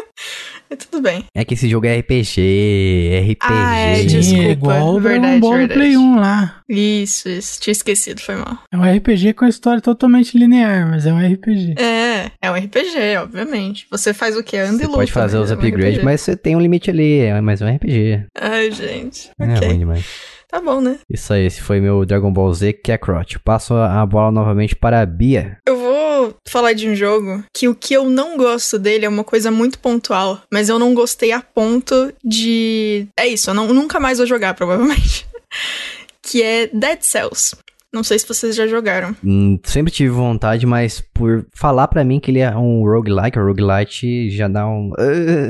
é 0.70 0.76
tudo 0.76 1.00
bem. 1.00 1.24
É 1.34 1.44
que 1.44 1.54
esse 1.54 1.68
jogo 1.68 1.86
é 1.86 1.98
RPG, 1.98 3.20
RPG. 3.32 3.38
Ah, 3.40 3.76
é, 3.78 4.02
desculpa, 4.04 4.42
é 4.42 4.50
igual 4.50 5.00
verdade, 5.00 5.40
do 5.40 5.50
verdade. 5.50 5.74
Play 5.74 5.96
1 5.96 6.16
lá. 6.18 6.62
Isso, 6.68 7.28
isso. 7.28 7.60
Tinha 7.60 7.72
esquecido, 7.72 8.20
foi 8.20 8.36
mal. 8.36 8.58
É 8.72 8.76
um 8.76 8.96
RPG 8.96 9.32
com 9.34 9.44
a 9.44 9.48
história 9.48 9.80
totalmente 9.80 10.36
linear, 10.36 10.88
mas 10.90 11.06
é 11.06 11.12
um 11.12 11.18
RPG. 11.18 11.74
É, 11.78 12.30
é 12.42 12.50
um 12.50 12.54
RPG, 12.54 13.16
obviamente. 13.22 13.86
Você 13.90 14.12
faz 14.12 14.36
o 14.36 14.42
que? 14.42 14.56
Anda 14.56 14.74
e 14.74 14.78
Você 14.78 14.86
luta. 14.86 14.98
pode 14.98 15.12
fazer 15.12 15.36
né? 15.38 15.44
os 15.44 15.50
É 15.50 15.54
um 15.54 15.58
upgrades, 15.58 16.02
mas 16.02 16.20
você 16.20 16.36
tem 16.36 16.56
um 16.56 16.60
limite 16.60 16.90
ali, 16.90 17.20
é 17.20 17.40
mais 17.40 17.62
um 17.62 17.68
RPG. 17.68 18.26
Ai, 18.38 18.70
gente. 18.70 19.30
É 19.38 19.44
ruim 19.44 19.56
Ok. 19.56 19.78
demais. 19.78 20.04
Tá 20.50 20.60
bom, 20.62 20.80
né? 20.80 20.98
Isso 21.10 21.32
aí, 21.32 21.44
esse 21.44 21.60
foi 21.60 21.78
meu 21.78 22.06
Dragon 22.06 22.32
Ball 22.32 22.52
Z 22.54 22.72
Kakarot. 22.72 23.38
Passo 23.40 23.74
a 23.74 24.04
bola 24.06 24.30
novamente 24.32 24.74
para 24.74 25.02
a 25.02 25.06
Bia. 25.06 25.58
Eu 25.66 25.76
vou 25.76 26.34
falar 26.48 26.72
de 26.72 26.88
um 26.88 26.94
jogo 26.94 27.44
que 27.52 27.68
o 27.68 27.74
que 27.74 27.92
eu 27.94 28.08
não 28.08 28.36
gosto 28.36 28.78
dele 28.78 29.04
é 29.04 29.08
uma 29.08 29.24
coisa 29.24 29.50
muito 29.50 29.78
pontual, 29.78 30.40
mas 30.50 30.68
eu 30.68 30.78
não 30.78 30.94
gostei 30.94 31.32
a 31.32 31.42
ponto 31.42 32.12
de. 32.24 33.06
É 33.18 33.26
isso, 33.26 33.50
eu 33.50 33.54
não, 33.54 33.68
nunca 33.74 34.00
mais 34.00 34.18
vou 34.18 34.26
jogar, 34.26 34.54
provavelmente. 34.54 35.26
que 36.22 36.42
é 36.42 36.66
Dead 36.68 37.02
Cells. 37.02 37.54
Não 37.92 38.04
sei 38.04 38.18
se 38.18 38.28
vocês 38.28 38.54
já 38.54 38.66
jogaram. 38.66 39.16
Hum, 39.24 39.58
sempre 39.64 39.90
tive 39.90 40.10
vontade, 40.10 40.66
mas 40.66 41.00
por 41.00 41.46
falar 41.54 41.88
pra 41.88 42.04
mim 42.04 42.20
que 42.20 42.30
ele 42.30 42.40
é 42.40 42.54
um 42.54 42.82
roguelike, 42.82 43.38
o 43.38 43.46
roguelite 43.46 44.30
já 44.30 44.46
dá 44.46 44.66
um. 44.66 44.92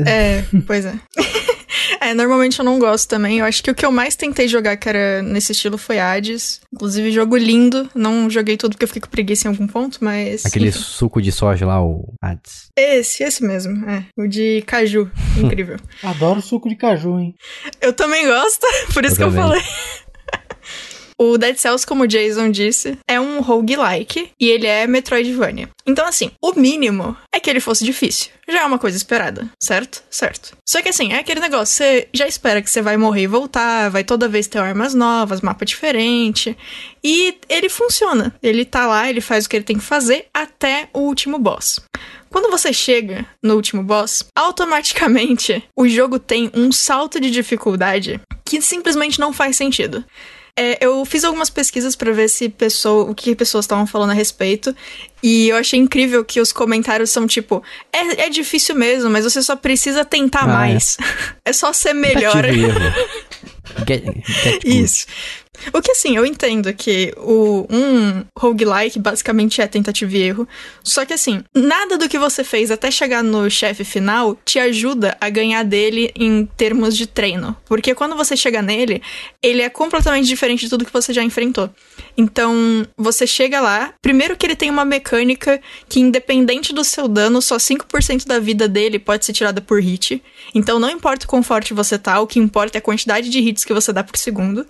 É, 0.07 0.45
pois 0.67 0.87
é. 0.87 0.95
É, 2.09 2.15
normalmente 2.15 2.59
eu 2.59 2.65
não 2.65 2.79
gosto 2.79 3.09
também. 3.09 3.39
Eu 3.39 3.45
acho 3.45 3.63
que 3.63 3.71
o 3.71 3.75
que 3.75 3.85
eu 3.85 3.93
mais 3.93 4.17
tentei 4.17 4.49
jogar 4.49 4.77
que 4.77 4.89
era 4.89 5.23
nesse 5.23 5.53
estilo 5.53 5.77
foi 5.77 5.99
Hades. 5.99 6.61
Inclusive, 6.73 7.11
jogo 7.13 7.37
lindo. 7.37 7.89
Não 7.95 8.31
joguei 8.31 8.57
tudo 8.57 8.73
porque 8.73 8.85
eu 8.85 8.89
fiquei 8.89 9.03
com 9.03 9.09
preguiça 9.11 9.47
em 9.47 9.51
algum 9.51 9.67
ponto, 9.67 9.99
mas. 10.01 10.45
Aquele 10.47 10.69
enfim. 10.69 10.79
suco 10.79 11.21
de 11.21 11.31
soja 11.31 11.67
lá, 11.67 11.83
o 11.85 12.15
Hades. 12.23 12.69
Esse, 12.77 13.23
esse 13.23 13.43
mesmo. 13.45 13.89
É. 13.89 14.05
O 14.17 14.27
de 14.27 14.63
caju. 14.67 15.11
Incrível. 15.37 15.77
Adoro 16.03 16.41
suco 16.41 16.69
de 16.69 16.77
caju, 16.77 17.19
hein? 17.19 17.35
Eu 17.81 17.93
também 17.93 18.27
gosto, 18.27 18.67
por 18.95 19.05
isso 19.05 19.15
Eu 19.15 19.17
que 19.17 19.23
eu 19.25 19.31
também. 19.31 19.43
falei. 19.43 19.63
O 21.21 21.37
Dead 21.37 21.57
Cells, 21.57 21.85
como 21.85 22.05
o 22.05 22.07
Jason 22.07 22.49
disse, 22.49 22.97
é 23.09 23.19
um 23.19 23.41
roguelike 23.41 24.31
e 24.39 24.49
ele 24.49 24.69
é 24.69 24.87
Metroidvania. 24.87 25.69
Então, 25.85 26.07
assim, 26.07 26.31
o 26.41 26.53
mínimo 26.53 27.17
é 27.35 27.41
que 27.41 27.51
ele 27.51 27.59
fosse 27.59 27.85
difícil. 27.85 28.31
Já 28.49 28.63
é 28.63 28.65
uma 28.65 28.79
coisa 28.79 28.97
esperada, 28.97 29.51
certo? 29.61 30.03
Certo. 30.09 30.57
Só 30.65 30.81
que, 30.81 30.91
assim, 30.91 31.13
é 31.13 31.19
aquele 31.19 31.41
negócio, 31.41 31.75
você 31.75 32.09
já 32.15 32.27
espera 32.29 32.63
que 32.63 32.71
você 32.71 32.81
vai 32.81 32.97
morrer 32.97 33.23
e 33.23 33.27
voltar, 33.27 33.91
vai 33.91 34.05
toda 34.05 34.29
vez 34.29 34.47
ter 34.47 34.59
armas 34.59 34.95
novas, 34.95 35.41
mapa 35.41 35.65
diferente. 35.65 36.57
E 37.03 37.37
ele 37.49 37.69
funciona. 37.69 38.33
Ele 38.41 38.65
tá 38.65 38.87
lá, 38.87 39.11
ele 39.11 39.21
faz 39.21 39.45
o 39.45 39.49
que 39.49 39.57
ele 39.57 39.65
tem 39.65 39.79
que 39.79 39.85
fazer 39.85 40.27
até 40.33 40.89
o 40.95 41.01
último 41.01 41.37
boss. 41.37 41.81
Quando 42.31 42.51
você 42.51 42.73
chega 42.73 43.27
no 43.43 43.55
último 43.55 43.83
boss, 43.83 44.27
automaticamente 44.37 45.65
o 45.77 45.89
jogo 45.89 46.19
tem 46.19 46.51
um 46.55 46.71
salto 46.71 47.19
de 47.19 47.31
dificuldade 47.31 48.21
que 48.49 48.63
simplesmente 48.63 49.21
não 49.21 49.33
faz 49.33 49.57
sentido. 49.57 50.03
É, 50.57 50.85
eu 50.85 51.05
fiz 51.05 51.23
algumas 51.23 51.49
pesquisas 51.51 51.95
pra 51.95 52.11
ver 52.11 52.29
se 52.29 52.49
pessoa, 52.49 53.09
o 53.09 53.15
que 53.15 53.37
pessoas 53.37 53.65
estavam 53.65 53.87
falando 53.87 54.11
a 54.11 54.15
respeito. 54.15 54.75
E 55.23 55.49
eu 55.49 55.57
achei 55.57 55.79
incrível 55.79 56.25
que 56.25 56.41
os 56.41 56.51
comentários 56.51 57.11
são 57.11 57.29
tipo: 57.29 57.63
é, 57.93 58.25
é 58.27 58.29
difícil 58.29 58.75
mesmo, 58.75 59.09
mas 59.09 59.23
você 59.25 59.41
só 59.41 59.55
precisa 59.55 60.05
tentar 60.05 60.41
Ah, 60.49 60.67
é. 60.67 60.73
mais. 60.73 60.97
É. 61.45 61.53
só 61.53 61.73
ser 61.73 61.93
melhor. 61.95 62.45
Get, 63.87 64.03
get. 64.27 64.65
Isso. 64.65 65.07
O 65.73 65.83
que 65.83 65.93
assim, 65.93 66.17
eu 66.17 66.25
entendo 66.25 66.73
que 66.73 67.13
o 67.17 67.67
um 67.71 68.25
roguelike 68.39 68.99
basicamente 68.99 69.61
é 69.61 69.67
tentativa 69.67 70.17
e 70.17 70.23
erro. 70.23 70.49
Só 70.83 71.05
que 71.05 71.13
assim, 71.13 71.43
nada 71.55 71.99
do 71.99 72.09
que 72.09 72.19
você 72.19 72.45
fez 72.45 72.71
até 72.71 72.91
chegar 72.91 73.23
no 73.23 73.51
chefe 73.51 73.85
final 73.85 74.37
te 74.45 74.59
ajuda 74.59 75.17
a 75.21 75.29
ganhar 75.29 75.63
dele 75.65 76.13
em 76.15 76.47
termos 76.57 76.97
de 76.97 77.07
treino. 77.07 77.57
Porque 77.67 77.95
quando 77.95 78.17
você 78.17 78.37
chega 78.37 78.63
nele, 78.63 79.03
ele 79.43 79.63
é 79.63 79.69
completamente 79.69 80.27
diferente 80.27 80.61
de 80.61 80.71
tudo 80.71 80.85
que 80.85 80.93
você 80.93 81.13
já 81.13 81.23
enfrentou. 81.23 81.71
Então, 82.17 82.87
você 82.97 83.27
chega 83.27 83.61
lá, 83.61 83.95
primeiro 84.03 84.37
que 84.37 84.47
ele 84.47 84.57
tem 84.57 84.71
uma 84.71 84.85
mecânica 84.85 85.61
que, 85.89 86.01
independente 86.01 86.73
do 86.73 86.83
seu 86.83 87.07
dano, 87.07 87.41
só 87.41 87.57
5% 87.57 88.27
da 88.27 88.39
vida 88.39 88.67
dele 88.67 88.99
pode 88.99 89.25
ser 89.25 89.33
tirada 89.33 89.61
por 89.61 89.81
hit. 89.81 90.23
Então, 90.55 90.79
não 90.79 90.91
importa 90.91 91.27
o 91.27 91.29
quão 91.29 91.43
forte 91.43 91.73
você 91.75 91.99
tá, 91.99 92.21
o 92.21 92.27
que 92.27 92.39
importa 92.39 92.77
é 92.77 92.81
a 92.81 92.83
quantidade 92.83 93.29
de 93.29 93.39
hits 93.39 93.65
que 93.65 93.73
você 93.73 93.93
dá 93.93 94.03
por 94.03 94.17
segundo. 94.17 94.67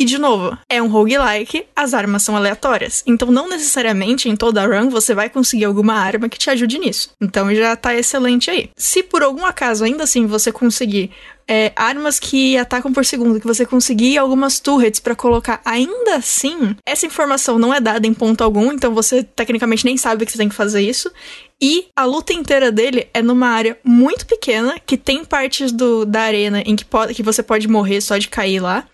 E 0.00 0.04
de 0.06 0.16
novo, 0.16 0.56
é 0.66 0.80
um 0.80 0.88
roguelike, 0.88 1.66
as 1.76 1.92
armas 1.92 2.22
são 2.22 2.34
aleatórias. 2.34 3.04
Então 3.06 3.30
não 3.30 3.46
necessariamente 3.46 4.30
em 4.30 4.34
toda 4.34 4.64
run 4.64 4.88
você 4.88 5.12
vai 5.14 5.28
conseguir 5.28 5.66
alguma 5.66 5.92
arma 5.92 6.26
que 6.26 6.38
te 6.38 6.48
ajude 6.48 6.78
nisso. 6.78 7.10
Então 7.20 7.54
já 7.54 7.76
tá 7.76 7.94
excelente 7.94 8.50
aí. 8.50 8.70
Se 8.74 9.02
por 9.02 9.22
algum 9.22 9.44
acaso 9.44 9.84
ainda 9.84 10.04
assim 10.04 10.24
você 10.24 10.50
conseguir 10.50 11.10
é, 11.46 11.70
armas 11.76 12.18
que 12.18 12.56
atacam 12.56 12.94
por 12.94 13.04
segundo, 13.04 13.38
que 13.38 13.46
você 13.46 13.66
conseguir 13.66 14.16
algumas 14.16 14.58
turrets 14.58 15.00
para 15.00 15.14
colocar, 15.14 15.60
ainda 15.66 16.16
assim, 16.16 16.74
essa 16.86 17.04
informação 17.04 17.58
não 17.58 17.74
é 17.74 17.78
dada 17.78 18.06
em 18.06 18.14
ponto 18.14 18.42
algum, 18.42 18.72
então 18.72 18.94
você 18.94 19.22
tecnicamente 19.22 19.84
nem 19.84 19.98
sabe 19.98 20.24
que 20.24 20.32
você 20.32 20.38
tem 20.38 20.48
que 20.48 20.54
fazer 20.54 20.80
isso. 20.80 21.12
E 21.60 21.88
a 21.94 22.06
luta 22.06 22.32
inteira 22.32 22.72
dele 22.72 23.06
é 23.12 23.20
numa 23.20 23.48
área 23.48 23.76
muito 23.84 24.24
pequena, 24.24 24.78
que 24.78 24.96
tem 24.96 25.26
partes 25.26 25.70
do, 25.70 26.06
da 26.06 26.22
arena 26.22 26.62
em 26.64 26.74
que, 26.74 26.86
pode, 26.86 27.12
que 27.12 27.22
você 27.22 27.42
pode 27.42 27.68
morrer 27.68 28.00
só 28.00 28.16
de 28.16 28.28
cair 28.28 28.60
lá. 28.60 28.86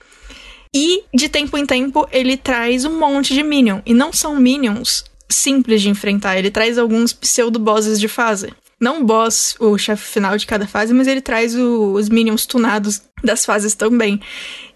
E 0.74 1.04
de 1.14 1.28
tempo 1.28 1.56
em 1.56 1.66
tempo 1.66 2.06
ele 2.10 2.36
traz 2.36 2.84
um 2.84 2.98
monte 2.98 3.34
de 3.34 3.42
minion. 3.42 3.80
E 3.84 3.94
não 3.94 4.12
são 4.12 4.36
minions 4.36 5.04
simples 5.28 5.82
de 5.82 5.88
enfrentar, 5.88 6.38
ele 6.38 6.50
traz 6.50 6.78
alguns 6.78 7.12
pseudo-bosses 7.12 7.98
de 7.98 8.08
fase. 8.08 8.52
Não 8.78 9.00
o 9.00 9.04
boss, 9.04 9.56
o 9.58 9.78
chefe 9.78 10.04
final 10.04 10.36
de 10.36 10.46
cada 10.46 10.66
fase, 10.66 10.92
mas 10.92 11.08
ele 11.08 11.22
traz 11.22 11.54
o, 11.54 11.92
os 11.92 12.08
minions 12.08 12.44
tunados 12.44 13.00
das 13.26 13.44
fases 13.44 13.74
também. 13.74 14.20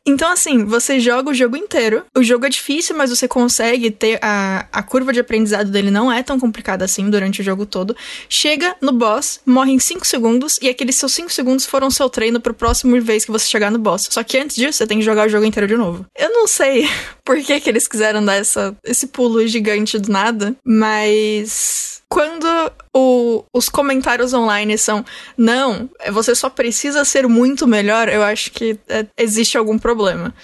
Então, 0.07 0.33
assim, 0.33 0.65
você 0.65 0.99
joga 0.99 1.31
o 1.31 1.35
jogo 1.35 1.57
inteiro. 1.57 2.05
O 2.17 2.23
jogo 2.23 2.47
é 2.47 2.49
difícil, 2.49 2.97
mas 2.97 3.11
você 3.11 3.29
consegue 3.29 3.91
ter. 3.91 4.19
A, 4.23 4.67
a 4.73 4.83
curva 4.83 5.13
de 5.13 5.21
aprendizado 5.21 5.71
dele 5.71 5.91
não 5.91 6.11
é 6.11 6.23
tão 6.23 6.39
complicada 6.39 6.85
assim 6.85 7.09
durante 7.11 7.41
o 7.41 7.45
jogo 7.45 7.67
todo. 7.67 7.97
Chega 8.29 8.75
no 8.81 8.93
boss, 8.93 9.41
morre 9.45 9.73
em 9.73 9.79
5 9.79 10.07
segundos, 10.07 10.59
e 10.63 10.69
aqueles 10.69 10.97
seus 10.97 11.13
5 11.13 11.31
segundos 11.33 11.67
foram 11.67 11.91
seu 11.91 12.09
treino 12.09 12.41
pro 12.41 12.55
próximo 12.55 13.01
vez 13.01 13.25
que 13.25 13.31
você 13.31 13.47
chegar 13.47 13.71
no 13.71 13.79
boss. 13.79 14.09
Só 14.11 14.23
que 14.23 14.39
antes 14.39 14.57
disso, 14.57 14.79
você 14.79 14.87
tem 14.87 14.99
que 14.99 15.05
jogar 15.05 15.27
o 15.27 15.31
jogo 15.31 15.45
inteiro 15.45 15.67
de 15.67 15.77
novo. 15.77 16.07
Eu 16.19 16.31
não 16.31 16.47
sei 16.47 16.89
por 17.25 17.39
que, 17.43 17.61
que 17.61 17.69
eles 17.69 17.87
quiseram 17.87 18.25
dar 18.25 18.35
essa, 18.35 18.77
esse 18.85 19.07
pulo 19.09 19.47
gigante 19.47 19.99
do 19.99 20.11
nada, 20.11 20.55
mas 20.65 22.03
quando 22.09 22.47
o, 22.95 23.45
os 23.55 23.69
comentários 23.69 24.35
online 24.35 24.77
são 24.77 25.05
não, 25.37 25.89
você 26.13 26.35
só 26.35 26.51
precisa 26.51 27.05
ser 27.05 27.29
muito 27.29 27.67
melhor, 27.67 28.09
eu 28.09 28.23
acho 28.23 28.51
que 28.51 28.79
é, 28.89 29.07
existe 29.17 29.57
algum 29.57 29.79
problema. 29.79 30.35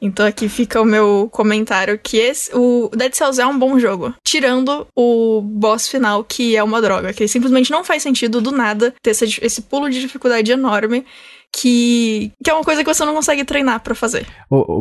Então 0.00 0.26
aqui 0.26 0.48
fica 0.48 0.80
o 0.80 0.84
meu 0.84 1.28
comentário 1.32 1.98
que 1.98 2.18
esse, 2.18 2.50
o 2.54 2.90
Dead 2.94 3.14
Cells 3.14 3.40
é 3.40 3.46
um 3.46 3.58
bom 3.58 3.78
jogo, 3.78 4.14
tirando 4.24 4.86
o 4.94 5.40
boss 5.40 5.88
final 5.88 6.22
que 6.22 6.56
é 6.56 6.62
uma 6.62 6.82
droga, 6.82 7.12
que 7.12 7.26
simplesmente 7.26 7.70
não 7.70 7.82
faz 7.82 8.02
sentido 8.02 8.40
do 8.40 8.52
nada 8.52 8.94
ter 9.02 9.10
esse, 9.10 9.38
esse 9.42 9.62
pulo 9.62 9.88
de 9.88 10.00
dificuldade 10.00 10.52
enorme 10.52 11.04
que, 11.56 12.32
que 12.44 12.50
é 12.50 12.54
uma 12.54 12.62
coisa 12.62 12.84
que 12.84 12.92
você 12.92 13.04
não 13.04 13.14
consegue 13.14 13.44
treinar 13.44 13.80
para 13.80 13.94
fazer. 13.94 14.26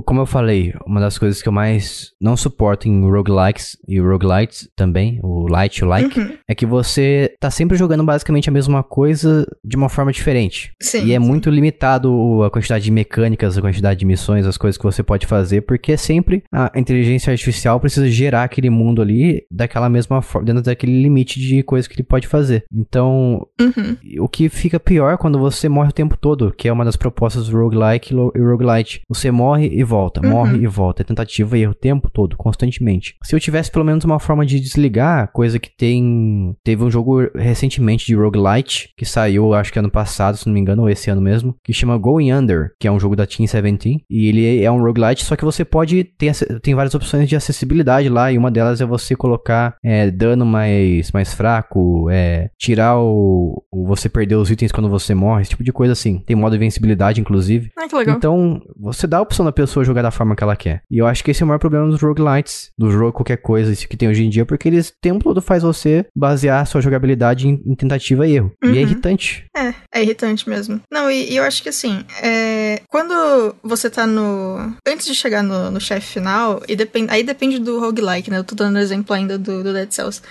Como 0.05 0.21
eu 0.21 0.25
falei, 0.25 0.73
uma 0.85 0.99
das 0.99 1.17
coisas 1.17 1.41
que 1.41 1.47
eu 1.47 1.53
mais 1.53 2.11
não 2.21 2.35
suporto 2.35 2.87
em 2.89 3.09
roguelikes 3.09 3.77
e 3.87 3.99
roguelites 3.99 4.67
também, 4.75 5.19
o 5.23 5.47
light, 5.47 5.83
o 5.83 5.87
like, 5.87 6.19
uhum. 6.19 6.33
é 6.47 6.53
que 6.53 6.65
você 6.65 7.33
tá 7.39 7.49
sempre 7.49 7.77
jogando 7.77 8.03
basicamente 8.03 8.49
a 8.49 8.51
mesma 8.51 8.83
coisa 8.83 9.47
de 9.63 9.77
uma 9.77 9.87
forma 9.87 10.11
diferente. 10.11 10.73
Sim, 10.81 11.05
e 11.05 11.13
é 11.13 11.19
sim. 11.19 11.25
muito 11.25 11.49
limitado 11.49 12.43
a 12.43 12.51
quantidade 12.51 12.83
de 12.83 12.91
mecânicas, 12.91 13.57
a 13.57 13.61
quantidade 13.61 13.99
de 13.99 14.05
missões, 14.05 14.45
as 14.45 14.57
coisas 14.57 14.77
que 14.77 14.83
você 14.83 15.01
pode 15.01 15.25
fazer, 15.25 15.61
porque 15.61 15.95
sempre 15.95 16.43
a 16.51 16.71
inteligência 16.75 17.31
artificial 17.31 17.79
precisa 17.79 18.09
gerar 18.09 18.43
aquele 18.43 18.69
mundo 18.69 19.01
ali 19.01 19.45
daquela 19.49 19.89
mesma 19.89 20.21
forma, 20.21 20.45
dentro 20.45 20.61
daquele 20.61 21.01
limite 21.01 21.39
de 21.39 21.63
coisas 21.63 21.87
que 21.87 21.95
ele 21.95 22.03
pode 22.03 22.27
fazer. 22.27 22.65
Então, 22.73 23.47
uhum. 23.59 23.95
o 24.19 24.27
que 24.27 24.49
fica 24.49 24.79
pior 24.79 25.17
quando 25.17 25.39
você 25.39 25.69
morre 25.69 25.89
o 25.89 25.93
tempo 25.93 26.17
todo, 26.17 26.53
que 26.65 26.69
é 26.69 26.73
uma 26.73 26.83
das 26.83 26.95
propostas 26.95 27.47
do 27.47 27.55
roguelike 27.59 28.11
e 28.11 28.39
roguelite. 28.41 29.01
Você 29.07 29.29
morre 29.29 29.67
e 29.71 29.83
volta, 29.83 30.19
Uhum. 30.25 30.31
morre 30.31 30.57
e 30.57 30.65
volta. 30.65 31.03
É 31.03 31.05
tentativa 31.05 31.55
e 31.55 31.61
erro 31.61 31.73
o 31.73 31.75
tempo 31.75 32.09
todo, 32.09 32.35
constantemente. 32.35 33.13
Se 33.23 33.35
eu 33.35 33.39
tivesse 33.39 33.69
pelo 33.69 33.85
menos 33.85 34.03
uma 34.03 34.19
forma 34.19 34.43
de 34.43 34.59
desligar, 34.59 35.31
coisa 35.31 35.59
que 35.59 35.69
tem. 35.69 36.55
Teve 36.63 36.83
um 36.83 36.89
jogo 36.89 37.29
recentemente 37.35 38.07
de 38.07 38.15
roguelite, 38.15 38.89
que 38.97 39.05
saiu, 39.05 39.53
acho 39.53 39.71
que 39.71 39.77
ano 39.77 39.91
passado, 39.91 40.37
se 40.37 40.47
não 40.47 40.55
me 40.55 40.59
engano, 40.59 40.81
ou 40.81 40.89
esse 40.89 41.07
ano 41.11 41.21
mesmo, 41.21 41.55
que 41.63 41.71
chama 41.71 41.99
Going 41.99 42.33
Under, 42.33 42.71
que 42.79 42.87
é 42.87 42.91
um 42.91 42.99
jogo 42.99 43.15
da 43.15 43.27
Team 43.27 43.45
17. 43.45 44.03
E 44.09 44.27
ele 44.27 44.63
é 44.63 44.71
um 44.71 44.81
roguelite, 44.81 45.23
só 45.23 45.35
que 45.35 45.45
você 45.45 45.63
pode 45.63 46.03
ter 46.03 46.31
tem 46.63 46.73
várias 46.73 46.95
opções 46.95 47.29
de 47.29 47.35
acessibilidade 47.35 48.09
lá, 48.09 48.31
e 48.31 48.39
uma 48.39 48.49
delas 48.49 48.81
é 48.81 48.85
você 48.87 49.15
colocar 49.15 49.75
é, 49.83 50.09
dano 50.09 50.47
mais, 50.47 51.11
mais 51.11 51.31
fraco, 51.31 52.09
é, 52.09 52.49
tirar 52.57 52.97
o, 52.97 53.63
o. 53.71 53.85
Você 53.85 54.09
perder 54.09 54.35
os 54.37 54.49
itens 54.49 54.71
quando 54.71 54.89
você 54.89 55.13
morre, 55.13 55.43
esse 55.43 55.51
tipo 55.51 55.63
de 55.63 55.71
coisa 55.71 55.93
assim. 55.93 56.23
Tem 56.25 56.35
modo 56.45 56.51
de 56.53 56.57
invencibilidade, 56.57 57.19
inclusive. 57.21 57.71
Ah, 57.77 57.87
que 57.87 57.95
legal. 57.95 58.15
Então, 58.17 58.61
você 58.79 59.05
dá 59.07 59.17
a 59.17 59.21
opção 59.21 59.45
da 59.45 59.51
pessoa 59.51 59.83
jogar 59.83 60.01
da 60.01 60.11
forma 60.11 60.35
que 60.35 60.43
ela 60.43 60.55
quer. 60.55 60.81
E 60.89 60.97
eu 60.97 61.07
acho 61.07 61.23
que 61.23 61.31
esse 61.31 61.41
é 61.41 61.45
o 61.45 61.47
maior 61.47 61.59
problema 61.59 61.87
dos 61.87 62.01
roguelites, 62.01 62.71
do 62.77 62.91
jogo 62.91 63.11
qualquer 63.13 63.37
coisa, 63.37 63.71
isso 63.71 63.87
que 63.87 63.97
tem 63.97 64.07
hoje 64.09 64.23
em 64.23 64.29
dia, 64.29 64.45
porque 64.45 64.67
eles 64.67 64.89
o 64.89 64.93
tempo 65.01 65.23
todo 65.23 65.41
faz 65.41 65.63
você 65.63 66.05
basear 66.15 66.65
sua 66.67 66.81
jogabilidade 66.81 67.47
em, 67.47 67.61
em 67.65 67.75
tentativa 67.75 68.27
e 68.27 68.35
erro. 68.35 68.51
E 68.63 68.67
é 68.67 68.69
Uhum. 68.69 68.75
irritante. 68.75 69.45
É, 69.55 69.73
é 69.93 70.01
irritante 70.03 70.47
mesmo. 70.49 70.79
Não, 70.91 71.09
e, 71.09 71.31
e 71.31 71.35
eu 71.37 71.43
acho 71.43 71.61
que 71.63 71.69
assim, 71.69 72.03
é, 72.21 72.81
quando 72.89 73.55
você 73.63 73.89
tá 73.89 74.05
no. 74.07 74.73
Antes 74.87 75.05
de 75.05 75.15
chegar 75.15 75.41
no, 75.43 75.71
no 75.71 75.79
chefe 75.81 76.13
final, 76.13 76.61
e 76.67 76.75
depend, 76.75 77.07
aí 77.11 77.23
depende 77.23 77.59
do 77.59 77.79
roguelike, 77.79 78.29
né? 78.29 78.37
Eu 78.37 78.43
tô 78.43 78.55
dando 78.55 78.77
exemplo 78.79 79.13
ainda 79.15 79.37
do, 79.37 79.63
do 79.63 79.73
Dead 79.73 79.91
Cells. 79.91 80.21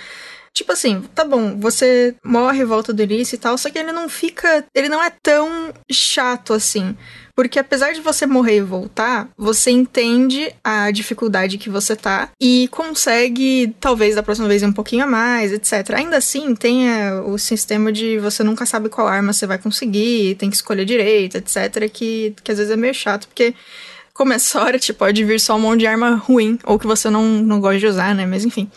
Tipo 0.54 0.70
assim, 0.70 1.02
tá 1.16 1.24
bom, 1.24 1.58
você 1.58 2.14
morre 2.24 2.64
volta 2.64 2.92
do 2.92 3.02
início 3.02 3.34
e 3.34 3.38
tal, 3.38 3.58
só 3.58 3.68
que 3.70 3.76
ele 3.76 3.90
não 3.90 4.08
fica. 4.08 4.64
Ele 4.72 4.88
não 4.88 5.02
é 5.02 5.10
tão 5.20 5.74
chato 5.90 6.52
assim. 6.52 6.96
Porque 7.34 7.58
apesar 7.58 7.92
de 7.92 8.00
você 8.00 8.24
morrer 8.24 8.58
e 8.58 8.60
voltar, 8.60 9.28
você 9.36 9.72
entende 9.72 10.54
a 10.62 10.92
dificuldade 10.92 11.58
que 11.58 11.68
você 11.68 11.96
tá 11.96 12.30
e 12.40 12.68
consegue, 12.70 13.74
talvez, 13.80 14.14
da 14.14 14.22
próxima 14.22 14.46
vez 14.46 14.62
um 14.62 14.72
pouquinho 14.72 15.02
a 15.02 15.08
mais, 15.08 15.52
etc. 15.52 15.94
Ainda 15.96 16.18
assim, 16.18 16.54
tem 16.54 16.88
é, 16.88 17.12
o 17.12 17.36
sistema 17.36 17.90
de 17.90 18.18
você 18.18 18.44
nunca 18.44 18.64
sabe 18.64 18.88
qual 18.88 19.08
arma 19.08 19.32
você 19.32 19.48
vai 19.48 19.58
conseguir, 19.58 20.36
tem 20.36 20.48
que 20.48 20.54
escolher 20.54 20.84
direito, 20.84 21.36
etc. 21.36 21.90
Que, 21.92 22.32
que 22.44 22.52
às 22.52 22.58
vezes 22.58 22.72
é 22.72 22.76
meio 22.76 22.94
chato, 22.94 23.26
porque 23.26 23.52
como 24.12 24.32
é 24.32 24.38
sorte, 24.38 24.92
pode 24.94 25.24
vir 25.24 25.40
só 25.40 25.56
um 25.56 25.60
monte 25.60 25.80
de 25.80 25.88
arma 25.88 26.14
ruim, 26.14 26.56
ou 26.62 26.78
que 26.78 26.86
você 26.86 27.10
não, 27.10 27.24
não 27.24 27.60
gosta 27.60 27.80
de 27.80 27.86
usar, 27.88 28.14
né? 28.14 28.24
Mas 28.24 28.44
enfim. 28.44 28.70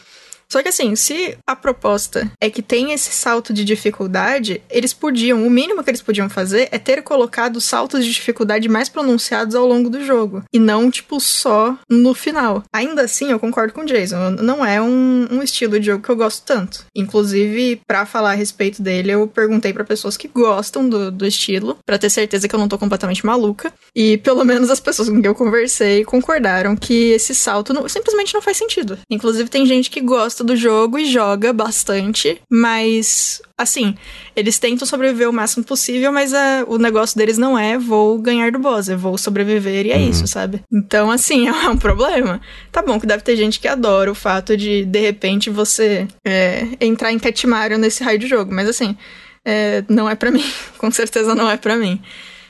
Só 0.52 0.62
que 0.64 0.70
assim, 0.70 0.96
se 0.96 1.38
a 1.46 1.56
proposta 1.56 2.32
é 2.42 2.50
que 2.50 2.62
tem 2.62 2.92
esse 2.94 3.12
salto 3.12 3.54
de 3.54 3.66
dificuldade, 3.66 4.62
eles 4.70 4.94
podiam, 4.94 5.46
o 5.46 5.50
mínimo 5.50 5.84
que 5.84 5.90
eles 5.90 6.02
podiam 6.02 6.30
fazer 6.30 6.70
é 6.72 6.78
ter 6.80 7.02
colocado 7.02 7.60
saltos 7.60 8.06
de 8.06 8.12
dificuldade 8.12 8.70
mais 8.70 8.88
pronunciados 8.90 9.56
ao 9.56 9.68
longo 9.68 9.90
do 9.90 10.04
jogo. 10.06 10.44
E 10.54 10.60
não, 10.60 10.90
tipo, 10.90 11.20
só 11.20 11.78
no 11.90 12.14
final. 12.14 12.64
Ainda 12.74 13.02
assim, 13.04 13.30
eu 13.32 13.40
concordo 13.40 13.74
com 13.74 13.82
o 13.82 13.86
Jason. 13.86 14.32
Não 14.42 14.66
é 14.66 14.82
um, 14.82 15.28
um 15.32 15.44
estilo 15.44 15.80
de 15.80 15.88
jogo 15.88 16.04
que 16.04 16.10
eu 16.10 16.16
gosto 16.16 16.44
tanto. 16.46 16.86
Inclusive, 16.96 17.82
pra 17.88 18.06
falar 18.06 18.32
a 18.32 18.36
respeito 18.36 18.82
dele, 18.82 19.12
eu 19.12 19.28
perguntei 19.28 19.74
pra 19.74 19.84
pessoas 19.84 20.16
que 20.16 20.28
gostam 20.28 20.88
do, 20.88 21.12
do 21.12 21.26
estilo, 21.26 21.78
pra 21.86 21.98
ter 21.98 22.10
certeza 22.10 22.48
que 22.48 22.56
eu 22.56 22.60
não 22.60 22.68
tô 22.68 22.78
completamente 22.78 23.26
maluca. 23.26 23.74
E 23.96 24.18
pelo 24.20 24.46
menos 24.46 24.70
as 24.70 24.80
pessoas 24.80 25.10
com 25.10 25.16
quem 25.16 25.26
eu 25.26 25.36
conversei 25.36 26.06
concordaram 26.06 26.76
que 26.76 27.12
esse 27.12 27.34
salto 27.36 27.74
não- 27.74 27.88
simplesmente 27.90 28.34
não 28.34 28.42
faz 28.42 28.58
sentido. 28.58 28.98
Inclusive, 29.10 29.50
tem 29.50 29.66
gente 29.66 29.90
que 29.90 30.00
gosta 30.02 30.37
do 30.44 30.56
jogo 30.56 30.98
e 31.00 31.06
joga 31.06 31.52
bastante, 31.54 32.40
mas 32.52 33.42
assim, 33.58 33.96
eles 34.36 34.60
tentam 34.60 34.86
sobreviver 34.88 35.30
o 35.30 35.34
máximo 35.34 35.64
possível, 35.64 36.12
mas 36.12 36.34
ah, 36.34 36.64
o 36.68 36.78
negócio 36.78 37.18
deles 37.18 37.38
não 37.38 37.58
é 37.58 37.78
vou 37.78 38.20
ganhar 38.20 38.52
do 38.52 38.60
boss, 38.60 38.88
é 38.90 38.96
vou 38.96 39.18
sobreviver 39.18 39.86
e 39.86 39.92
é 39.92 39.98
Uhum. 39.98 40.10
isso, 40.10 40.28
sabe? 40.28 40.62
Então, 40.72 41.10
assim, 41.10 41.48
é 41.50 41.70
um 41.70 41.78
problema. 41.78 42.40
Tá 42.72 42.82
bom 42.82 43.00
que 43.00 43.06
deve 43.08 43.24
ter 43.24 43.36
gente 43.36 43.60
que 43.60 43.68
adora 43.68 44.12
o 44.12 44.16
fato 44.16 44.56
de, 44.56 44.86
de 44.86 45.00
repente, 45.00 45.50
você 45.50 46.08
é, 46.26 46.68
entrar 46.80 47.12
em 47.12 47.18
Catmario 47.20 47.78
nesse 47.78 48.04
raio 48.04 48.20
de 48.20 48.28
jogo, 48.28 48.54
mas 48.54 48.68
assim, 48.70 48.96
é, 49.44 49.84
não 49.90 50.10
é 50.10 50.16
pra 50.16 50.30
mim. 50.32 50.44
Com 50.78 50.92
certeza 50.92 51.34
não 51.34 51.50
é 51.50 51.58
pra 51.58 51.76
mim. 51.78 52.00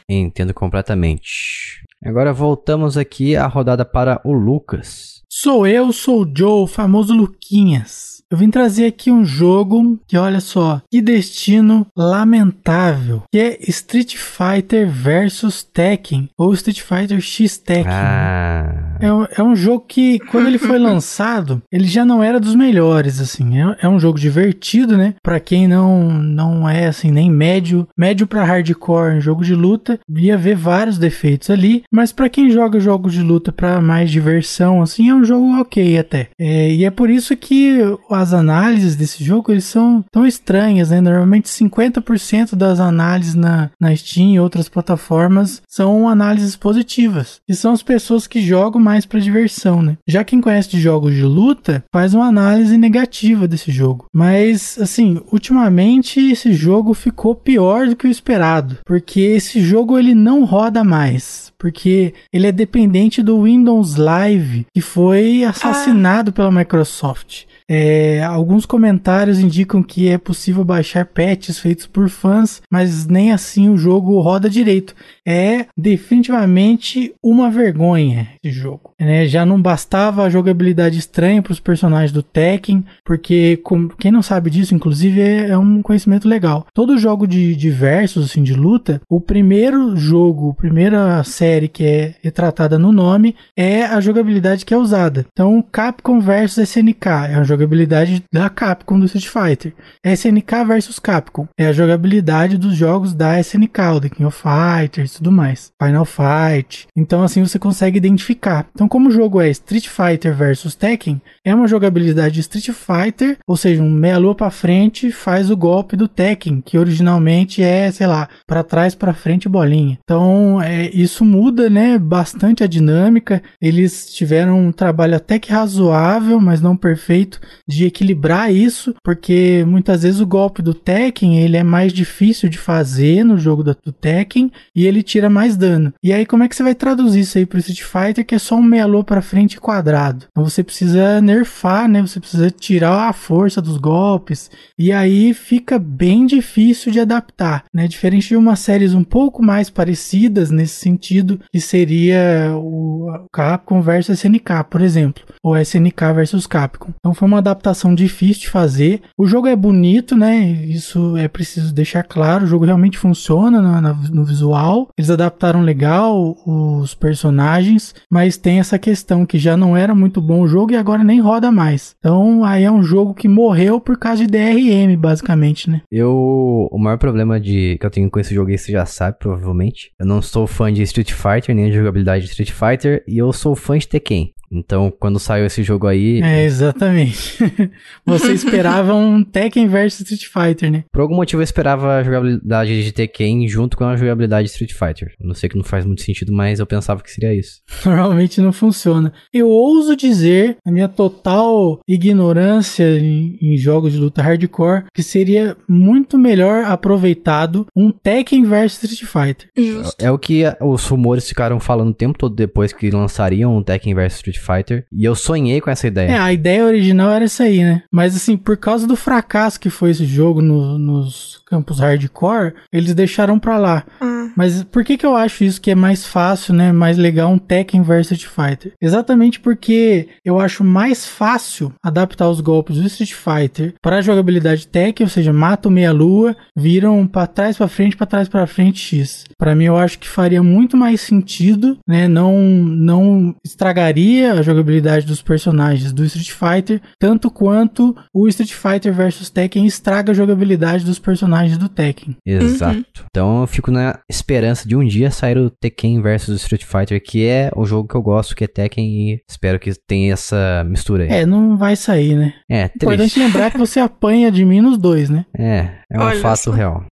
Entendo 0.09 0.53
completamente. 0.53 1.81
Agora 2.03 2.31
voltamos 2.33 2.97
aqui 2.97 3.35
à 3.35 3.47
rodada 3.47 3.83
para 3.83 4.21
o 4.23 4.31
Lucas. 4.33 5.16
Sou 5.39 5.67
eu, 5.67 5.93
sou 5.93 6.23
o 6.23 6.31
Joe, 6.35 6.63
o 6.63 6.67
famoso 6.67 7.13
Luquinhas. 7.13 8.23
Eu 8.27 8.39
vim 8.39 8.49
trazer 8.49 8.87
aqui 8.87 9.11
um 9.11 9.23
jogo 9.23 9.99
que, 10.07 10.17
olha 10.17 10.39
só, 10.39 10.81
que 10.89 10.99
destino 10.99 11.85
lamentável, 11.95 13.21
que 13.31 13.37
é 13.37 13.57
Street 13.69 14.15
Fighter 14.15 14.89
versus 14.89 15.61
Tekken, 15.61 16.27
ou 16.35 16.55
Street 16.55 16.81
Fighter 16.81 17.21
X 17.21 17.59
Tekken. 17.59 17.85
Ah. 17.87 18.86
É, 18.99 19.11
um- 19.11 19.25
é 19.37 19.43
um 19.43 19.55
jogo 19.55 19.85
que, 19.87 20.19
quando 20.19 20.47
ele 20.47 20.57
foi 20.57 20.77
lançado, 20.79 21.61
ele 21.71 21.85
já 21.85 22.03
não 22.05 22.23
era 22.23 22.39
dos 22.39 22.55
melhores, 22.55 23.19
assim. 23.19 23.59
É, 23.59 23.77
é 23.81 23.89
um 23.89 23.99
jogo 23.99 24.19
divertido, 24.19 24.97
né? 24.97 25.13
Pra 25.23 25.39
quem 25.39 25.67
não, 25.67 26.11
não 26.11 26.67
é, 26.69 26.87
assim, 26.87 27.11
nem 27.11 27.29
médio, 27.29 27.87
médio 27.97 28.27
pra 28.27 28.43
hardcore 28.43 29.15
em 29.17 29.21
jogo 29.21 29.43
de 29.43 29.53
luta, 29.55 29.99
ia 30.09 30.37
ver 30.37 30.55
vários 30.55 30.97
defeitos 30.97 31.49
ali. 31.49 31.83
Mas 31.91 32.11
pra 32.11 32.29
quem 32.29 32.49
joga 32.49 32.79
jogos 32.79 33.13
de 33.13 33.21
luta 33.21 33.51
pra 33.51 33.81
mais 33.81 34.09
diversão, 34.11 34.81
assim, 34.81 35.09
é 35.09 35.13
um 35.15 35.23
jogo 35.23 35.59
ok 35.59 35.97
até. 35.97 36.29
É, 36.39 36.71
e 36.73 36.85
é 36.85 36.91
por 36.91 37.09
isso 37.09 37.35
que 37.35 37.79
as 38.09 38.33
análises 38.33 38.95
desse 38.95 39.23
jogo, 39.23 39.51
eles 39.51 39.65
são 39.65 40.03
tão 40.11 40.25
estranhas, 40.25 40.89
né? 40.89 41.01
Normalmente 41.01 41.49
50% 41.49 42.55
das 42.55 42.79
análises 42.79 43.35
na, 43.35 43.69
na 43.79 43.95
Steam 43.95 44.29
e 44.33 44.39
outras 44.39 44.67
plataformas 44.69 45.61
são 45.67 46.07
análises 46.09 46.55
positivas. 46.55 47.39
E 47.47 47.53
são 47.55 47.73
as 47.73 47.83
pessoas 47.83 48.27
que 48.27 48.41
jogam 48.41 48.79
mais 48.87 49.05
pra 49.05 49.19
diversão, 49.19 49.81
né? 49.81 49.97
Já 50.07 50.23
quem 50.23 50.39
conhece 50.39 50.69
de 50.69 50.79
jogos 50.79 51.13
de 51.13 51.23
luta 51.23 51.83
faz 51.91 52.13
uma 52.13 52.25
análise 52.25 52.77
negativa 52.77 53.45
desse 53.45 53.69
jogo. 53.69 54.05
Mas, 54.15 54.79
assim, 54.79 55.19
ultimamente 55.29 56.21
esse 56.21 56.53
jogo 56.53 56.93
ficou 56.93 57.35
pior 57.35 57.87
do 57.87 57.97
que 57.97 58.07
o 58.07 58.09
esperado. 58.09 58.77
Porque 58.85 59.19
esse 59.19 59.59
jogo 59.59 59.99
ele 59.99 60.15
não 60.15 60.45
roda 60.45 60.85
mais. 60.85 61.51
Porque 61.59 62.13
ele 62.31 62.47
é 62.47 62.51
dependente 62.53 63.21
do 63.21 63.43
Windows 63.43 63.97
Live, 63.97 64.65
que 64.73 64.79
foi 64.79 65.43
assassinado 65.43 66.31
pela 66.31 66.49
Microsoft. 66.49 67.43
É, 67.69 68.23
alguns 68.23 68.65
comentários 68.65 69.39
indicam 69.39 69.83
que 69.83 70.07
é 70.07 70.17
possível 70.17 70.63
baixar 70.63 71.05
patches 71.05 71.59
feitos 71.59 71.85
por 71.85 72.09
fãs, 72.09 72.61
mas 72.71 73.05
nem 73.05 73.33
assim 73.33 73.67
o 73.67 73.77
jogo 73.77 74.21
roda 74.21 74.49
direito. 74.49 74.95
É 75.27 75.65
definitivamente 75.77 77.13
uma 77.21 77.49
vergonha 77.49 78.29
esse 78.43 78.53
jogo. 78.55 78.91
né? 78.99 79.27
Já 79.27 79.45
não 79.45 79.61
bastava 79.61 80.23
a 80.23 80.29
jogabilidade 80.29 80.97
estranha 80.97 81.41
para 81.41 81.51
os 81.51 81.59
personagens 81.59 82.11
do 82.11 82.23
Tekken, 82.23 82.83
porque 83.05 83.57
com- 83.57 83.89
quem 83.89 84.11
não 84.11 84.21
sabe 84.21 84.49
disso, 84.49 84.73
inclusive, 84.73 85.19
é, 85.21 85.49
é 85.49 85.57
um 85.57 85.81
conhecimento 85.81 86.27
legal. 86.27 86.65
Todo 86.73 86.97
jogo 86.97 87.27
de, 87.27 87.55
de 87.55 87.69
versus, 87.69 88.25
assim, 88.25 88.41
de 88.43 88.53
luta, 88.53 89.01
o 89.09 89.19
primeiro 89.19 89.95
jogo, 89.97 90.51
a 90.51 90.53
primeira 90.61 91.23
série 91.23 91.67
que 91.67 91.83
é 91.85 92.15
retratada 92.23 92.77
no 92.79 92.91
nome 92.91 93.35
é 93.55 93.83
a 93.83 93.99
jogabilidade 93.99 94.65
que 94.65 94.73
é 94.73 94.77
usada. 94.77 95.25
Então, 95.31 95.63
Capcom 95.71 96.19
versus 96.19 96.57
SNK 96.69 97.07
é 97.29 97.35
a 97.35 97.43
jogabilidade 97.43 98.23
da 98.31 98.49
Capcom 98.49 98.99
do 98.99 99.05
Street 99.05 99.27
Fighter. 99.27 99.73
SNK 100.03 100.63
versus 100.65 100.99
Capcom 100.99 101.47
é 101.57 101.67
a 101.67 101.73
jogabilidade 101.73 102.57
dos 102.57 102.75
jogos 102.75 103.13
da 103.13 103.39
SNK, 103.39 103.79
o 103.95 103.99
The 104.01 104.09
King 104.09 104.25
of 104.25 104.37
Fighters 104.41 105.16
tudo 105.17 105.31
mais. 105.31 105.71
Final 105.81 106.05
Fight. 106.05 106.87
Então, 106.95 107.23
assim, 107.23 107.43
você 107.43 107.59
consegue 107.59 107.97
identificar. 107.97 108.67
Então, 108.73 108.87
como 108.87 109.09
o 109.09 109.11
jogo 109.11 109.41
é 109.41 109.49
Street 109.49 109.87
Fighter 109.87 110.33
versus 110.35 110.75
Tekken, 110.75 111.21
é 111.43 111.53
uma 111.53 111.67
jogabilidade 111.67 112.35
de 112.35 112.39
Street 112.41 112.69
Fighter, 112.69 113.37
ou 113.47 113.55
seja, 113.55 113.81
um 113.81 113.89
meia-lua 113.89 114.35
pra 114.35 114.49
frente 114.49 115.11
faz 115.11 115.49
o 115.49 115.57
golpe 115.57 115.95
do 115.95 116.07
Tekken, 116.07 116.61
que 116.61 116.77
originalmente 116.77 117.61
é, 117.61 117.91
sei 117.91 118.07
lá, 118.07 118.27
pra 118.45 118.63
trás, 118.63 118.95
pra 118.95 119.13
frente 119.13 119.49
bolinha. 119.49 119.97
Então, 120.03 120.61
é, 120.61 120.89
isso 120.93 121.23
muda, 121.23 121.69
né, 121.69 121.97
bastante 121.97 122.63
a 122.63 122.67
dinâmica. 122.67 123.41
Eles 123.61 124.13
tiveram 124.13 124.59
um 124.59 124.71
trabalho 124.71 125.15
até 125.15 125.39
que 125.39 125.51
razoável, 125.51 126.39
mas 126.39 126.61
não 126.61 126.75
perfeito, 126.75 127.39
de 127.67 127.85
equilibrar 127.85 128.53
isso, 128.53 128.93
porque 129.03 129.63
muitas 129.67 130.03
vezes 130.03 130.19
o 130.19 130.27
golpe 130.27 130.61
do 130.61 130.73
Tekken, 130.73 131.39
ele 131.39 131.57
é 131.57 131.63
mais 131.63 131.93
difícil 131.93 132.49
de 132.49 132.57
fazer 132.57 133.23
no 133.23 133.37
jogo 133.37 133.63
do 133.63 133.91
Tekken, 133.91 134.51
e 134.75 134.85
ele 134.85 135.01
tira 135.07 135.29
mais 135.29 135.55
dano. 135.57 135.93
E 136.03 136.11
aí, 136.13 136.25
como 136.25 136.43
é 136.43 136.47
que 136.47 136.55
você 136.55 136.63
vai 136.63 136.75
traduzir 136.75 137.21
isso 137.21 137.37
aí 137.37 137.45
pro 137.45 137.57
Street 137.59 137.81
Fighter, 137.83 138.25
que 138.25 138.35
é 138.35 138.39
só 138.39 138.55
um 138.55 138.61
meia-lua 138.61 139.03
pra 139.03 139.21
frente 139.21 139.53
e 139.53 139.59
quadrado? 139.59 140.25
Então 140.31 140.43
você 140.43 140.63
precisa 140.63 141.19
nerfar, 141.21 141.87
né? 141.87 142.01
Você 142.01 142.19
precisa 142.19 142.51
tirar 142.51 143.09
a 143.09 143.13
força 143.13 143.61
dos 143.61 143.77
golpes. 143.77 144.49
E 144.77 144.91
aí 144.91 145.33
fica 145.33 145.79
bem 145.79 146.25
difícil 146.25 146.91
de 146.91 146.99
adaptar, 146.99 147.63
né? 147.73 147.87
Diferente 147.87 148.27
de 148.29 148.35
umas 148.35 148.59
séries 148.59 148.93
um 148.93 149.03
pouco 149.03 149.41
mais 149.43 149.69
parecidas 149.69 150.51
nesse 150.51 150.75
sentido, 150.75 151.39
que 151.51 151.59
seria 151.61 152.51
o 152.55 153.07
Capcom 153.31 153.81
versus 153.81 154.19
SNK, 154.19 154.63
por 154.69 154.81
exemplo. 154.81 155.23
Ou 155.43 155.55
SNK 155.57 156.13
versus 156.13 156.45
Capcom. 156.45 156.91
Então 156.99 157.13
foi 157.13 157.27
uma 157.27 157.37
adaptação 157.37 157.95
difícil 157.95 158.41
de 158.41 158.49
fazer. 158.49 159.01
O 159.17 159.25
jogo 159.25 159.47
é 159.47 159.55
bonito, 159.55 160.15
né? 160.15 160.37
Isso 160.67 161.15
é 161.17 161.27
preciso 161.27 161.73
deixar 161.73 162.03
claro. 162.03 162.43
O 162.43 162.47
jogo 162.47 162.65
realmente 162.65 162.97
funciona 162.97 163.61
na- 163.61 163.81
na- 163.81 163.93
no 163.93 164.25
visual. 164.25 164.89
Eles 164.97 165.09
adaptaram 165.09 165.61
legal 165.61 166.35
os 166.45 166.95
personagens, 166.95 167.93
mas 168.09 168.35
tem 168.35 168.59
essa 168.59 168.79
questão 168.79 169.25
que 169.25 169.37
já 169.37 169.55
não 169.55 169.77
era 169.77 169.93
muito 169.93 170.19
bom 170.19 170.41
o 170.41 170.47
jogo 170.47 170.71
e 170.71 170.75
agora 170.75 171.03
nem 171.03 171.21
roda 171.21 171.51
mais. 171.51 171.95
Então 171.99 172.43
aí 172.43 172.63
é 172.63 172.71
um 172.71 172.81
jogo 172.81 173.13
que 173.13 173.27
morreu 173.27 173.79
por 173.79 173.97
causa 173.97 174.25
de 174.25 174.31
DRM, 174.31 174.97
basicamente, 174.97 175.69
né? 175.69 175.81
Eu. 175.91 176.67
O 176.71 176.79
maior 176.79 176.97
problema 176.97 177.39
de, 177.39 177.77
que 177.79 177.85
eu 177.85 177.91
tenho 177.91 178.09
com 178.09 178.19
esse 178.19 178.33
jogo 178.33 178.47
você 178.57 178.71
já 178.71 178.85
sabe, 178.85 179.17
provavelmente. 179.19 179.91
Eu 179.99 180.05
não 180.05 180.21
sou 180.21 180.47
fã 180.47 180.71
de 180.71 180.81
Street 180.81 181.11
Fighter, 181.11 181.53
nem 181.53 181.69
de 181.69 181.75
jogabilidade 181.75 182.23
de 182.23 182.29
Street 182.29 182.51
Fighter, 182.51 183.03
e 183.07 183.17
eu 183.17 183.31
sou 183.31 183.55
fã 183.55 183.77
de 183.77 183.87
Tekken. 183.87 184.33
Então, 184.51 184.91
quando 184.97 185.19
saiu 185.19 185.45
esse 185.45 185.63
jogo 185.63 185.87
aí, 185.87 186.21
É, 186.21 186.43
exatamente. 186.45 187.37
Você 188.05 188.31
esperava 188.31 188.93
um 188.93 189.23
Tekken 189.23 189.67
versus 189.67 190.09
Street 190.09 190.25
Fighter, 190.25 190.71
né? 190.71 190.83
por 190.91 191.01
algum 191.01 191.15
motivo 191.15 191.41
eu 191.41 191.43
esperava 191.43 191.97
a 191.97 192.03
jogabilidade 192.03 192.83
de 192.83 192.91
Tekken 192.91 193.47
junto 193.47 193.77
com 193.77 193.83
a 193.83 193.95
jogabilidade 193.95 194.47
de 194.47 194.51
Street 194.51 194.73
Fighter. 194.73 195.13
Não 195.19 195.33
sei 195.33 195.49
que 195.49 195.57
não 195.57 195.63
faz 195.63 195.85
muito 195.85 196.01
sentido, 196.01 196.31
mas 196.33 196.59
eu 196.59 196.65
pensava 196.65 197.01
que 197.03 197.11
seria 197.11 197.33
isso. 197.33 197.61
Normalmente 197.85 198.41
não 198.41 198.53
funciona. 198.53 199.13
Eu 199.33 199.49
ouso 199.49 199.95
dizer, 199.95 200.57
na 200.65 200.71
minha 200.71 200.87
total 200.87 201.79
ignorância 201.87 202.83
em, 202.97 203.37
em 203.41 203.57
jogos 203.57 203.91
de 203.93 203.99
luta 203.99 204.21
hardcore, 204.21 204.85
que 204.93 205.03
seria 205.03 205.55
muito 205.67 206.17
melhor 206.17 206.63
aproveitado 206.65 207.67
um 207.75 207.91
Tekken 207.91 208.45
versus 208.45 208.83
Street 208.83 209.11
Fighter. 209.11 209.49
Justo. 209.57 210.03
É 210.03 210.11
o 210.11 210.17
que 210.17 210.43
os 210.61 210.85
rumores 210.87 211.27
ficaram 211.27 211.59
falando 211.59 211.89
o 211.89 211.93
tempo 211.93 212.17
todo 212.17 212.35
depois 212.35 212.73
que 212.73 212.89
lançariam 212.89 213.55
o 213.55 213.63
Tekken 213.63 213.93
vs 213.93 214.13
Street 214.15 214.36
Fighter. 214.39 214.85
E 214.91 215.03
eu 215.05 215.15
sonhei 215.15 215.59
com 215.61 215.69
essa 215.69 215.87
É, 215.87 215.89
ideia. 215.89 216.23
a 216.23 216.33
ideia 216.33 216.65
original 216.65 217.11
era 217.11 217.25
essa 217.25 217.43
aí, 217.43 217.63
né? 217.63 217.83
Mas 217.91 218.15
assim, 218.15 218.35
por 218.37 218.57
causa 218.57 218.87
do 218.87 218.95
fracasso 218.95 219.59
que 219.59 219.69
foi 219.69 219.91
esse 219.91 220.05
jogo 220.05 220.41
no- 220.41 220.77
nos 220.77 221.41
campos 221.47 221.79
hardcore, 221.79 222.53
eles 222.73 222.93
deixaram 222.93 223.39
pra 223.39 223.57
lá. 223.57 223.83
Hum. 224.01 224.17
Mas 224.35 224.61
por 224.63 224.83
que 224.83 224.97
que 224.97 225.05
eu 225.05 225.15
acho 225.15 225.43
isso 225.43 225.59
que 225.59 225.71
é 225.71 225.75
mais 225.75 226.05
fácil, 226.05 226.53
né? 226.53 226.71
Mais 226.71 226.95
legal 226.97 227.31
um 227.31 227.39
Tekken 227.39 227.81
versus 227.81 228.11
Street 228.11 228.27
Fighter? 228.51 228.73
Exatamente 228.79 229.39
porque 229.39 230.09
eu 230.23 230.39
acho 230.39 230.63
mais 230.63 231.07
fácil 231.07 231.73
adaptar 231.83 232.29
os 232.29 232.39
golpes 232.41 232.77
do 232.77 232.85
Street 232.85 233.13
Fighter 233.13 233.73
para 233.81 233.97
a 233.97 234.01
jogabilidade 234.01 234.67
Tekken, 234.67 235.05
ou 235.05 235.09
seja, 235.09 235.33
mata 235.33 235.69
o 235.69 235.71
meia-lua, 235.71 236.35
viram 236.55 237.07
pra 237.07 237.25
trás 237.25 237.57
pra 237.57 237.67
frente, 237.67 237.95
pra 237.97 238.05
trás 238.05 238.27
pra 238.29 238.45
frente 238.45 238.79
X. 238.79 239.23
Pra 239.39 239.55
mim 239.55 239.63
eu 239.65 239.77
acho 239.77 239.97
que 239.97 240.07
faria 240.07 240.43
muito 240.43 240.77
mais 240.77 241.01
sentido, 241.01 241.77
né? 241.87 242.07
Não 242.07 242.37
não 242.37 243.35
estragaria 243.43 244.26
a 244.31 244.41
jogabilidade 244.41 245.05
dos 245.05 245.21
personagens 245.21 245.91
do 245.91 246.05
Street 246.05 246.31
Fighter 246.31 246.81
tanto 246.99 247.29
quanto 247.29 247.95
o 248.13 248.27
Street 248.27 248.53
Fighter 248.53 248.93
versus 248.93 249.29
Tekken 249.29 249.65
estraga 249.65 250.11
a 250.11 250.15
jogabilidade 250.15 250.83
dos 250.83 250.99
personagens 250.99 251.57
do 251.57 251.69
Tekken. 251.69 252.15
Exato. 252.25 253.05
Então 253.09 253.41
eu 253.41 253.47
fico 253.47 253.71
na 253.71 253.99
esperança 254.09 254.67
de 254.67 254.75
um 254.75 254.85
dia 254.85 255.11
sair 255.11 255.37
o 255.37 255.49
Tekken 255.49 256.01
vs 256.01 256.29
Street 256.29 256.63
Fighter, 256.63 257.01
que 257.01 257.25
é 257.25 257.51
o 257.55 257.65
jogo 257.65 257.87
que 257.87 257.95
eu 257.95 258.01
gosto, 258.01 258.35
que 258.35 258.43
é 258.43 258.47
Tekken, 258.47 258.85
e 258.85 259.21
espero 259.29 259.59
que 259.59 259.71
tenha 259.87 260.13
essa 260.13 260.63
mistura 260.67 261.03
aí. 261.03 261.09
É, 261.09 261.25
não 261.25 261.57
vai 261.57 261.75
sair, 261.75 262.15
né? 262.15 262.33
É, 262.49 262.65
Importante 262.65 262.97
triste. 262.97 263.19
lembrar 263.19 263.51
que 263.51 263.57
você 263.57 263.79
apanha 263.79 264.31
de 264.31 264.43
mim 264.43 264.61
nos 264.61 264.77
dois, 264.77 265.09
né? 265.09 265.25
É, 265.37 265.77
é 265.91 265.99
um 265.99 266.03
Olha 266.03 266.19
fato 266.19 266.45
só. 266.45 266.51
real. 266.51 266.85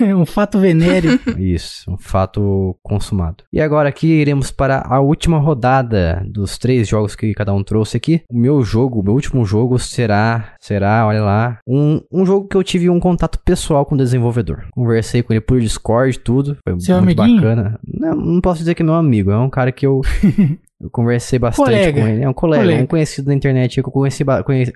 É 0.00 0.14
um 0.14 0.26
fato 0.26 0.58
venéreo. 0.58 1.18
Isso, 1.38 1.90
um 1.90 1.98
fato 1.98 2.76
consumado. 2.82 3.44
E 3.52 3.60
agora 3.60 3.88
aqui 3.88 4.06
iremos 4.06 4.50
para 4.50 4.86
a 4.86 5.00
última 5.00 5.38
rodada 5.38 6.22
dos 6.28 6.58
três 6.58 6.75
jogos 6.84 7.14
que 7.14 7.32
cada 7.34 7.52
um 7.54 7.62
trouxe 7.62 7.96
aqui. 7.96 8.22
O 8.30 8.36
meu 8.38 8.62
jogo, 8.62 9.00
o 9.00 9.02
meu 9.02 9.14
último 9.14 9.44
jogo 9.44 9.78
será, 9.78 10.54
será, 10.60 11.06
olha 11.06 11.22
lá, 11.22 11.58
um, 11.66 12.00
um 12.10 12.24
jogo 12.26 12.48
que 12.48 12.56
eu 12.56 12.62
tive 12.62 12.90
um 12.90 13.00
contato 13.00 13.38
pessoal 13.44 13.84
com 13.84 13.94
o 13.94 13.98
desenvolvedor. 13.98 14.64
Conversei 14.72 15.22
com 15.22 15.32
ele 15.32 15.40
por 15.40 15.60
Discord, 15.60 16.18
tudo. 16.18 16.56
Foi 16.66 16.80
Seu 16.80 17.00
muito 17.00 17.20
amiguinho? 17.20 17.40
bacana. 17.42 17.78
Não, 17.86 18.14
não 18.16 18.40
posso 18.40 18.58
dizer 18.58 18.74
que 18.74 18.82
é 18.82 18.84
meu 18.84 18.94
amigo, 18.94 19.30
é 19.30 19.38
um 19.38 19.50
cara 19.50 19.70
que 19.72 19.86
eu 19.86 20.00
Eu 20.80 20.90
conversei 20.90 21.38
bastante 21.38 21.66
Colega. 21.66 22.00
com 22.00 22.06
ele. 22.06 22.22
É 22.22 22.28
um 22.28 22.34
colega, 22.34 22.62
Colega. 22.62 22.82
um 22.82 22.86
conhecido 22.86 23.26
da 23.26 23.34
internet. 23.34 23.78
Eu 23.78 23.84
conheci, 23.84 24.24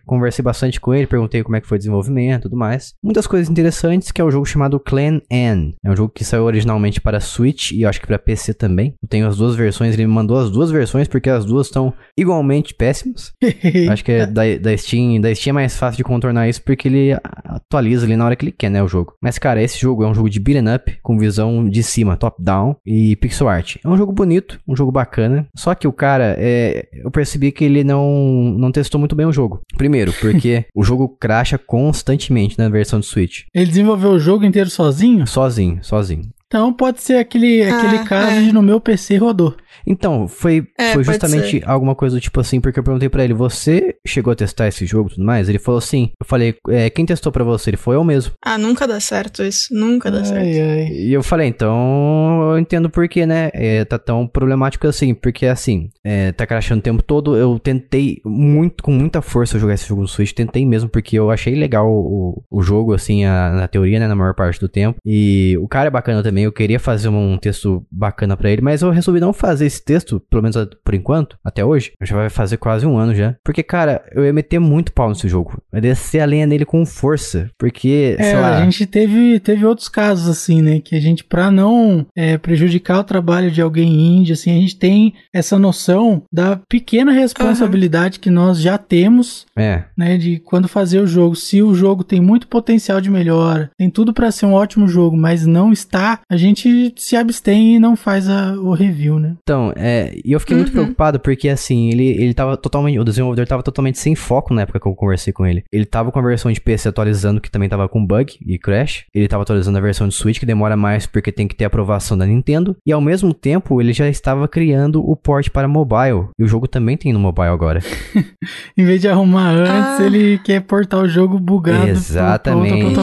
conversei 0.07 0.43
bastante 0.43 0.81
com 0.81 0.95
ele, 0.95 1.07
perguntei 1.07 1.43
como 1.43 1.57
é 1.57 1.61
que 1.61 1.67
foi 1.67 1.77
o 1.77 1.79
desenvolvimento 1.79 2.41
e 2.41 2.43
tudo 2.43 2.57
mais. 2.57 2.95
Muitas 3.03 3.27
coisas 3.27 3.51
interessantes, 3.51 4.11
que 4.11 4.21
é 4.21 4.25
o 4.25 4.31
jogo 4.31 4.47
chamado 4.47 4.81
Clan 4.81 5.21
N. 5.31 5.75
É 5.85 5.91
um 5.91 5.97
jogo 5.97 6.13
que 6.15 6.25
saiu 6.25 6.45
originalmente 6.45 7.01
para 7.01 7.21
Switch 7.21 7.73
e 7.73 7.83
eu 7.83 7.89
acho 7.89 8.01
que 8.01 8.07
para 8.07 8.19
PC 8.19 8.55
também. 8.55 8.95
Eu 9.03 9.09
tenho 9.09 9.27
as 9.27 9.37
duas 9.37 9.55
versões, 9.55 9.95
ele 9.95 10.07
me 10.07 10.13
mandou 10.13 10.39
as 10.39 10.51
duas 10.51 10.71
versões 10.71 11.07
porque 11.07 11.29
as 11.29 11.45
duas 11.45 11.67
estão 11.67 11.93
igualmente 12.17 12.75
péssimas. 12.75 13.33
Acho 13.91 14.05
que 14.05 14.13
é 14.13 14.27
da, 14.27 14.43
da 14.61 14.77
Steam, 14.77 15.21
da 15.21 15.35
Steam 15.35 15.53
é 15.53 15.55
mais 15.55 15.77
fácil 15.77 15.97
de 15.99 16.05
contornar 16.05 16.49
isso 16.49 16.63
porque 16.63 16.89
ele 16.89 17.17
atualiza 17.45 18.07
ali 18.07 18.17
na 18.17 18.25
hora 18.25 18.37
que 18.37 18.45
ele 18.45 18.53
quer, 18.53 18.71
né, 18.71 18.83
o 18.83 18.89
jogo. 18.89 19.15
Mas 19.21 19.39
cara, 19.39 19.63
esse 19.63 19.79
jogo 19.79 20.05
é 20.05 20.09
um 20.09 20.15
jogo 20.15 20.31
de 20.31 20.39
beat'em 20.41 20.75
up 20.75 20.99
com 21.03 21.19
visão 21.19 21.69
de 21.69 21.83
cima, 21.83 22.17
top 22.17 22.43
down 22.43 22.77
e 22.87 23.17
pixel 23.17 23.49
art. 23.49 23.77
É 23.85 23.89
um 23.89 23.97
jogo 23.97 24.13
bonito, 24.13 24.61
um 24.67 24.77
jogo 24.77 24.93
bacana. 24.93 25.47
Só 25.57 25.75
que 25.75 25.87
o 25.91 25.93
cara, 25.93 26.35
é, 26.39 26.89
eu 26.93 27.11
percebi 27.11 27.51
que 27.53 27.65
ele 27.65 27.85
não, 27.85 28.55
não 28.57 28.73
testou 28.73 28.99
muito 28.99 29.15
bem 29.17 29.27
o 29.27 29.33
jogo. 29.33 29.61
Primeiro, 29.77 30.13
porque 30.15 30.65
o 30.75 30.83
jogo 30.83 31.09
crasha 31.09 31.59
constantemente 31.59 32.59
na 32.59 32.69
versão 32.69 33.01
de 33.01 33.07
Switch. 33.07 33.43
Ele 33.55 33.67
desenvolveu 33.67 34.11
o 34.13 34.19
jogo 34.21 34.45
inteiro 34.45 34.71
sozinho? 34.71 35.27
Sozinho, 35.27 35.79
sozinho. 35.83 36.23
Então 36.47 36.73
pode 36.73 37.01
ser 37.01 37.15
aquele, 37.15 37.63
aquele 37.63 37.99
Ah, 37.99 38.05
caso 38.05 38.33
é. 38.33 38.43
de 38.43 38.53
no 38.53 38.61
meu 38.61 38.81
PC 38.81 39.17
rodou. 39.19 39.55
Então, 39.87 40.29
foi, 40.29 40.67
É, 40.79 40.93
foi 40.93 41.05
justamente 41.05 41.63
alguma 41.67 41.95
coisa 41.95 42.17
do 42.17 42.21
tipo 42.21 42.41
assim, 42.41 42.61
porque 42.61 42.79
eu 42.79 42.83
perguntei 42.85 43.09
pra 43.09 43.25
ele, 43.25 43.35
você 43.35 43.97
chegou 44.07 44.33
a 44.33 44.37
testar 44.37 44.69
esse 44.69 44.85
jogo 44.87 45.09
e 45.11 45.15
tudo 45.15 45.25
mais? 45.25 45.49
Ele 45.49 45.59
falou 45.59 45.81
sim. 45.81 46.11
Eu 46.21 46.27
falei, 46.27 46.55
é, 46.69 46.91
quem 46.91 47.07
testou 47.07 47.33
pra 47.33 47.45
você? 47.45 47.71
Ele 47.71 47.77
foi 47.77 47.97
eu 47.97 48.05
mesmo. 48.05 48.33
Ah, 48.45 48.59
nunca 48.59 48.87
dá 48.87 48.99
certo 49.01 49.43
isso. 49.43 49.69
Nunca 49.75 50.11
dá 50.11 50.25
certo. 50.25 50.43
Ai, 50.45 50.61
ai. 50.61 50.87
E 50.93 51.13
eu 51.13 51.23
falei, 51.23 51.49
então 51.49 52.51
eu 52.53 52.59
entendo 52.59 52.89
por 52.91 53.09
que, 53.09 53.25
né? 53.27 53.51
É, 53.53 53.85
tá 53.85 53.99
tão 53.99 54.27
problemático 54.27 54.87
assim. 54.87 55.15
Porque 55.15 55.47
assim, 55.47 55.89
é, 56.05 56.33
tá 56.33 56.47
crashando 56.47 56.81
o 56.81 56.83
tempo 56.83 57.03
todo. 57.03 57.37
Eu 57.37 57.59
tentei 57.59 58.21
muito, 58.25 58.83
com 58.83 58.93
muita 58.93 59.23
força 59.23 59.59
jogar 59.59 59.75
esse 59.75 59.87
jogo 59.89 60.03
no 60.03 60.09
Switch. 60.09 60.33
Tentei 60.33 60.65
mesmo, 60.67 60.89
porque 60.89 61.19
eu 61.19 61.31
achei 61.31 61.55
legal 61.55 61.89
o, 61.91 62.43
o 62.51 62.63
jogo, 62.63 62.93
assim, 62.93 63.25
a- 63.25 63.51
na 63.51 63.69
teoria, 63.69 63.99
né? 63.99 64.07
Na 64.09 64.15
maior 64.17 64.35
parte 64.35 64.61
do 64.61 64.69
tempo. 64.69 64.99
E 65.05 65.57
o 65.61 65.69
cara 65.69 65.89
é 65.89 65.91
bacana 65.91 66.23
também. 66.23 66.45
Eu 66.45 66.53
queria 66.53 66.79
fazer 66.81 67.09
um 67.09 67.37
texto 67.39 67.85
bacana 67.91 68.37
pra 68.37 68.51
ele, 68.51 68.63
mas 68.63 68.83
eu 68.83 68.91
resolvi 68.91 69.21
não 69.21 69.33
fazer 69.33 69.60
esse 69.67 69.85
texto, 69.85 70.21
pelo 70.31 70.43
menos 70.43 70.57
por 70.85 70.95
enquanto, 70.95 71.37
até 71.45 71.65
hoje. 71.65 71.93
Já 72.03 72.17
vai 72.17 72.31
fazer 72.31 72.57
quase 72.57 72.87
um 72.87 72.97
ano 72.97 73.15
já. 73.15 73.35
Porque, 73.45 73.63
cara, 73.63 74.03
eu 74.13 74.25
ia 74.25 74.33
meter 74.33 74.59
muito 74.59 74.93
pau 74.93 75.09
nesse 75.09 75.29
jogo. 75.29 75.61
Eu 75.73 75.77
ia 75.79 75.83
descer 75.83 76.21
a 76.21 76.25
lenha 76.25 76.47
nele 76.47 76.65
com 76.65 76.85
força. 76.87 77.51
Porque, 77.59 78.17
É, 78.19 78.23
sei 78.25 78.35
lá. 78.41 78.59
a 78.59 78.65
gente 78.65 78.87
teve, 78.87 79.41
teve 79.41 79.65
outros 79.65 79.89
casos 79.89 80.29
assim, 80.29 80.63
né? 80.63 80.81
Que 80.81 80.97
a 80.97 81.01
gente, 81.01 81.25
pra 81.25 81.51
não 81.51 82.07
é, 82.17 82.37
prejudicar 82.39 82.99
o 83.01 83.05
trabalho 83.05 83.51
de 83.51 83.61
alguém 83.61 84.19
indie, 84.19 84.33
assim, 84.33 84.51
a 84.51 84.61
gente 84.61 84.77
tem 84.77 85.15
essa 85.33 85.59
noção 85.59 86.23
da 86.33 86.61
pequena 86.69 87.13
responsabilidade 87.13 88.19
que 88.19 88.31
nós 88.31 88.61
já 88.61 88.79
temos, 88.79 89.47
É. 89.57 89.85
né? 89.97 90.17
De 90.17 90.39
quando 90.41 90.69
fazer 90.69 91.01
o 91.01 91.07
jogo. 91.07 91.35
Se 91.37 91.63
o 91.63 91.75
jogo 91.75 92.05
tem 92.05 92.21
muito 92.21 92.47
potencial 92.49 93.01
de 93.01 93.11
melhora, 93.11 93.71
tem 93.79 93.91
tudo 93.91 94.13
pra 94.13 94.31
ser 94.31 94.47
um 94.47 94.53
ótimo 94.53 94.87
jogo, 94.89 95.17
mas 95.17 95.47
não 95.47 95.73
está, 95.73 96.21
a 96.31 96.37
gente 96.37 96.93
se 96.97 97.17
abstém 97.17 97.77
e 97.77 97.79
não 97.79 97.97
faz 97.97 98.29
a- 98.29 98.53
o 98.55 98.73
review, 98.73 99.19
né? 99.19 99.35
Então, 99.51 99.73
é, 99.75 100.13
e 100.25 100.31
eu 100.31 100.39
fiquei 100.39 100.55
muito 100.57 100.69
Uhum. 100.69 100.75
preocupado 100.75 101.19
porque, 101.19 101.49
assim, 101.49 101.89
ele, 101.91 102.07
ele 102.07 102.33
tava 102.33 102.57
totalmente, 102.57 103.01
o 103.01 103.05
desenvolvedor 103.05 103.49
tava 103.49 103.65
totalmente 103.65 103.99
sem 103.99 104.15
foco 104.15 104.55
na 104.55 104.63
época 104.63 104.79
que 104.79 104.87
eu 104.87 104.95
conversei 104.95 105.33
com 105.33 105.45
ele. 105.45 105.65
Ele 105.73 105.85
tava 105.85 106.13
com 106.13 106.21
a 106.21 106.23
versão 106.23 106.53
de 106.53 106.61
PC 106.61 106.89
atualizando, 106.89 107.41
que 107.41 107.51
também 107.51 107.69
tava 107.69 107.89
com 107.89 108.07
bug 108.07 108.39
e 108.47 108.57
crash. 108.61 109.07
Ele 109.13 109.27
tava 109.27 109.43
atualizando 109.43 109.77
a 109.77 109.81
versão 109.81 110.07
de 110.07 110.15
Switch, 110.15 110.39
que 110.39 110.47
demora 110.47 110.77
mais 110.77 111.05
porque 111.05 111.33
tem 111.33 111.49
que 111.49 111.57
ter 111.57 111.65
aprovação 111.65 112.17
da 112.17 112.25
Nintendo. 112.27 112.77
E 112.87 112.93
ao 112.93 113.01
mesmo 113.01 113.35
tempo, 113.35 113.81
ele 113.81 113.93
já 113.93 114.09
estava 114.09 114.47
criando 114.47 115.03
o 115.05 115.17
port 115.17 115.49
para 115.51 115.67
mobile. 115.67 116.29
E 116.39 116.45
o 116.45 116.47
jogo 116.47 116.69
também 116.69 116.97
tem 116.97 117.13
no 117.13 117.19
mobile 117.19 117.49
agora. 117.49 117.81
Em 118.79 118.85
vez 118.85 119.01
de 119.01 119.09
arrumar 119.09 119.49
antes, 119.51 120.01
Ah. 120.01 120.05
ele 120.07 120.39
quer 120.39 120.61
portar 120.61 121.01
o 121.01 121.09
jogo 121.09 121.41
bugado 121.41 121.89
Exatamente. 121.89 122.95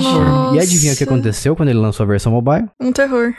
E 0.55 0.59
adivinha 0.59 0.93
o 0.93 0.95
que 0.95 1.03
aconteceu 1.03 1.57
quando 1.57 1.69
ele 1.69 1.79
lançou 1.79 2.05
a 2.05 2.07
versão 2.07 2.31
mobile? 2.31 2.67
Um 2.81 2.93
terror, 2.93 3.33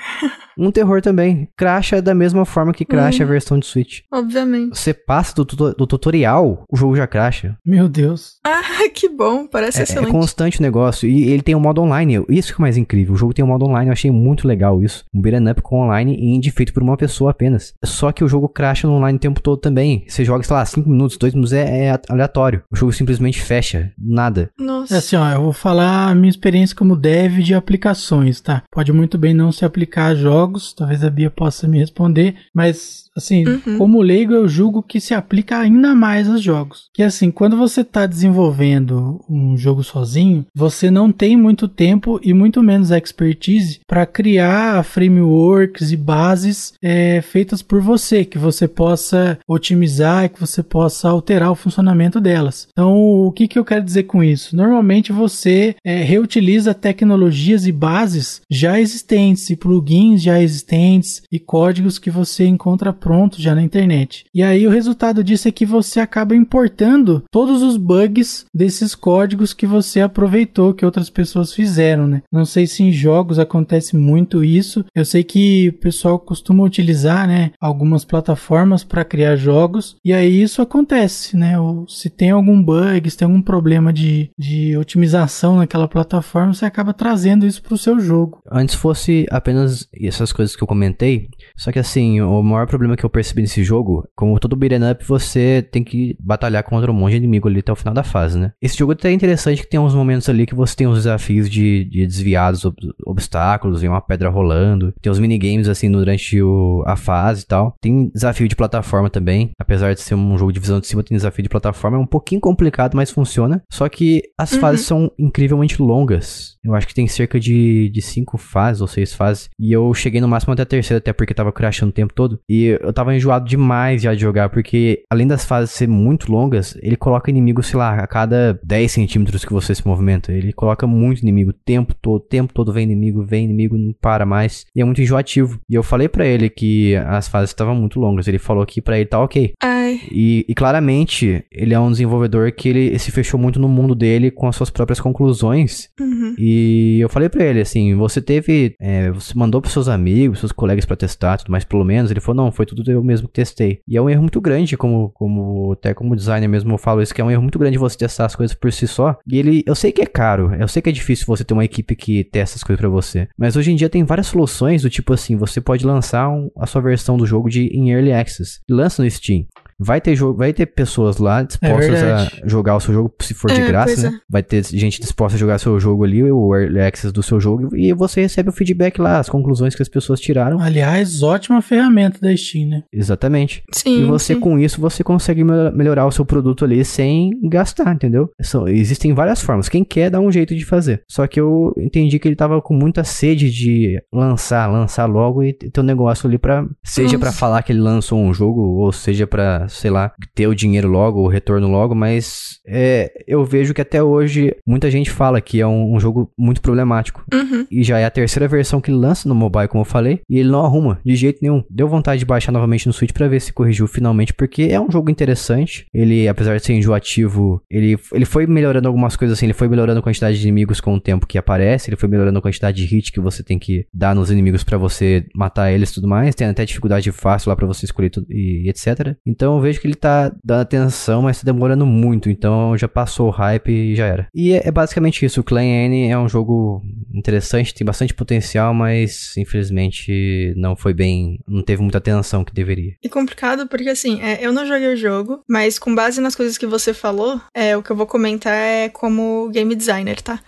Um 0.58 0.70
terror 0.72 1.00
também. 1.00 1.48
Crasha 1.56 2.02
da 2.02 2.12
mesma 2.14 2.44
forma 2.44 2.72
que 2.72 2.84
crasha 3.02 3.24
a 3.24 3.26
versão 3.26 3.58
de 3.58 3.66
Switch. 3.66 4.00
obviamente. 4.12 4.76
Você 4.78 4.92
passa 4.94 5.34
do, 5.34 5.44
tuto- 5.44 5.74
do 5.74 5.86
tutorial, 5.86 6.64
o 6.70 6.76
jogo 6.76 6.96
já 6.96 7.06
crasha. 7.06 7.56
Meu 7.64 7.88
Deus. 7.88 8.34
Ah, 8.44 8.88
que 8.94 9.08
bom. 9.08 9.46
Parece 9.46 9.78
É, 9.78 9.80
é 9.80 9.84
excelente. 9.84 10.10
constante 10.12 10.58
o 10.60 10.62
negócio. 10.62 11.08
E 11.08 11.28
ele 11.30 11.42
tem 11.42 11.54
um 11.54 11.60
modo 11.60 11.80
online. 11.82 12.24
Isso 12.28 12.54
que 12.54 12.60
é 12.60 12.62
mais 12.62 12.76
incrível. 12.76 13.14
O 13.14 13.16
jogo 13.16 13.34
tem 13.34 13.44
um 13.44 13.48
modo 13.48 13.64
online. 13.66 13.88
Eu 13.88 13.92
achei 13.92 14.10
muito 14.10 14.46
legal 14.46 14.82
isso. 14.82 15.04
Um 15.14 15.20
beat'em 15.20 15.50
up 15.50 15.60
com 15.62 15.82
online 15.82 16.14
e 16.16 16.34
indie 16.34 16.50
feito 16.50 16.72
por 16.72 16.82
uma 16.82 16.96
pessoa 16.96 17.30
apenas. 17.30 17.74
Só 17.84 18.12
que 18.12 18.22
o 18.24 18.28
jogo 18.28 18.48
crasha 18.48 18.86
no 18.86 18.94
online 18.94 19.16
o 19.16 19.20
tempo 19.20 19.40
todo 19.40 19.58
também. 19.58 20.04
Você 20.08 20.24
joga, 20.24 20.42
sei 20.44 20.54
lá, 20.56 20.64
5 20.64 20.88
minutos, 20.88 21.16
2 21.16 21.34
minutos 21.34 21.52
é, 21.52 21.86
é 21.88 22.00
aleatório. 22.08 22.62
O 22.72 22.76
jogo 22.76 22.92
simplesmente 22.92 23.40
fecha. 23.42 23.92
Nada. 23.98 24.50
Nossa. 24.58 24.94
É 24.94 24.98
assim, 24.98 25.16
ó, 25.16 25.28
eu 25.30 25.42
vou 25.42 25.52
falar 25.52 26.08
a 26.10 26.14
minha 26.14 26.30
experiência 26.30 26.74
como 26.76 26.96
dev 26.96 27.38
de 27.40 27.54
aplicações, 27.54 28.40
tá? 28.40 28.62
Pode 28.72 28.92
muito 28.92 29.16
bem 29.18 29.34
não 29.34 29.52
se 29.52 29.64
aplicar 29.64 30.06
a 30.06 30.14
jogos, 30.14 30.72
talvez 30.72 31.02
a 31.04 31.10
Bia 31.10 31.30
possa 31.30 31.66
me 31.68 31.78
responder, 31.78 32.34
mas 32.54 32.87
this 32.88 33.07
assim, 33.18 33.44
Uhum. 33.46 33.78
como 33.78 34.00
leigo 34.02 34.32
eu 34.32 34.48
julgo 34.48 34.82
que 34.82 35.00
se 35.00 35.14
aplica 35.14 35.58
ainda 35.58 35.94
mais 35.94 36.28
aos 36.28 36.42
jogos. 36.42 36.88
Que 36.94 37.02
assim, 37.02 37.30
quando 37.30 37.56
você 37.56 37.84
tá 37.84 38.06
desenvolvendo 38.06 39.20
um 39.28 39.56
jogo 39.56 39.82
sozinho, 39.84 40.44
você 40.54 40.90
não 40.90 41.12
tem 41.12 41.36
muito 41.36 41.68
tempo 41.68 42.18
e 42.22 42.32
muito 42.32 42.62
menos 42.62 42.90
expertise 42.90 43.80
para 43.86 44.06
criar 44.06 44.84
frameworks 44.84 45.90
e 45.92 45.96
bases 45.96 46.72
é, 46.82 47.20
feitas 47.20 47.62
por 47.62 47.80
você, 47.80 48.24
que 48.24 48.38
você 48.38 48.68
possa 48.68 49.38
otimizar 49.48 50.24
e 50.24 50.28
que 50.28 50.40
você 50.40 50.62
possa 50.62 51.08
alterar 51.08 51.50
o 51.50 51.54
funcionamento 51.56 52.20
delas. 52.20 52.68
Então, 52.72 52.94
o 52.96 53.32
que, 53.32 53.48
que 53.48 53.58
eu 53.58 53.64
quero 53.64 53.84
dizer 53.84 54.04
com 54.04 54.22
isso? 54.22 54.54
Normalmente 54.56 55.12
você 55.12 55.74
é, 55.84 56.02
reutiliza 56.02 56.74
tecnologias 56.74 57.66
e 57.66 57.72
bases 57.72 58.40
já 58.50 58.78
existentes, 58.80 59.50
e 59.50 59.56
plugins 59.56 60.22
já 60.22 60.40
existentes, 60.40 61.22
e 61.32 61.38
códigos 61.38 61.98
que 61.98 62.10
você 62.10 62.46
encontra 62.46 62.92
prontos 63.08 63.38
já 63.38 63.54
na 63.54 63.62
internet. 63.62 64.26
E 64.34 64.42
aí 64.42 64.66
o 64.66 64.70
resultado 64.70 65.24
disso 65.24 65.48
é 65.48 65.50
que 65.50 65.64
você 65.64 65.98
acaba 65.98 66.36
importando 66.36 67.24
todos 67.32 67.62
os 67.62 67.78
bugs 67.78 68.44
desses 68.54 68.94
códigos 68.94 69.54
que 69.54 69.66
você 69.66 70.02
aproveitou, 70.02 70.74
que 70.74 70.84
outras 70.84 71.08
pessoas 71.08 71.54
fizeram, 71.54 72.06
né? 72.06 72.22
Não 72.30 72.44
sei 72.44 72.66
se 72.66 72.82
em 72.82 72.92
jogos 72.92 73.38
acontece 73.38 73.96
muito 73.96 74.44
isso. 74.44 74.84
Eu 74.94 75.06
sei 75.06 75.24
que 75.24 75.70
o 75.70 75.72
pessoal 75.78 76.18
costuma 76.18 76.62
utilizar, 76.62 77.26
né, 77.26 77.52
algumas 77.58 78.04
plataformas 78.04 78.84
para 78.84 79.06
criar 79.06 79.36
jogos, 79.36 79.96
e 80.04 80.12
aí 80.12 80.42
isso 80.42 80.60
acontece, 80.60 81.34
né? 81.34 81.58
Ou 81.58 81.88
se 81.88 82.10
tem 82.10 82.28
algum 82.28 82.62
bug, 82.62 83.10
se 83.10 83.16
tem 83.16 83.24
algum 83.24 83.40
problema 83.40 83.90
de, 83.90 84.28
de 84.38 84.76
otimização 84.76 85.56
naquela 85.56 85.88
plataforma, 85.88 86.52
você 86.52 86.66
acaba 86.66 86.92
trazendo 86.92 87.46
isso 87.46 87.62
para 87.62 87.72
o 87.72 87.78
seu 87.78 87.98
jogo. 87.98 88.42
Antes 88.52 88.74
fosse 88.74 89.24
apenas 89.30 89.88
essas 89.98 90.30
coisas 90.30 90.54
que 90.54 90.62
eu 90.62 90.68
comentei. 90.68 91.30
Só 91.56 91.72
que 91.72 91.78
assim, 91.78 92.20
o 92.20 92.42
maior 92.42 92.66
problema 92.66 92.97
que 92.98 93.04
eu 93.04 93.10
percebi 93.10 93.42
nesse 93.42 93.62
jogo, 93.64 94.06
como 94.16 94.38
todo 94.38 94.56
beat'em 94.56 94.90
up, 94.90 95.04
você 95.06 95.66
tem 95.70 95.82
que 95.82 96.16
batalhar 96.20 96.62
contra 96.62 96.90
um 96.90 96.94
monte 96.94 97.12
de 97.12 97.16
inimigo 97.18 97.48
ali 97.48 97.60
até 97.60 97.72
o 97.72 97.76
final 97.76 97.94
da 97.94 98.02
fase, 98.02 98.38
né? 98.38 98.52
Esse 98.60 98.76
jogo 98.76 98.92
até 98.92 99.08
é 99.08 99.12
interessante 99.12 99.62
que 99.62 99.68
tem 99.70 99.80
uns 99.80 99.94
momentos 99.94 100.28
ali 100.28 100.44
que 100.46 100.54
você 100.54 100.76
tem 100.76 100.86
uns 100.86 100.96
desafios 100.98 101.48
de, 101.48 101.84
de 101.84 102.06
desviar 102.06 102.52
dos 102.52 102.64
ob- 102.64 102.76
obstáculos, 103.06 103.80
vem 103.80 103.90
uma 103.90 104.00
pedra 104.00 104.28
rolando, 104.28 104.92
tem 105.00 105.10
uns 105.10 105.18
minigames 105.18 105.68
assim 105.68 105.90
durante 105.90 106.40
o, 106.42 106.82
a 106.86 106.96
fase 106.96 107.42
e 107.42 107.46
tal. 107.46 107.74
Tem 107.80 108.10
desafio 108.10 108.48
de 108.48 108.56
plataforma 108.56 109.10
também, 109.10 109.50
apesar 109.58 109.94
de 109.94 110.00
ser 110.00 110.14
um 110.14 110.36
jogo 110.38 110.52
de 110.52 110.60
visão 110.60 110.80
de 110.80 110.86
cima, 110.86 111.02
tem 111.02 111.16
desafio 111.16 111.42
de 111.42 111.48
plataforma, 111.48 111.96
é 111.96 112.00
um 112.00 112.06
pouquinho 112.06 112.40
complicado, 112.40 112.94
mas 112.96 113.10
funciona. 113.10 113.62
Só 113.70 113.88
que 113.88 114.22
as 114.36 114.52
Uhum. 114.52 114.60
fases 114.60 114.86
são 114.86 115.10
incrivelmente 115.18 115.80
longas. 115.80 116.56
Eu 116.64 116.74
acho 116.74 116.86
que 116.86 116.94
tem 116.94 117.06
cerca 117.06 117.38
de, 117.38 117.88
de 117.90 118.02
cinco 118.02 118.36
fases 118.38 118.80
ou 118.80 118.86
seis 118.86 119.12
fases. 119.12 119.48
E 119.58 119.72
eu 119.72 119.92
cheguei 119.94 120.20
no 120.20 120.28
máximo 120.28 120.52
até 120.52 120.62
a 120.62 120.66
terceira, 120.66 120.98
até 120.98 121.12
porque 121.12 121.34
tava 121.34 121.52
crashando 121.52 121.90
o 121.90 121.94
tempo 121.94 122.12
todo. 122.14 122.40
E 122.48 122.77
eu 122.80 122.92
tava 122.92 123.14
enjoado 123.14 123.48
demais 123.48 124.02
já 124.02 124.14
de 124.14 124.20
jogar, 124.20 124.48
porque 124.48 125.02
além 125.10 125.26
das 125.26 125.44
fases 125.44 125.70
ser 125.70 125.88
muito 125.88 126.30
longas, 126.30 126.76
ele 126.82 126.96
coloca 126.96 127.30
inimigo, 127.30 127.62
sei 127.62 127.78
lá, 127.78 127.96
a 127.96 128.06
cada 128.06 128.58
10 128.62 128.90
centímetros 128.90 129.44
que 129.44 129.52
você 129.52 129.74
se 129.74 129.86
movimenta. 129.86 130.32
Ele 130.32 130.52
coloca 130.52 130.86
muito 130.86 131.22
inimigo 131.22 131.50
o 131.50 131.52
tempo 131.52 131.94
todo, 131.94 132.20
tempo 132.20 132.52
todo 132.52 132.72
vem 132.72 132.84
inimigo, 132.84 133.24
vem 133.24 133.44
inimigo, 133.44 133.76
não 133.76 133.94
para 134.00 134.26
mais. 134.26 134.66
E 134.74 134.80
é 134.80 134.84
muito 134.84 135.00
enjoativo. 135.00 135.60
E 135.68 135.74
eu 135.74 135.82
falei 135.82 136.08
pra 136.08 136.26
ele 136.26 136.48
que 136.48 136.96
as 136.96 137.28
fases 137.28 137.50
estavam 137.50 137.74
muito 137.74 138.00
longas. 138.00 138.28
Ele 138.28 138.38
falou 138.38 138.64
que 138.66 138.80
pra 138.80 138.96
ele 138.96 139.06
tá 139.06 139.20
ok. 139.20 139.52
Ai, 139.88 140.00
E, 140.10 140.44
e 140.48 140.54
claramente, 140.54 141.44
ele 141.50 141.74
é 141.74 141.80
um 141.80 141.90
desenvolvedor 141.90 142.50
que 142.52 142.68
ele 142.68 142.98
se 142.98 143.10
fechou 143.10 143.38
muito 143.38 143.58
no 143.58 143.68
mundo 143.68 143.94
dele 143.94 144.30
com 144.30 144.46
as 144.48 144.56
suas 144.56 144.70
próprias 144.70 145.00
conclusões. 145.00 145.88
uhum. 146.00 146.34
E 146.38 146.98
eu 147.00 147.08
falei 147.08 147.28
pra 147.28 147.44
ele 147.44 147.60
assim: 147.60 147.94
você 147.94 148.20
teve. 148.20 148.74
é, 148.80 149.10
você 149.10 149.32
mandou 149.36 149.60
pros 149.60 149.72
seus 149.72 149.88
amigos, 149.88 150.38
seus 150.40 150.52
colegas 150.52 150.84
pra 150.84 150.96
testar, 150.96 151.36
tudo 151.38 151.50
mais, 151.50 151.64
pelo 151.64 151.84
menos. 151.84 152.10
Ele 152.10 152.20
falou: 152.20 152.44
não, 152.44 152.52
foi 152.52 152.66
tudo 152.66 152.88
eu 152.90 153.02
mesmo 153.02 153.28
que 153.28 153.34
testei. 153.34 153.80
E 153.86 153.96
é 153.96 154.02
um 154.02 154.08
erro 154.08 154.22
muito 154.22 154.40
grande, 154.40 154.76
como, 154.76 155.10
como 155.10 155.72
até 155.72 155.92
como 155.94 156.16
designer 156.16 156.48
mesmo 156.48 156.72
eu 156.72 156.78
falo 156.78 157.02
isso, 157.02 157.14
que 157.14 157.20
é 157.20 157.24
um 157.24 157.30
erro 157.30 157.42
muito 157.42 157.58
grande 157.58 157.78
você 157.78 157.96
testar 157.98 158.26
as 158.26 158.36
coisas 158.36 158.54
por 158.56 158.72
si 158.72 158.86
só. 158.86 159.16
E 159.26 159.38
ele, 159.38 159.62
eu 159.66 159.74
sei 159.74 159.92
que 159.92 160.02
é 160.02 160.06
caro, 160.06 160.52
eu 160.58 160.68
sei 160.68 160.80
que 160.82 160.88
é 160.88 160.92
difícil 160.92 161.26
você 161.26 161.44
ter 161.44 161.54
uma 161.54 161.64
equipe 161.64 161.94
que 161.96 162.24
testa 162.24 162.56
as 162.56 162.62
coisas 162.64 162.80
pra 162.80 162.88
você. 162.88 163.28
Mas 163.38 163.56
hoje 163.56 163.72
em 163.72 163.76
dia 163.76 163.88
tem 163.88 164.04
várias 164.04 164.26
soluções 164.28 164.82
do 164.82 164.90
tipo 164.90 165.12
assim: 165.12 165.36
você 165.36 165.60
pode 165.60 165.84
lançar 165.86 166.28
um- 166.28 166.50
a 166.58 166.66
sua 166.66 166.80
versão 166.80 167.16
do 167.16 167.26
jogo 167.26 167.48
de 167.48 167.66
em 167.66 167.90
Early 167.90 168.12
Access. 168.12 168.60
Lança 168.68 169.02
no 169.02 169.10
Steam. 169.10 169.44
Vai 169.78 170.00
ter 170.00 170.14
jogo, 170.16 170.38
vai 170.38 170.52
ter 170.52 170.66
pessoas 170.66 171.18
lá 171.18 171.42
dispostas 171.42 172.02
a 172.02 172.06
verdade. 172.06 172.42
jogar 172.44 172.76
o 172.76 172.80
seu 172.80 172.92
jogo 172.94 173.14
se 173.20 173.34
for 173.34 173.50
de 173.50 173.60
É, 173.60 173.66
graça, 173.66 174.10
né? 174.10 174.18
Vai 174.28 174.42
ter 174.42 174.64
gente 174.64 175.00
disposta 175.00 175.36
a 175.36 175.38
jogar 175.38 175.58
seu 175.58 175.78
jogo 175.78 176.04
ali, 176.04 176.22
o 176.30 176.54
early 176.54 176.80
access 176.80 177.12
do 177.12 177.22
seu 177.22 177.40
jogo, 177.40 177.74
e 177.76 177.92
você 177.92 178.20
recebe 178.20 178.48
o 178.48 178.52
feedback 178.52 178.98
lá, 179.00 179.18
as 179.18 179.28
conclusões 179.28 179.74
que 179.74 179.82
as 179.82 179.88
pessoas 179.88 180.20
tiraram. 180.20 180.60
Aliás, 180.60 181.22
ótima 181.22 181.60
ferramenta 181.62 182.18
da 182.20 182.36
Steam, 182.36 182.68
né? 182.68 182.82
Exatamente. 182.92 183.62
Sim. 183.72 184.02
E 184.02 184.04
você, 184.04 184.34
sim. 184.34 184.40
com 184.40 184.58
isso, 184.58 184.80
você 184.80 185.02
consegue 185.04 185.44
mel- 185.44 185.72
melhorar 185.74 186.06
o 186.06 186.10
seu 186.12 186.24
produto 186.24 186.64
ali 186.64 186.84
sem 186.84 187.30
gastar, 187.48 187.94
entendeu? 187.94 188.30
São- 188.40 188.68
existem 188.68 189.12
várias 189.14 189.40
formas. 189.42 189.68
Quem 189.68 189.84
quer 189.84 190.10
dá 190.10 190.20
um 190.20 190.30
jeito 190.32 190.54
de 190.54 190.64
fazer. 190.64 191.02
Só 191.08 191.26
que 191.26 191.40
eu 191.40 191.72
entendi 191.78 192.18
que 192.18 192.26
ele 192.28 192.36
tava 192.36 192.60
com 192.60 192.74
muita 192.74 193.04
sede 193.04 193.50
de 193.50 194.00
lançar, 194.12 194.66
lançar 194.70 195.06
logo 195.06 195.42
e 195.42 195.52
ter 195.52 195.80
um 195.80 195.84
negócio 195.84 196.26
ali 196.28 196.38
pra. 196.38 196.66
Seja 196.84 197.18
pra 197.18 197.32
falar 197.32 197.62
que 197.62 197.72
ele 197.72 197.80
lançou 197.80 198.18
um 198.20 198.32
jogo, 198.34 198.60
ou 198.60 198.92
seja 198.92 199.26
sei 199.68 199.90
lá, 199.90 200.12
ter 200.34 200.46
o 200.46 200.54
dinheiro 200.54 200.88
logo, 200.88 201.20
o 201.20 201.28
retorno 201.28 201.68
logo, 201.68 201.94
mas 201.94 202.58
é, 202.66 203.10
eu 203.26 203.44
vejo 203.44 203.74
que 203.74 203.80
até 203.80 204.02
hoje 204.02 204.54
muita 204.66 204.90
gente 204.90 205.10
fala 205.10 205.40
que 205.40 205.60
é 205.60 205.66
um, 205.66 205.94
um 205.94 206.00
jogo 206.00 206.30
muito 206.38 206.60
problemático. 206.60 207.24
Uhum. 207.32 207.66
E 207.70 207.82
já 207.82 207.98
é 207.98 208.04
a 208.04 208.10
terceira 208.10 208.48
versão 208.48 208.80
que 208.80 208.90
ele 208.90 208.98
lança 208.98 209.28
no 209.28 209.34
mobile, 209.34 209.68
como 209.68 209.82
eu 209.82 209.86
falei, 209.86 210.20
e 210.28 210.38
ele 210.38 210.50
não 210.50 210.64
arruma 210.64 211.00
de 211.04 211.14
jeito 211.16 211.38
nenhum. 211.42 211.62
Deu 211.70 211.88
vontade 211.88 212.20
de 212.20 212.26
baixar 212.26 212.52
novamente 212.52 212.86
no 212.86 212.92
Switch 212.92 213.12
pra 213.12 213.28
ver 213.28 213.40
se 213.40 213.52
corrigiu 213.52 213.86
finalmente, 213.86 214.32
porque 214.34 214.68
é 214.70 214.80
um 214.80 214.90
jogo 214.90 215.10
interessante. 215.10 215.86
Ele, 215.92 216.28
apesar 216.28 216.56
de 216.56 216.64
ser 216.64 216.74
enjoativo, 216.74 217.62
ele, 217.70 217.98
ele 218.12 218.24
foi 218.24 218.46
melhorando 218.46 218.88
algumas 218.88 219.16
coisas 219.16 219.36
assim, 219.36 219.46
ele 219.46 219.52
foi 219.52 219.68
melhorando 219.68 220.00
a 220.00 220.02
quantidade 220.02 220.38
de 220.38 220.42
inimigos 220.42 220.80
com 220.80 220.94
o 220.94 221.00
tempo 221.00 221.26
que 221.26 221.38
aparece, 221.38 221.90
ele 221.90 221.96
foi 221.96 222.08
melhorando 222.08 222.38
a 222.38 222.42
quantidade 222.42 222.76
de 222.76 222.84
hit 222.84 223.12
que 223.12 223.20
você 223.20 223.42
tem 223.42 223.58
que 223.58 223.86
dar 223.92 224.14
nos 224.14 224.30
inimigos 224.30 224.64
pra 224.64 224.78
você 224.78 225.26
matar 225.34 225.72
eles 225.72 225.90
e 225.90 225.94
tudo 225.94 226.08
mais. 226.08 226.34
Tem 226.34 226.46
até 226.46 226.64
dificuldade 226.64 227.10
fácil 227.12 227.50
lá 227.50 227.56
pra 227.56 227.66
você 227.66 227.84
escolher 227.84 228.10
tudo 228.10 228.26
e, 228.30 228.64
e 228.66 228.68
etc. 228.68 229.16
Então 229.26 229.57
eu 229.58 229.62
vejo 229.62 229.80
que 229.80 229.86
ele 229.86 229.94
tá 229.94 230.32
dando 230.44 230.60
atenção, 230.60 231.22
mas 231.22 231.38
tá 231.38 231.44
demorando 231.44 231.84
muito, 231.84 232.30
então 232.30 232.76
já 232.76 232.88
passou 232.88 233.28
o 233.28 233.30
hype 233.30 233.70
e 233.70 233.94
já 233.94 234.06
era. 234.06 234.28
E 234.34 234.52
é, 234.52 234.68
é 234.68 234.70
basicamente 234.70 235.24
isso, 235.24 235.40
o 235.40 235.44
Clan 235.44 235.64
N 235.64 236.08
é 236.08 236.18
um 236.18 236.28
jogo 236.28 236.82
interessante, 237.12 237.74
tem 237.74 237.84
bastante 237.84 238.14
potencial, 238.14 238.72
mas 238.72 239.36
infelizmente 239.36 240.54
não 240.56 240.76
foi 240.76 240.94
bem, 240.94 241.40
não 241.46 241.62
teve 241.62 241.82
muita 241.82 241.98
atenção 241.98 242.44
que 242.44 242.54
deveria. 242.54 242.94
E 243.02 243.08
complicado 243.08 243.66
porque, 243.66 243.88
assim, 243.88 244.20
é, 244.22 244.38
eu 244.44 244.52
não 244.52 244.66
joguei 244.66 244.92
o 244.92 244.96
jogo, 244.96 245.42
mas 245.48 245.78
com 245.78 245.94
base 245.94 246.20
nas 246.20 246.36
coisas 246.36 246.56
que 246.56 246.66
você 246.66 246.94
falou, 246.94 247.40
é, 247.54 247.76
o 247.76 247.82
que 247.82 247.90
eu 247.90 247.96
vou 247.96 248.06
comentar 248.06 248.52
é 248.52 248.88
como 248.88 249.48
game 249.50 249.74
designer, 249.74 250.20
tá? 250.22 250.40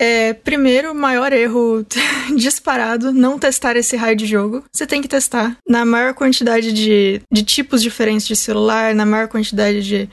É, 0.00 0.32
primeiro, 0.32 0.94
maior 0.94 1.30
erro 1.30 1.84
disparado, 2.34 3.12
não 3.12 3.38
testar 3.38 3.76
esse 3.76 3.96
raio 3.96 4.16
de 4.16 4.24
jogo. 4.24 4.64
Você 4.72 4.86
tem 4.86 5.02
que 5.02 5.08
testar 5.08 5.58
na 5.68 5.84
maior 5.84 6.14
quantidade 6.14 6.72
de, 6.72 7.20
de 7.30 7.42
tipos 7.42 7.82
diferentes 7.82 8.26
de 8.26 8.34
celular, 8.34 8.94
na 8.94 9.04
maior 9.04 9.28
quantidade 9.28 9.82
de, 9.82 10.08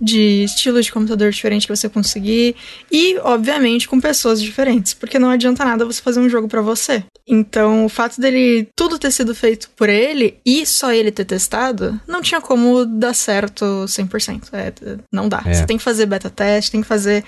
de 0.00 0.44
estilos 0.44 0.84
de 0.84 0.92
computador 0.92 1.32
diferente 1.32 1.66
que 1.66 1.74
você 1.74 1.88
conseguir. 1.88 2.54
E, 2.92 3.18
obviamente, 3.24 3.88
com 3.88 4.00
pessoas 4.00 4.40
diferentes, 4.40 4.94
porque 4.94 5.18
não 5.18 5.30
adianta 5.30 5.64
nada 5.64 5.84
você 5.84 6.00
fazer 6.00 6.20
um 6.20 6.28
jogo 6.28 6.46
pra 6.46 6.62
você. 6.62 7.02
Então, 7.26 7.86
o 7.86 7.88
fato 7.88 8.20
dele 8.20 8.68
tudo 8.76 9.00
ter 9.00 9.10
sido 9.10 9.34
feito 9.34 9.68
por 9.70 9.88
ele 9.88 10.38
e 10.46 10.64
só 10.64 10.92
ele 10.92 11.10
ter 11.10 11.24
testado, 11.24 12.00
não 12.06 12.22
tinha 12.22 12.40
como 12.40 12.84
dar 12.84 13.14
certo 13.14 13.64
100%. 13.88 14.42
É, 14.52 14.72
não 15.10 15.28
dá. 15.28 15.42
É. 15.44 15.54
Você 15.54 15.66
tem 15.66 15.76
que 15.76 15.82
fazer 15.82 16.06
beta 16.06 16.30
teste, 16.30 16.70
tem 16.70 16.82
que 16.82 16.86
fazer. 16.86 17.24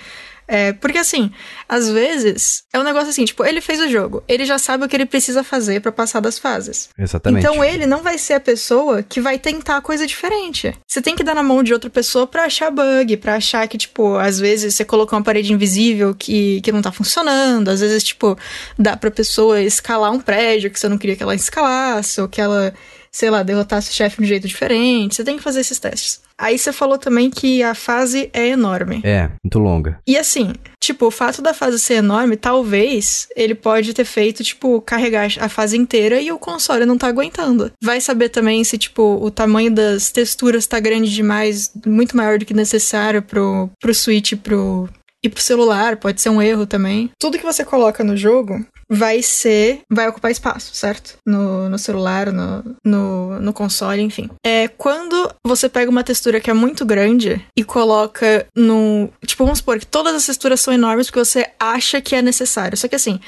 É, 0.47 0.71
porque 0.71 0.97
assim, 0.97 1.29
às 1.67 1.89
vezes 1.89 2.63
é 2.71 2.79
um 2.79 2.83
negócio 2.83 3.09
assim, 3.09 3.25
tipo, 3.25 3.43
ele 3.45 3.59
fez 3.59 3.81
o 3.81 3.89
jogo, 3.89 4.23
ele 4.27 4.45
já 4.45 4.57
sabe 4.57 4.85
o 4.85 4.87
que 4.87 4.95
ele 4.95 5.05
precisa 5.05 5.43
fazer 5.43 5.81
pra 5.81 5.91
passar 5.91 6.21
das 6.21 6.39
fases. 6.39 6.89
Exatamente. 6.97 7.45
Então 7.45 7.63
ele 7.63 7.85
não 7.85 8.01
vai 8.01 8.17
ser 8.17 8.33
a 8.33 8.39
pessoa 8.39 9.03
que 9.03 9.19
vai 9.19 9.37
tentar 9.37 9.81
coisa 9.81 10.07
diferente. 10.07 10.73
Você 10.87 11.01
tem 11.01 11.15
que 11.15 11.23
dar 11.23 11.35
na 11.35 11.43
mão 11.43 11.61
de 11.61 11.73
outra 11.73 11.89
pessoa 11.89 12.25
pra 12.25 12.45
achar 12.45 12.71
bug, 12.71 13.17
pra 13.17 13.35
achar 13.35 13.67
que, 13.67 13.77
tipo, 13.77 14.15
às 14.15 14.39
vezes 14.39 14.73
você 14.73 14.85
colocou 14.85 15.17
uma 15.17 15.25
parede 15.25 15.51
invisível 15.51 16.15
que, 16.15 16.61
que 16.61 16.71
não 16.71 16.81
tá 16.81 16.91
funcionando, 16.91 17.69
às 17.69 17.81
vezes, 17.81 18.03
tipo, 18.03 18.37
dá 18.79 18.95
pra 18.95 19.11
pessoa 19.11 19.61
escalar 19.61 20.11
um 20.11 20.19
prédio 20.19 20.71
que 20.71 20.79
você 20.79 20.87
não 20.87 20.97
queria 20.97 21.15
que 21.15 21.23
ela 21.23 21.35
escalasse, 21.35 22.21
ou 22.21 22.27
que 22.27 22.39
ela, 22.39 22.73
sei 23.11 23.29
lá, 23.29 23.43
derrotasse 23.43 23.91
o 23.91 23.93
chefe 23.93 24.17
de 24.17 24.23
um 24.23 24.25
jeito 24.25 24.47
diferente. 24.47 25.15
Você 25.15 25.23
tem 25.23 25.37
que 25.37 25.43
fazer 25.43 25.59
esses 25.59 25.79
testes. 25.79 26.26
Aí 26.39 26.57
você 26.57 26.71
falou 26.71 26.97
também 26.97 27.29
que 27.29 27.63
a 27.63 27.73
fase 27.73 28.29
é 28.31 28.47
enorme. 28.47 29.01
É, 29.03 29.29
muito 29.43 29.57
longa. 29.57 29.99
E 30.07 30.17
assim, 30.17 30.53
tipo, 30.79 31.07
o 31.07 31.11
fato 31.11 31.41
da 31.41 31.53
fase 31.53 31.79
ser 31.79 31.95
enorme, 31.95 32.37
talvez 32.37 33.27
ele 33.35 33.55
pode 33.55 33.93
ter 33.93 34.05
feito, 34.05 34.43
tipo, 34.43 34.79
carregar 34.81 35.27
a 35.39 35.49
fase 35.49 35.77
inteira 35.77 36.21
e 36.21 36.31
o 36.31 36.39
console 36.39 36.85
não 36.85 36.97
tá 36.97 37.07
aguentando. 37.07 37.71
Vai 37.81 37.99
saber 37.99 38.29
também 38.29 38.63
se, 38.63 38.77
tipo, 38.77 39.17
o 39.21 39.31
tamanho 39.31 39.71
das 39.71 40.11
texturas 40.11 40.67
tá 40.67 40.79
grande 40.79 41.13
demais, 41.13 41.71
muito 41.85 42.15
maior 42.15 42.37
do 42.37 42.45
que 42.45 42.53
necessário 42.53 43.21
pro, 43.21 43.69
pro 43.79 43.93
Switch 43.93 44.33
pro, 44.35 44.87
e 45.23 45.29
pro 45.29 45.41
celular, 45.41 45.97
pode 45.97 46.21
ser 46.21 46.29
um 46.29 46.41
erro 46.41 46.65
também. 46.65 47.09
Tudo 47.19 47.37
que 47.37 47.45
você 47.45 47.65
coloca 47.65 48.03
no 48.03 48.15
jogo 48.15 48.65
vai 48.89 49.21
ser. 49.21 49.81
vai 49.91 50.07
ocupar 50.07 50.31
espaço, 50.31 50.73
certo? 50.73 51.17
No, 51.25 51.69
no 51.69 51.77
celular, 51.77 52.31
no, 52.31 52.75
no, 52.85 53.39
no 53.39 53.53
console, 53.53 54.01
enfim. 54.01 54.29
É 54.45 54.67
quando 54.67 55.29
você 55.45 55.67
pega 55.67 55.91
uma 55.91 56.03
textura 56.03 56.39
que 56.39 56.49
é 56.49 56.53
muito 56.53 56.85
grande 56.85 57.43
e 57.55 57.63
coloca 57.63 58.45
no. 58.55 59.09
Tipo, 59.25 59.43
vamos 59.43 59.59
supor 59.59 59.79
que 59.79 59.85
todas 59.85 60.15
as 60.15 60.25
texturas 60.25 60.61
são 60.61 60.73
enormes 60.73 61.07
porque 61.07 61.19
você 61.19 61.49
acha 61.59 61.99
que 61.99 62.15
é 62.15 62.21
necessário. 62.21 62.77
Só 62.77 62.87
que 62.87 62.95
assim. 62.95 63.19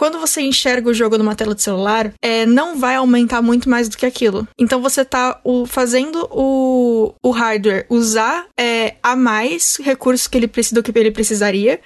Quando 0.00 0.18
você 0.18 0.40
enxerga 0.40 0.88
o 0.88 0.94
jogo 0.94 1.18
numa 1.18 1.34
tela 1.34 1.54
de 1.54 1.60
celular, 1.62 2.10
é, 2.22 2.46
não 2.46 2.78
vai 2.78 2.94
aumentar 2.96 3.42
muito 3.42 3.68
mais 3.68 3.86
do 3.86 3.98
que 3.98 4.06
aquilo. 4.06 4.48
Então 4.58 4.80
você 4.80 5.04
tá 5.04 5.38
o- 5.44 5.66
fazendo 5.66 6.26
o, 6.30 7.12
o 7.22 7.30
hardware 7.30 7.84
usar 7.90 8.46
é, 8.58 8.94
a 9.02 9.14
mais 9.14 9.76
recursos 9.78 10.26
que 10.26 10.38
ele 10.38 10.48
precisa 10.48 10.76
do 10.76 10.82
que 10.82 10.98
ele 10.98 11.10
precisaria. 11.10 11.80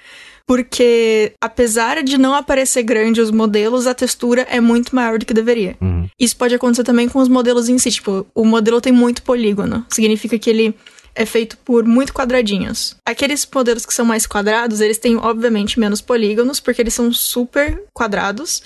Porque, 0.47 1.33
apesar 1.41 2.03
de 2.03 2.17
não 2.17 2.33
aparecer 2.35 2.83
grande 2.83 3.19
os 3.19 3.31
modelos, 3.31 3.85
a 3.87 3.93
textura 3.93 4.47
é 4.49 4.61
muito 4.61 4.95
maior 4.95 5.17
do 5.19 5.25
que 5.25 5.33
deveria. 5.33 5.75
Uhum. 5.81 6.07
Isso 6.17 6.37
pode 6.37 6.55
acontecer 6.55 6.83
também 6.83 7.09
com 7.09 7.19
os 7.19 7.27
modelos 7.27 7.67
em 7.67 7.77
si. 7.79 7.91
Tipo, 7.91 8.25
o 8.33 8.45
modelo 8.45 8.79
tem 8.79 8.93
muito 8.93 9.23
polígono. 9.23 9.85
Significa 9.89 10.37
que 10.39 10.49
ele 10.49 10.75
é 11.15 11.25
feito 11.25 11.57
por 11.57 11.83
muito 11.85 12.13
quadradinhos. 12.13 12.95
Aqueles 13.05 13.47
modelos 13.53 13.85
que 13.85 13.93
são 13.93 14.05
mais 14.05 14.27
quadrados, 14.27 14.81
eles 14.81 14.97
têm, 14.97 15.17
obviamente, 15.17 15.79
menos 15.79 16.01
polígonos, 16.01 16.59
porque 16.59 16.81
eles 16.81 16.93
são 16.93 17.11
super 17.13 17.81
quadrados. 17.93 18.61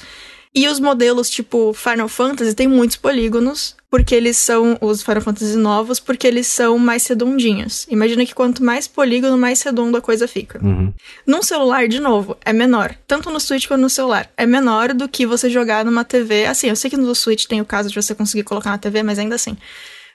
E 0.54 0.68
os 0.68 0.80
modelos 0.80 1.30
tipo 1.30 1.74
Final 1.74 2.10
Fantasy 2.10 2.56
têm 2.56 2.68
muitos 2.68 2.98
polígonos, 2.98 3.76
porque 3.90 4.16
eles 4.16 4.36
são 4.36 4.78
os 4.82 5.04
Final 5.04 5.22
Fantasy 5.22 5.56
novos, 5.56 6.00
porque 6.00 6.26
eles 6.26 6.48
são 6.48 6.78
mais 6.80 7.06
redondinhos. 7.06 7.86
Imagina 7.90 8.26
que 8.26 8.34
quanto 8.34 8.64
mais 8.64 8.88
polígono, 8.88 9.38
mais 9.38 9.62
redondo 9.62 9.96
a 9.96 10.02
coisa 10.02 10.28
fica. 10.28 10.60
Uhum. 10.64 10.92
Num 11.26 11.44
celular, 11.44 11.88
de 11.88 12.00
novo, 12.00 12.36
é 12.44 12.52
menor. 12.52 12.96
Tanto 13.08 13.30
no 13.30 13.40
Switch 13.40 13.68
quanto 13.68 13.82
no 13.82 13.90
celular. 13.90 14.30
É 14.36 14.46
menor 14.48 14.94
do 14.94 15.08
que 15.08 15.26
você 15.26 15.52
jogar 15.52 15.86
numa 15.86 16.04
TV. 16.04 16.46
Assim, 16.46 16.68
eu 16.68 16.76
sei 16.76 16.90
que 16.90 16.98
no 16.98 17.14
Switch 17.14 17.46
tem 17.46 17.62
o 17.62 17.66
caso 17.66 17.90
de 17.90 17.96
você 17.96 18.16
conseguir 18.16 18.44
colocar 18.44 18.72
na 18.72 18.78
TV, 18.80 19.04
mas 19.04 19.20
ainda 19.20 19.36
assim. 19.36 19.56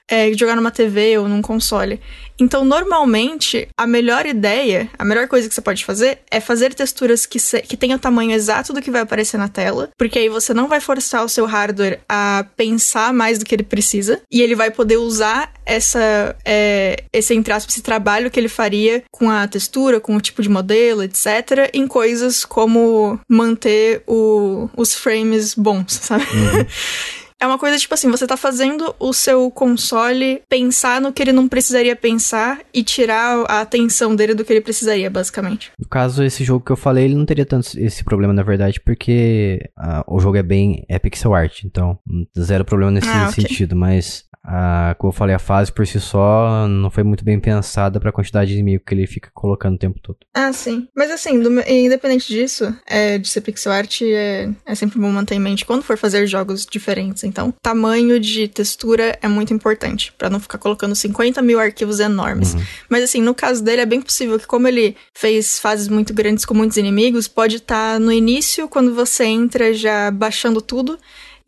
É, 0.09 0.31
jogar 0.33 0.55
numa 0.55 0.71
TV 0.71 1.17
ou 1.17 1.27
num 1.27 1.41
console. 1.41 1.99
Então, 2.39 2.65
normalmente, 2.65 3.67
a 3.77 3.87
melhor 3.87 4.25
ideia, 4.25 4.89
a 4.99 5.05
melhor 5.05 5.27
coisa 5.27 5.47
que 5.47 5.55
você 5.55 5.61
pode 5.61 5.85
fazer 5.85 6.19
é 6.29 6.39
fazer 6.39 6.73
texturas 6.73 7.25
que, 7.25 7.39
se, 7.39 7.61
que 7.61 7.77
tenham 7.77 7.97
o 7.97 7.99
tamanho 7.99 8.31
exato 8.31 8.73
do 8.73 8.81
que 8.81 8.91
vai 8.91 9.01
aparecer 9.01 9.37
na 9.37 9.47
tela, 9.47 9.89
porque 9.97 10.19
aí 10.19 10.29
você 10.29 10.53
não 10.53 10.67
vai 10.67 10.81
forçar 10.81 11.23
o 11.23 11.29
seu 11.29 11.45
hardware 11.45 12.01
a 12.09 12.45
pensar 12.55 13.13
mais 13.13 13.39
do 13.39 13.45
que 13.45 13.55
ele 13.55 13.63
precisa, 13.63 14.21
e 14.31 14.41
ele 14.41 14.55
vai 14.55 14.69
poder 14.69 14.97
usar 14.97 15.53
essa, 15.65 16.35
é, 16.43 17.03
esse, 17.11 17.33
entre 17.33 17.53
aspas, 17.53 17.73
esse 17.73 17.83
trabalho 17.83 18.29
que 18.29 18.39
ele 18.39 18.49
faria 18.49 19.03
com 19.11 19.29
a 19.29 19.47
textura, 19.47 19.99
com 19.99 20.15
o 20.15 20.21
tipo 20.21 20.41
de 20.41 20.49
modelo, 20.49 21.03
etc., 21.03 21.69
em 21.73 21.87
coisas 21.87 22.43
como 22.43 23.19
manter 23.29 24.03
o, 24.05 24.69
os 24.75 24.93
frames 24.93 25.55
bons, 25.55 25.93
sabe? 25.93 26.25
É 27.41 27.45
uma 27.45 27.57
coisa 27.59 27.77
tipo 27.77 27.93
assim, 27.93 28.09
você 28.09 28.25
tá 28.25 28.37
fazendo 28.37 28.95
o 28.99 29.11
seu 29.13 29.51
console 29.51 30.41
pensar 30.49 31.01
no 31.01 31.11
que 31.11 31.21
ele 31.21 31.33
não 31.33 31.47
precisaria 31.49 31.95
pensar 31.95 32.59
e 32.73 32.81
tirar 32.83 33.43
a 33.49 33.61
atenção 33.61 34.15
dele 34.15 34.33
do 34.33 34.43
que 34.45 34.53
ele 34.53 34.61
precisaria, 34.61 35.09
basicamente. 35.09 35.71
No 35.77 35.87
caso, 35.87 36.23
esse 36.23 36.43
jogo 36.43 36.63
que 36.65 36.71
eu 36.71 36.77
falei, 36.77 37.05
ele 37.05 37.15
não 37.15 37.25
teria 37.25 37.45
tanto 37.45 37.77
esse 37.77 38.03
problema, 38.03 38.33
na 38.33 38.43
verdade, 38.43 38.79
porque 38.79 39.59
ah, 39.77 40.03
o 40.07 40.19
jogo 40.19 40.37
é 40.37 40.43
bem. 40.43 40.85
é 40.87 40.97
pixel 40.97 41.33
art, 41.33 41.63
então 41.65 41.99
zero 42.39 42.63
problema 42.63 42.91
nesse 42.91 43.07
Ah, 43.09 43.27
ok. 43.29 43.43
sentido, 43.43 43.75
mas. 43.75 44.23
Ah, 44.47 44.95
como 44.97 45.09
eu 45.11 45.15
falei, 45.15 45.35
a 45.35 45.39
fase 45.39 45.71
por 45.71 45.85
si 45.87 45.99
só 45.99 46.67
não 46.67 46.89
foi 46.91 47.03
muito 47.03 47.23
bem 47.23 47.39
pensada 47.39 47.99
pra 47.99 48.11
quantidade 48.11 48.49
de 48.51 48.53
inimigo 48.53 48.83
que 48.85 48.93
ele 48.93 49.07
fica 49.07 49.29
colocando 49.33 49.75
o 49.75 49.79
tempo 49.79 49.99
todo. 49.99 50.17
Ah, 50.33 50.51
sim. 50.53 50.87
Mas 50.95 51.09
assim, 51.11 51.39
do- 51.39 51.61
independente 51.69 52.27
disso, 52.27 52.73
é, 52.85 53.17
de 53.17 53.27
ser 53.27 53.41
pixel 53.41 53.71
art, 53.71 54.01
é, 54.03 54.49
é 54.65 54.75
sempre 54.75 54.99
bom 54.99 55.09
manter 55.09 55.35
em 55.35 55.39
mente 55.39 55.65
quando 55.65 55.83
for 55.83 55.97
fazer 55.97 56.27
jogos 56.27 56.65
diferentes. 56.65 57.23
Então, 57.23 57.53
tamanho 57.61 58.19
de 58.19 58.47
textura 58.47 59.17
é 59.21 59.27
muito 59.27 59.53
importante, 59.53 60.13
pra 60.17 60.29
não 60.29 60.39
ficar 60.39 60.57
colocando 60.57 60.95
50 60.95 61.41
mil 61.41 61.59
arquivos 61.59 61.99
enormes. 61.99 62.55
Mas 62.89 63.03
assim, 63.03 63.21
no 63.21 63.33
caso 63.33 63.63
dele, 63.63 63.81
é 63.81 63.85
bem 63.85 64.01
possível 64.01 64.39
que, 64.39 64.45
como 64.47 64.67
ele 64.67 64.95
fez 65.13 65.59
fases 65.59 65.87
muito 65.87 66.13
grandes 66.13 66.45
com 66.45 66.53
muitos 66.53 66.77
inimigos, 66.77 67.27
pode 67.27 67.57
estar 67.57 67.99
no 67.99 68.11
início, 68.11 68.67
quando 68.67 68.93
você 68.93 69.25
entra 69.25 69.73
já 69.73 70.11
baixando 70.11 70.61
tudo. 70.61 70.97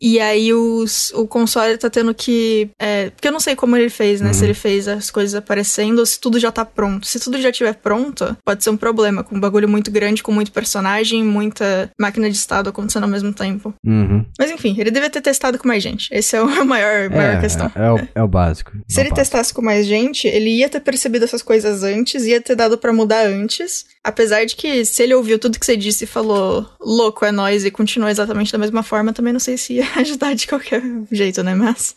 E 0.00 0.20
aí 0.20 0.52
os, 0.54 1.12
o 1.14 1.26
console 1.26 1.76
tá 1.76 1.90
tendo 1.90 2.14
que. 2.14 2.70
É, 2.80 3.10
porque 3.10 3.26
eu 3.28 3.32
não 3.32 3.40
sei 3.40 3.56
como 3.56 3.76
ele 3.76 3.90
fez, 3.90 4.20
né? 4.20 4.28
Uhum. 4.28 4.34
Se 4.34 4.44
ele 4.44 4.54
fez 4.54 4.86
as 4.86 5.10
coisas 5.10 5.34
aparecendo 5.34 5.98
ou 5.98 6.06
se 6.06 6.20
tudo 6.20 6.38
já 6.38 6.52
tá 6.52 6.64
pronto. 6.64 7.06
Se 7.06 7.18
tudo 7.18 7.40
já 7.40 7.50
tiver 7.50 7.74
pronto, 7.74 8.36
pode 8.44 8.62
ser 8.62 8.70
um 8.70 8.76
problema, 8.76 9.24
com 9.24 9.34
um 9.36 9.40
bagulho 9.40 9.68
muito 9.68 9.90
grande, 9.90 10.22
com 10.22 10.30
muito 10.32 10.52
personagem, 10.52 11.24
muita 11.24 11.90
máquina 12.00 12.30
de 12.30 12.36
estado 12.36 12.70
acontecendo 12.70 13.04
ao 13.04 13.08
mesmo 13.10 13.32
tempo. 13.32 13.74
Uhum. 13.84 14.24
Mas 14.38 14.50
enfim, 14.50 14.76
ele 14.78 14.90
devia 14.90 15.10
ter 15.10 15.20
testado 15.20 15.58
com 15.58 15.66
mais 15.66 15.82
gente. 15.82 16.08
Esse 16.12 16.36
é 16.36 16.42
o 16.42 16.46
maior, 16.64 17.10
maior 17.10 17.36
é, 17.36 17.40
questão. 17.40 17.70
É, 17.74 17.90
o, 17.90 18.08
é 18.14 18.22
o 18.22 18.28
básico. 18.28 18.72
Se 18.86 19.00
É 19.00 19.02
ele 19.02 19.10
básico. 19.10 19.16
testasse 19.16 19.52
com 19.52 19.62
mais 19.62 19.84
gente, 19.86 20.28
ele 20.28 20.50
ia 20.50 20.68
ter 20.68 20.80
percebido 20.80 21.24
essas 21.24 21.42
coisas 21.42 21.82
antes, 21.82 22.24
ia 22.24 22.40
ter 22.40 22.54
dado 22.54 22.78
pra 22.78 22.92
mudar 22.92 23.26
antes. 23.26 23.84
Apesar 24.02 24.44
de 24.44 24.56
que, 24.56 24.84
se 24.84 25.02
ele 25.02 25.14
ouviu 25.14 25.38
tudo 25.38 25.58
que 25.58 25.66
você 25.66 25.76
disse 25.76 26.04
e 26.04 26.06
falou, 26.06 26.68
louco, 26.80 27.24
é 27.24 27.32
nóis, 27.32 27.64
e 27.64 27.70
continuou 27.70 28.10
exatamente 28.10 28.52
da 28.52 28.58
mesma 28.58 28.82
forma, 28.82 29.12
também 29.12 29.32
não 29.32 29.40
sei 29.40 29.56
se 29.56 29.74
ia 29.74 29.86
ajudar 29.96 30.34
de 30.34 30.46
qualquer 30.46 30.82
jeito, 31.10 31.42
né? 31.42 31.54
Mas. 31.54 31.94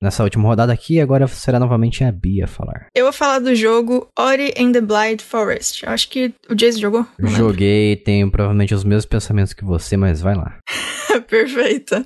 Nessa 0.00 0.22
última 0.22 0.48
rodada 0.48 0.72
aqui, 0.72 1.00
agora 1.00 1.26
será 1.26 1.58
novamente 1.58 2.04
a 2.04 2.12
Bia 2.12 2.46
falar. 2.46 2.88
Eu 2.94 3.04
vou 3.04 3.12
falar 3.12 3.38
do 3.38 3.54
jogo 3.54 4.08
Ori 4.18 4.52
and 4.58 4.72
the 4.72 4.80
Blind 4.80 5.22
Forest. 5.22 5.84
Eu 5.84 5.92
acho 5.92 6.08
que 6.10 6.32
o 6.50 6.54
Jason 6.54 6.80
jogou. 6.80 7.06
Joguei, 7.18 7.96
tenho 7.96 8.30
provavelmente 8.30 8.74
os 8.74 8.84
mesmos 8.84 9.06
pensamentos 9.06 9.52
que 9.52 9.64
você, 9.64 9.96
mas 9.96 10.20
vai 10.20 10.34
lá. 10.34 10.58
Perfeito. 11.28 12.04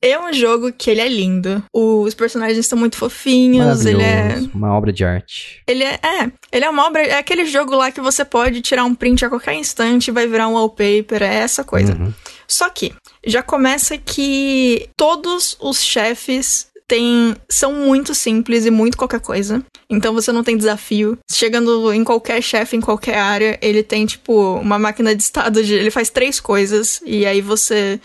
É 0.00 0.18
um 0.18 0.32
jogo 0.32 0.72
que 0.72 0.90
ele 0.90 1.00
é 1.00 1.08
lindo. 1.08 1.62
Os 1.72 2.14
personagens 2.14 2.58
estão 2.58 2.78
muito 2.78 2.96
fofinhos. 2.96 3.84
Ele 3.84 4.02
é. 4.02 4.38
Uma 4.54 4.74
obra 4.74 4.92
de 4.92 5.04
arte. 5.04 5.62
Ele 5.66 5.84
é, 5.84 5.98
é, 6.02 6.32
ele 6.52 6.64
é 6.64 6.70
uma 6.70 6.86
obra, 6.86 7.02
é 7.02 7.18
aquele 7.18 7.46
jogo 7.46 7.74
lá 7.74 7.90
que 7.90 8.00
você 8.00 8.24
pode 8.24 8.60
tirar 8.60 8.84
um 8.84 8.94
print 8.94 9.24
a 9.24 9.28
qualquer 9.28 9.54
instante 9.54 10.08
e 10.08 10.12
vai 10.12 10.26
virar 10.26 10.48
um 10.48 10.54
wallpaper, 10.54 11.22
é 11.22 11.36
essa 11.36 11.64
coisa. 11.64 11.94
Uhum. 11.94 12.12
Só 12.46 12.68
que 12.68 12.92
já 13.26 13.42
começa 13.42 13.98
que 13.98 14.88
todos 14.96 15.56
os 15.60 15.82
chefes 15.82 16.68
têm, 16.86 17.34
são 17.48 17.72
muito 17.72 18.14
simples 18.14 18.64
e 18.64 18.70
muito 18.70 18.96
qualquer 18.96 19.20
coisa. 19.20 19.64
Então 19.88 20.12
você 20.14 20.32
não 20.32 20.44
tem 20.44 20.56
desafio. 20.56 21.18
Chegando 21.30 21.92
em 21.92 22.04
qualquer 22.04 22.42
chefe, 22.42 22.76
em 22.76 22.80
qualquer 22.80 23.18
área, 23.18 23.58
ele 23.60 23.82
tem, 23.82 24.06
tipo, 24.06 24.54
uma 24.56 24.78
máquina 24.78 25.14
de 25.14 25.22
estado 25.22 25.62
de. 25.62 25.74
Ele 25.74 25.90
faz 25.90 26.10
três 26.10 26.40
coisas 26.40 27.00
e 27.04 27.26
aí 27.26 27.40
você 27.40 28.00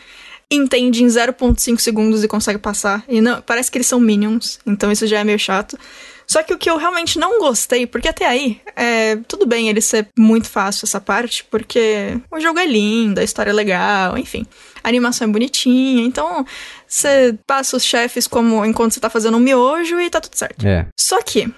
entende 0.52 1.04
em 1.04 1.08
0.5 1.08 1.80
segundos 1.80 2.24
e 2.24 2.28
consegue 2.28 2.60
passar. 2.60 3.04
E 3.08 3.22
não, 3.22 3.42
parece 3.42 3.72
que 3.72 3.78
eles 3.78 3.88
são 3.88 4.00
minions, 4.00 4.60
então 4.66 4.92
isso 4.92 5.08
já 5.08 5.20
é 5.20 5.24
meio 5.24 5.40
chato. 5.40 5.80
Só 6.28 6.42
que 6.44 6.54
o 6.54 6.58
que 6.58 6.70
eu 6.70 6.78
realmente 6.78 7.20
não 7.20 7.40
gostei, 7.40 7.86
porque 7.86 8.08
até 8.08 8.26
aí, 8.26 8.62
é, 8.76 9.18
tudo 9.28 9.46
bem 9.46 9.68
ele 9.68 9.82
ser 9.82 10.08
muito 10.18 10.50
fácil 10.50 10.86
essa 10.86 11.02
parte, 11.02 11.44
porque 11.52 12.18
o 12.32 12.40
jogo 12.40 12.58
é 12.58 12.66
lindo, 12.66 13.20
a 13.20 13.24
história 13.24 13.50
é 13.50 13.54
legal, 13.54 14.18
enfim. 14.18 14.46
A 14.82 14.88
animação 14.88 15.28
é 15.28 15.32
bonitinha, 15.32 16.06
então 16.06 16.46
você 16.88 17.38
passa 17.46 17.76
os 17.76 17.84
chefes 17.84 18.28
como 18.28 18.66
enquanto 18.66 18.94
você 18.94 19.00
tá 19.00 19.10
fazendo 19.10 19.36
um 19.36 19.42
miojo 19.42 20.00
e 20.00 20.10
tá 20.10 20.22
tudo 20.22 20.36
certo. 20.36 20.66
É. 20.66 20.88
Só 20.98 21.22
que 21.22 21.52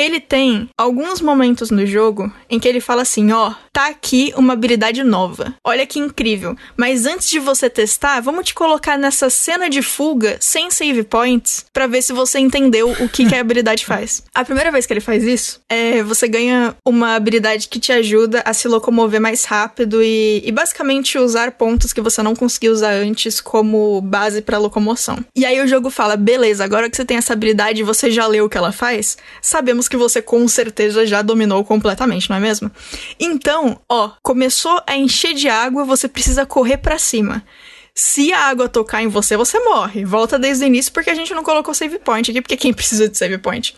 ele 0.00 0.18
tem 0.18 0.68
alguns 0.78 1.20
momentos 1.20 1.70
no 1.70 1.84
jogo 1.84 2.32
em 2.48 2.58
que 2.58 2.66
ele 2.66 2.80
fala 2.80 3.02
assim: 3.02 3.32
ó, 3.32 3.52
tá 3.72 3.88
aqui 3.88 4.32
uma 4.34 4.54
habilidade 4.54 5.02
nova. 5.02 5.54
Olha 5.64 5.86
que 5.86 5.98
incrível. 5.98 6.56
Mas 6.76 7.04
antes 7.04 7.28
de 7.28 7.38
você 7.38 7.68
testar, 7.68 8.20
vamos 8.20 8.46
te 8.46 8.54
colocar 8.54 8.96
nessa 8.96 9.28
cena 9.28 9.68
de 9.68 9.82
fuga 9.82 10.38
sem 10.40 10.70
save 10.70 11.02
points 11.02 11.66
pra 11.72 11.86
ver 11.86 12.02
se 12.02 12.12
você 12.12 12.38
entendeu 12.38 12.90
o 12.90 13.08
que, 13.08 13.28
que 13.28 13.34
a 13.34 13.40
habilidade 13.40 13.84
faz. 13.84 14.22
A 14.34 14.44
primeira 14.44 14.70
vez 14.72 14.86
que 14.86 14.92
ele 14.92 15.00
faz 15.00 15.22
isso, 15.24 15.60
é, 15.68 16.02
você 16.02 16.26
ganha 16.26 16.74
uma 16.84 17.14
habilidade 17.14 17.68
que 17.68 17.78
te 17.78 17.92
ajuda 17.92 18.42
a 18.44 18.54
se 18.54 18.66
locomover 18.68 19.20
mais 19.20 19.44
rápido 19.44 20.02
e, 20.02 20.42
e 20.44 20.50
basicamente 20.50 21.18
usar 21.18 21.52
pontos 21.52 21.92
que 21.92 22.00
você 22.00 22.22
não 22.22 22.34
conseguiu 22.34 22.72
usar 22.72 22.92
antes 22.92 23.40
como 23.40 24.00
base 24.00 24.40
pra 24.40 24.58
locomoção. 24.58 25.18
E 25.36 25.44
aí 25.44 25.60
o 25.60 25.68
jogo 25.68 25.90
fala: 25.90 26.16
beleza, 26.16 26.64
agora 26.64 26.88
que 26.88 26.96
você 26.96 27.04
tem 27.04 27.18
essa 27.18 27.34
habilidade 27.34 27.80
e 27.80 27.84
você 27.84 28.10
já 28.10 28.26
leu 28.26 28.46
o 28.46 28.48
que 28.48 28.56
ela 28.56 28.72
faz, 28.72 29.18
sabemos 29.42 29.89
que 29.90 29.96
você 29.96 30.22
com 30.22 30.46
certeza 30.48 31.06
já 31.06 31.20
dominou 31.20 31.64
completamente, 31.64 32.30
não 32.30 32.36
é 32.36 32.40
mesmo? 32.40 32.70
Então, 33.18 33.80
ó, 33.88 34.12
começou 34.22 34.80
a 34.86 34.96
encher 34.96 35.34
de 35.34 35.48
água, 35.48 35.84
você 35.84 36.08
precisa 36.08 36.46
correr 36.46 36.78
pra 36.78 36.98
cima. 36.98 37.44
Se 37.94 38.32
a 38.32 38.44
água 38.44 38.68
tocar 38.68 39.02
em 39.02 39.08
você, 39.08 39.36
você 39.36 39.58
morre. 39.60 40.04
Volta 40.04 40.38
desde 40.38 40.64
o 40.64 40.66
início 40.66 40.92
porque 40.92 41.10
a 41.10 41.14
gente 41.14 41.34
não 41.34 41.42
colocou 41.42 41.74
save 41.74 41.98
point 41.98 42.30
aqui, 42.30 42.40
porque 42.40 42.56
quem 42.56 42.72
precisa 42.72 43.08
de 43.08 43.18
save 43.18 43.36
point? 43.38 43.76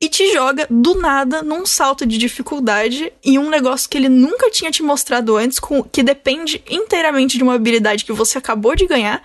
E 0.00 0.08
te 0.08 0.32
joga 0.32 0.66
do 0.68 0.94
nada 0.94 1.42
num 1.42 1.64
salto 1.64 2.04
de 2.04 2.18
dificuldade 2.18 3.12
em 3.24 3.38
um 3.38 3.48
negócio 3.48 3.88
que 3.88 3.96
ele 3.96 4.08
nunca 4.08 4.50
tinha 4.50 4.70
te 4.70 4.82
mostrado 4.82 5.36
antes, 5.36 5.60
com, 5.60 5.82
que 5.82 6.02
depende 6.02 6.62
inteiramente 6.68 7.36
de 7.36 7.44
uma 7.44 7.54
habilidade 7.54 8.04
que 8.04 8.12
você 8.12 8.38
acabou 8.38 8.74
de 8.74 8.86
ganhar. 8.86 9.22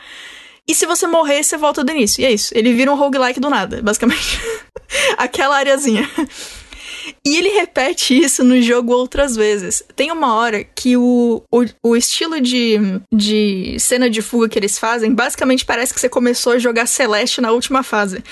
E 0.67 0.75
se 0.75 0.85
você 0.85 1.07
morrer, 1.07 1.43
você 1.43 1.55
volta 1.55 1.83
do 1.83 1.91
início. 1.91 2.21
E 2.21 2.25
é 2.25 2.31
isso. 2.31 2.51
Ele 2.55 2.73
vira 2.73 2.91
um 2.91 2.95
roguelike 2.95 3.39
do 3.39 3.49
nada, 3.49 3.81
basicamente. 3.81 4.39
Aquela 5.17 5.57
areazinha. 5.57 6.09
E 7.25 7.37
ele 7.37 7.49
repete 7.49 8.17
isso 8.17 8.43
no 8.43 8.61
jogo 8.61 8.93
outras 8.93 9.35
vezes. 9.35 9.83
Tem 9.95 10.11
uma 10.11 10.35
hora 10.35 10.63
que 10.63 10.97
o, 10.97 11.43
o, 11.51 11.65
o 11.83 11.95
estilo 11.95 12.39
de, 12.39 12.77
de 13.13 13.77
cena 13.79 14.09
de 14.09 14.21
fuga 14.21 14.49
que 14.49 14.57
eles 14.57 14.77
fazem, 14.77 15.13
basicamente 15.13 15.65
parece 15.65 15.93
que 15.93 15.99
você 15.99 16.09
começou 16.09 16.53
a 16.53 16.59
jogar 16.59 16.85
Celeste 16.85 17.41
na 17.41 17.51
última 17.51 17.83
fase. 17.83 18.23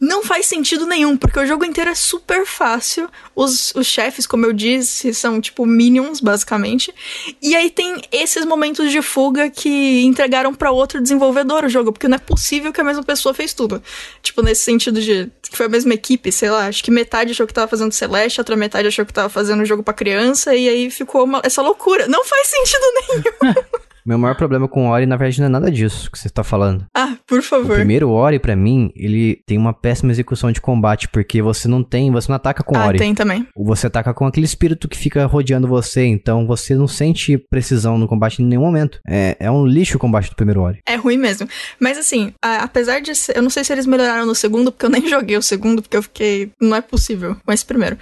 Não 0.00 0.22
faz 0.22 0.46
sentido 0.46 0.86
nenhum, 0.86 1.16
porque 1.16 1.38
o 1.38 1.46
jogo 1.46 1.64
inteiro 1.64 1.90
é 1.90 1.94
super 1.94 2.46
fácil. 2.46 3.08
Os, 3.34 3.74
os 3.74 3.86
chefes, 3.86 4.26
como 4.26 4.46
eu 4.46 4.52
disse, 4.52 5.12
são 5.14 5.40
tipo 5.40 5.66
minions, 5.66 6.20
basicamente. 6.20 6.94
E 7.42 7.54
aí 7.54 7.70
tem 7.70 8.00
esses 8.12 8.44
momentos 8.44 8.90
de 8.90 9.02
fuga 9.02 9.50
que 9.50 10.02
entregaram 10.02 10.54
para 10.54 10.70
outro 10.70 11.00
desenvolvedor 11.00 11.64
o 11.64 11.68
jogo, 11.68 11.92
porque 11.92 12.08
não 12.08 12.16
é 12.16 12.18
possível 12.18 12.72
que 12.72 12.80
a 12.80 12.84
mesma 12.84 13.02
pessoa 13.02 13.34
fez 13.34 13.52
tudo. 13.52 13.82
Tipo, 14.22 14.42
nesse 14.42 14.62
sentido 14.62 15.00
de 15.00 15.30
que 15.54 15.58
foi 15.58 15.66
a 15.66 15.68
mesma 15.68 15.94
equipe, 15.94 16.32
sei 16.32 16.50
lá, 16.50 16.66
acho 16.66 16.82
que 16.82 16.90
metade 16.90 17.30
achou 17.30 17.46
que 17.46 17.54
tava 17.54 17.68
fazendo 17.68 17.92
Celeste, 17.92 18.40
outra 18.40 18.56
metade 18.56 18.88
achou 18.88 19.06
que 19.06 19.12
tava 19.12 19.28
fazendo 19.28 19.64
jogo 19.64 19.84
pra 19.84 19.94
criança, 19.94 20.52
e 20.52 20.68
aí 20.68 20.90
ficou 20.90 21.22
uma- 21.22 21.40
essa 21.44 21.62
loucura. 21.62 22.08
Não 22.08 22.24
faz 22.24 22.48
sentido 22.48 22.82
nenhum. 22.92 23.54
Meu 24.06 24.18
maior 24.18 24.34
problema 24.36 24.68
com 24.68 24.86
o 24.86 24.90
Ori, 24.90 25.06
na 25.06 25.16
verdade, 25.16 25.40
não 25.40 25.46
é 25.46 25.50
nada 25.50 25.70
disso 25.70 26.10
que 26.10 26.18
você 26.18 26.28
tá 26.28 26.44
falando. 26.44 26.84
Ah, 26.94 27.16
por 27.26 27.38
O 27.38 27.42
favor. 27.42 27.76
primeiro 27.76 28.10
Ori, 28.10 28.38
pra 28.38 28.54
mim, 28.54 28.90
ele 28.94 29.40
tem 29.46 29.56
uma 29.56 29.72
péssima 29.72 30.12
execução 30.12 30.52
de 30.52 30.60
combate, 30.60 31.08
porque 31.08 31.40
você 31.40 31.66
não 31.68 31.82
tem, 31.82 32.10
você 32.10 32.28
não 32.28 32.36
ataca 32.36 32.62
com 32.62 32.76
Ah, 32.76 32.86
Ori. 32.88 32.98
tem 32.98 33.14
também. 33.14 33.46
Você 33.56 33.86
ataca 33.86 34.12
com 34.12 34.26
aquele 34.26 34.44
espírito 34.46 34.88
que 34.88 34.96
fica 34.98 35.24
rodeando 35.26 35.66
você, 35.66 36.04
então 36.04 36.46
você 36.46 36.74
não 36.74 36.86
sente 36.86 37.38
precisão 37.38 37.96
no 37.96 38.06
combate 38.06 38.42
em 38.42 38.46
nenhum 38.46 38.62
momento. 38.62 38.98
É, 39.08 39.36
é 39.40 39.50
um 39.50 39.66
lixo 39.66 39.96
o 39.96 40.00
combate 40.00 40.28
do 40.28 40.36
primeiro 40.36 40.60
Ori. 40.60 40.80
É 40.86 40.96
ruim 40.96 41.16
mesmo. 41.16 41.48
Mas 41.80 41.96
assim, 41.96 42.32
a- 42.42 42.62
apesar 42.64 43.00
de 43.00 43.14
ser. 43.14 43.36
Eu 43.36 43.42
não 43.42 43.50
sei 43.50 43.64
se 43.64 43.72
eles 43.72 43.86
melhoraram 43.86 44.26
no 44.26 44.34
segundo, 44.34 44.70
porque 44.70 44.84
eu 44.86 44.90
nem 44.90 45.02
joguei 45.08 45.36
o 45.36 45.42
segundo, 45.42 45.80
porque 45.80 45.96
eu 45.96 46.02
fiquei. 46.02 46.52
Não 46.60 46.76
é 46.76 46.80
possível 46.80 47.36
com 47.44 47.52
esse 47.52 47.64
primeiro. 47.64 47.96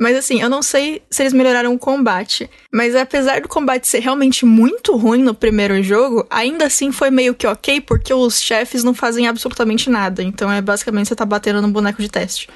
Mas 0.00 0.16
assim, 0.16 0.40
eu 0.40 0.48
não 0.48 0.62
sei 0.62 1.02
se 1.10 1.22
eles 1.22 1.32
melhoraram 1.34 1.74
o 1.74 1.78
combate. 1.78 2.48
Mas 2.72 2.96
apesar 2.96 3.42
do 3.42 3.48
combate 3.48 3.86
ser 3.86 3.98
realmente 4.00 4.46
muito 4.46 4.96
ruim 4.96 5.22
no 5.22 5.34
primeiro 5.34 5.82
jogo, 5.82 6.26
ainda 6.30 6.64
assim 6.66 6.90
foi 6.90 7.10
meio 7.10 7.34
que 7.34 7.46
ok, 7.46 7.82
porque 7.82 8.14
os 8.14 8.40
chefes 8.40 8.82
não 8.82 8.94
fazem 8.94 9.28
absolutamente 9.28 9.90
nada. 9.90 10.22
Então 10.22 10.50
é 10.50 10.62
basicamente 10.62 11.08
você 11.08 11.14
tá 11.14 11.26
batendo 11.26 11.60
no 11.60 11.68
boneco 11.68 12.00
de 12.00 12.08
teste. 12.08 12.48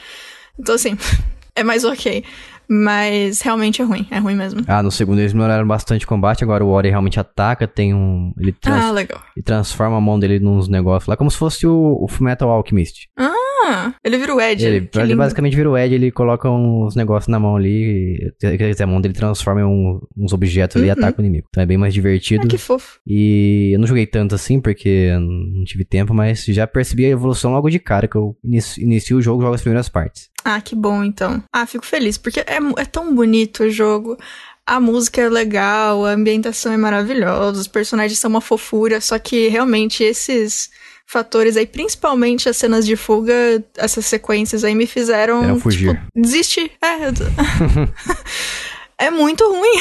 Então 0.59 0.74
assim, 0.74 0.97
é 1.55 1.62
mais 1.62 1.84
ok. 1.84 2.24
Mas 2.66 3.42
realmente 3.42 3.82
é 3.82 3.84
ruim, 3.84 4.07
é 4.11 4.18
ruim 4.18 4.34
mesmo. 4.34 4.62
Ah, 4.66 4.82
no 4.82 4.90
segundo 4.90 5.18
eles 5.18 5.34
melhoraram 5.34 5.66
bastante 5.66 6.07
o 6.07 6.09
combate, 6.09 6.42
agora 6.42 6.64
o 6.64 6.68
Ori 6.70 6.88
realmente 6.88 7.20
ataca, 7.20 7.68
tem 7.68 7.92
um... 7.92 8.32
Ele, 8.38 8.53
trans- 8.53 8.84
Ah, 8.86 8.90
legal. 8.90 9.20
ele 9.36 9.42
transforma 9.45 9.99
a 9.99 10.01
mão 10.01 10.18
dele 10.18 10.40
nos 10.40 10.66
negócios 10.66 11.07
lá, 11.07 11.14
como 11.14 11.30
se 11.30 11.36
fosse 11.36 11.66
o, 11.66 11.99
o 12.03 12.09
Fullmetal 12.09 12.49
Alchemist. 12.49 13.07
Ah, 13.18 13.34
ele 14.03 14.19
vira 14.19 14.35
o 14.35 14.41
Ed. 14.41 14.65
Ele, 14.65 14.89
ele 14.95 15.15
basicamente 15.17 15.57
vira 15.57 15.71
o 15.71 15.77
Ed, 15.77 15.95
ele 15.95 16.11
coloca 16.11 16.51
uns 16.51 16.95
negócios 16.95 17.29
na 17.29 17.39
mão 17.39 17.57
ali, 17.57 18.17
e- 18.17 18.33
quer 18.41 18.71
dizer, 18.71 18.85
a 18.85 18.87
mão 18.87 19.01
dele 19.01 19.15
transforma 19.15 19.61
em 19.61 19.65
um- 19.65 20.01
uns 20.17 20.33
objetos 20.33 20.77
ali 20.77 20.87
e 20.87 20.91
Uhum. 20.91 20.97
ataca 20.99 21.21
o 21.21 21.25
inimigo. 21.25 21.47
Então 21.51 21.62
é 21.62 21.67
bem 21.67 21.77
mais 21.79 21.93
divertido. 21.95 22.45
Ah, 22.45 22.49
que 22.49 22.59
fofo. 22.59 22.99
E 23.07 23.71
eu 23.73 23.79
não 23.79 23.87
joguei 23.87 24.07
tanto 24.07 24.35
assim, 24.35 24.61
porque 24.61 25.11
não 25.19 25.65
tive 25.65 25.85
tempo, 25.85 26.12
mas 26.15 26.45
já 26.45 26.67
percebi 26.67 27.07
a 27.07 27.11
evolução 27.11 27.53
logo 27.53 27.69
de 27.71 27.79
cara, 27.79 28.07
que 28.09 28.17
eu 28.17 28.37
inicio, 28.45 29.17
o 29.19 29.23
jogo, 29.23 29.43
jogo 29.43 29.55
as 29.55 29.61
primeiras 29.62 29.89
partes. 29.89 30.29
Ah, 30.45 30.61
que 30.61 30.75
bom 30.75 31.03
então. 31.03 31.43
Ah, 31.53 31.67
fico 31.67 31.87
feliz, 31.87 32.19
porque 32.19 32.41
é, 32.41 32.59
é 32.79 32.85
tão 32.85 33.15
bonito 33.15 33.65
o 33.65 33.71
jogo. 33.71 34.17
A 34.67 34.81
música 34.81 35.21
é 35.21 35.29
legal, 35.29 36.07
a 36.07 36.12
ambientação 36.12 36.73
é 36.73 36.77
maravilhosa, 36.77 37.61
os 37.61 37.69
personagens 37.69 38.19
são 38.19 38.31
uma 38.31 38.41
fofura, 38.41 38.99
só 39.01 39.19
que 39.19 39.49
realmente 39.49 40.03
esses 40.03 40.71
fatores 41.07 41.57
aí, 41.57 41.67
principalmente 41.67 42.49
as 42.49 42.57
cenas 42.57 42.87
de 42.87 42.97
fuga, 42.97 43.63
essas 43.77 44.07
sequências 44.07 44.65
aí 44.65 44.75
me 44.75 44.87
fizeram. 44.87 45.45
Era 45.45 45.57
fugir. 45.57 45.95
Tipo, 45.95 46.07
desistir. 46.15 46.71
É, 46.83 47.09
é 49.07 49.11
muito 49.11 49.45
ruim. 49.49 49.79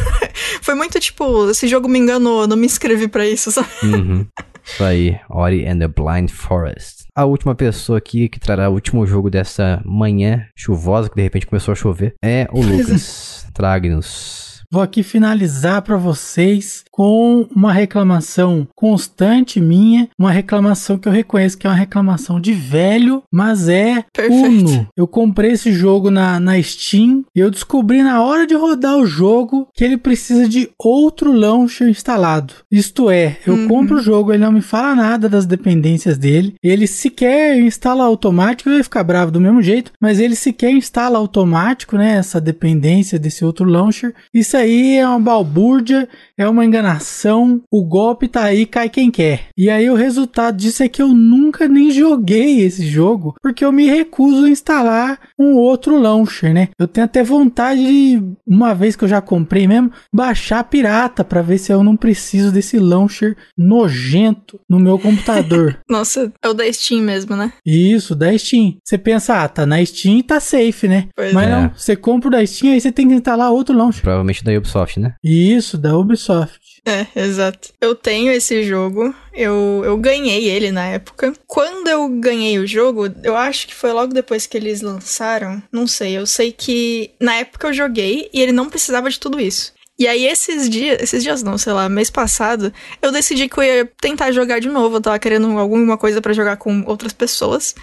Foi 0.62 0.74
muito 0.74 0.98
tipo, 1.00 1.50
esse 1.50 1.66
jogo 1.68 1.88
me 1.88 1.98
enganou, 1.98 2.46
não 2.46 2.56
me 2.56 2.66
inscrevi 2.66 3.08
pra 3.08 3.26
isso, 3.26 3.50
sabe? 3.50 3.68
Uhum. 3.82 4.26
Isso 4.64 4.82
aí, 4.82 5.18
Ori 5.30 5.66
and 5.66 5.78
the 5.78 5.88
Blind 5.88 6.30
Forest. 6.30 7.06
A 7.14 7.24
última 7.24 7.54
pessoa 7.54 7.98
aqui 7.98 8.28
que 8.28 8.40
trará 8.40 8.68
o 8.68 8.74
último 8.74 9.06
jogo 9.06 9.30
dessa 9.30 9.80
manhã 9.84 10.46
chuvosa, 10.56 11.08
que 11.08 11.14
de 11.14 11.22
repente 11.22 11.46
começou 11.46 11.72
a 11.72 11.74
chover, 11.74 12.14
é 12.22 12.48
o 12.52 12.60
Lucas. 12.60 13.46
Trague-nos. 13.54 14.45
Vou 14.70 14.82
aqui 14.82 15.02
finalizar 15.02 15.82
para 15.82 15.96
vocês 15.96 16.84
com 16.90 17.46
uma 17.54 17.72
reclamação 17.72 18.66
constante 18.74 19.60
minha, 19.60 20.08
uma 20.18 20.30
reclamação 20.30 20.96
que 20.98 21.06
eu 21.08 21.12
reconheço 21.12 21.58
que 21.58 21.66
é 21.66 21.70
uma 21.70 21.76
reclamação 21.76 22.40
de 22.40 22.52
velho, 22.52 23.22
mas 23.32 23.68
é 23.68 24.04
Perfeito. 24.12 24.70
Uno. 24.70 24.88
Eu 24.96 25.06
comprei 25.06 25.52
esse 25.52 25.72
jogo 25.72 26.10
na, 26.10 26.40
na 26.40 26.60
Steam 26.62 27.24
e 27.34 27.40
eu 27.40 27.50
descobri 27.50 28.02
na 28.02 28.22
hora 28.22 28.46
de 28.46 28.54
rodar 28.54 28.96
o 28.96 29.06
jogo 29.06 29.68
que 29.74 29.84
ele 29.84 29.96
precisa 29.96 30.48
de 30.48 30.70
outro 30.78 31.32
launcher 31.32 31.88
instalado. 31.88 32.54
Isto 32.70 33.10
é, 33.10 33.36
eu 33.46 33.54
Uhum. 33.56 33.68
compro 33.68 33.96
o 33.96 34.00
jogo, 34.00 34.32
ele 34.32 34.44
não 34.44 34.52
me 34.52 34.60
fala 34.60 34.94
nada 34.94 35.28
das 35.28 35.46
dependências 35.46 36.16
dele, 36.18 36.54
ele 36.62 36.86
sequer 36.86 37.58
instala 37.58 38.04
automático, 38.04 38.68
eu 38.70 38.76
ia 38.76 38.84
ficar 38.84 39.02
bravo 39.04 39.30
do 39.30 39.40
mesmo 39.40 39.62
jeito, 39.62 39.92
mas 40.00 40.18
ele 40.20 40.34
sequer 40.36 40.70
instala 40.70 41.18
automático, 41.18 41.96
né, 41.96 42.16
essa 42.16 42.40
dependência 42.40 43.18
desse 43.18 43.44
outro 43.44 43.64
launcher. 43.64 44.14
Isso 44.32 44.55
aí 44.56 44.96
é 44.96 45.06
uma 45.06 45.20
balbúrdia, 45.20 46.08
é 46.36 46.48
uma 46.48 46.64
enganação, 46.64 47.62
o 47.70 47.84
golpe 47.84 48.28
tá 48.28 48.44
aí, 48.44 48.66
cai 48.66 48.88
quem 48.88 49.10
quer. 49.10 49.48
E 49.56 49.70
aí 49.70 49.88
o 49.88 49.94
resultado 49.94 50.56
disso 50.56 50.82
é 50.82 50.88
que 50.88 51.00
eu 51.00 51.08
nunca 51.08 51.68
nem 51.68 51.90
joguei 51.90 52.60
esse 52.60 52.86
jogo, 52.86 53.34
porque 53.42 53.64
eu 53.64 53.72
me 53.72 53.86
recuso 53.86 54.44
a 54.44 54.50
instalar 54.50 55.18
um 55.38 55.54
outro 55.54 55.98
launcher, 55.98 56.52
né? 56.52 56.68
Eu 56.78 56.86
tenho 56.86 57.04
até 57.04 57.22
vontade 57.22 57.80
de, 57.80 58.22
uma 58.46 58.74
vez 58.74 58.96
que 58.96 59.04
eu 59.04 59.08
já 59.08 59.20
comprei 59.20 59.66
mesmo, 59.66 59.90
baixar 60.12 60.64
pirata 60.64 61.24
pra 61.24 61.42
ver 61.42 61.58
se 61.58 61.72
eu 61.72 61.82
não 61.82 61.96
preciso 61.96 62.52
desse 62.52 62.78
launcher 62.78 63.36
nojento 63.56 64.60
no 64.68 64.78
meu 64.78 64.98
computador. 64.98 65.78
Nossa, 65.88 66.32
é 66.42 66.48
o 66.48 66.54
da 66.54 66.70
Steam 66.72 67.02
mesmo, 67.02 67.36
né? 67.36 67.52
Isso, 67.64 68.14
da 68.14 68.36
Steam. 68.36 68.76
Você 68.84 68.98
pensa, 68.98 69.42
ah, 69.42 69.48
tá 69.48 69.66
na 69.66 69.84
Steam 69.84 70.18
e 70.18 70.22
tá 70.22 70.40
safe, 70.40 70.88
né? 70.88 71.08
Pois 71.14 71.32
Mas 71.32 71.48
é. 71.48 71.50
não, 71.50 71.70
você 71.74 71.96
compra 71.96 72.28
o 72.28 72.30
da 72.30 72.46
Steam 72.46 72.72
aí 72.72 72.80
você 72.80 72.92
tem 72.92 73.08
que 73.08 73.14
instalar 73.14 73.50
outro 73.50 73.76
launcher. 73.76 74.02
Provavelmente 74.02 74.44
da 74.46 74.56
Ubisoft, 74.56 74.98
né? 74.98 75.14
Isso, 75.22 75.76
da 75.76 75.96
Ubisoft. 75.96 76.80
É, 76.86 77.06
exato. 77.16 77.70
Eu 77.80 77.96
tenho 77.96 78.30
esse 78.30 78.62
jogo, 78.62 79.12
eu, 79.34 79.82
eu 79.84 79.96
ganhei 79.96 80.48
ele 80.48 80.70
na 80.70 80.84
época. 80.84 81.32
Quando 81.46 81.88
eu 81.88 82.08
ganhei 82.08 82.60
o 82.60 82.66
jogo, 82.66 83.12
eu 83.24 83.36
acho 83.36 83.66
que 83.66 83.74
foi 83.74 83.92
logo 83.92 84.14
depois 84.14 84.46
que 84.46 84.56
eles 84.56 84.82
lançaram, 84.82 85.60
não 85.72 85.86
sei, 85.86 86.16
eu 86.16 86.26
sei 86.26 86.52
que 86.52 87.10
na 87.20 87.34
época 87.34 87.66
eu 87.66 87.72
joguei 87.72 88.30
e 88.32 88.40
ele 88.40 88.52
não 88.52 88.70
precisava 88.70 89.10
de 89.10 89.18
tudo 89.18 89.40
isso. 89.40 89.74
E 89.98 90.06
aí 90.06 90.26
esses 90.26 90.68
dias, 90.68 91.02
esses 91.02 91.22
dias 91.22 91.42
não, 91.42 91.58
sei 91.58 91.72
lá, 91.72 91.88
mês 91.88 92.10
passado, 92.10 92.72
eu 93.00 93.10
decidi 93.10 93.48
que 93.48 93.58
eu 93.58 93.64
ia 93.64 93.90
tentar 94.00 94.30
jogar 94.30 94.60
de 94.60 94.68
novo, 94.68 94.96
eu 94.96 95.00
tava 95.00 95.18
querendo 95.18 95.58
alguma 95.58 95.96
coisa 95.96 96.20
pra 96.20 96.34
jogar 96.34 96.56
com 96.56 96.84
outras 96.86 97.12
pessoas. 97.12 97.74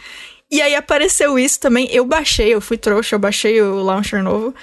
E 0.50 0.62
aí 0.62 0.76
apareceu 0.76 1.38
isso 1.40 1.60
também, 1.60 1.90
eu 1.92 2.06
baixei, 2.06 2.54
eu 2.54 2.62
fui 2.62 2.78
trouxa, 2.78 3.16
eu 3.16 3.20
baixei 3.20 3.60
o 3.62 3.82
launcher 3.82 4.24
novo. 4.24 4.54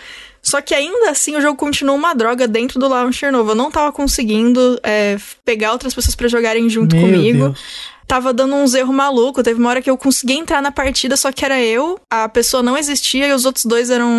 Só 0.43 0.61
que 0.61 0.74
ainda 0.74 1.11
assim 1.11 1.36
o 1.36 1.41
jogo 1.41 1.57
continua 1.57 1.95
uma 1.95 2.14
droga 2.14 2.49
dentro 2.49 2.78
do 2.78 2.88
launcher 2.88 3.30
novo. 3.30 3.51
Eu 3.51 3.55
não 3.55 3.70
tava 3.70 3.93
conseguindo 3.93 4.78
é, 4.82 5.16
pegar 5.45 5.72
outras 5.72 5.95
pessoas 5.95 6.14
pra 6.14 6.28
jogarem 6.28 6.68
junto 6.68 6.97
Meu 6.97 7.05
comigo. 7.05 7.38
Deus. 7.51 7.61
Tava 8.07 8.32
dando 8.32 8.55
uns 8.55 8.74
erros 8.74 8.95
malucos. 8.95 9.45
Teve 9.45 9.61
uma 9.61 9.70
hora 9.70 9.82
que 9.82 9.91
eu 9.91 9.97
consegui 9.97 10.32
entrar 10.32 10.61
na 10.61 10.72
partida, 10.72 11.16
só 11.16 11.30
que 11.30 11.45
era 11.45 11.62
eu, 11.62 12.01
a 12.11 12.28
pessoa 12.28 12.62
não 12.62 12.76
existia 12.76 13.28
e 13.28 13.32
os 13.32 13.45
outros 13.45 13.64
dois 13.64 13.91
eram. 13.91 14.11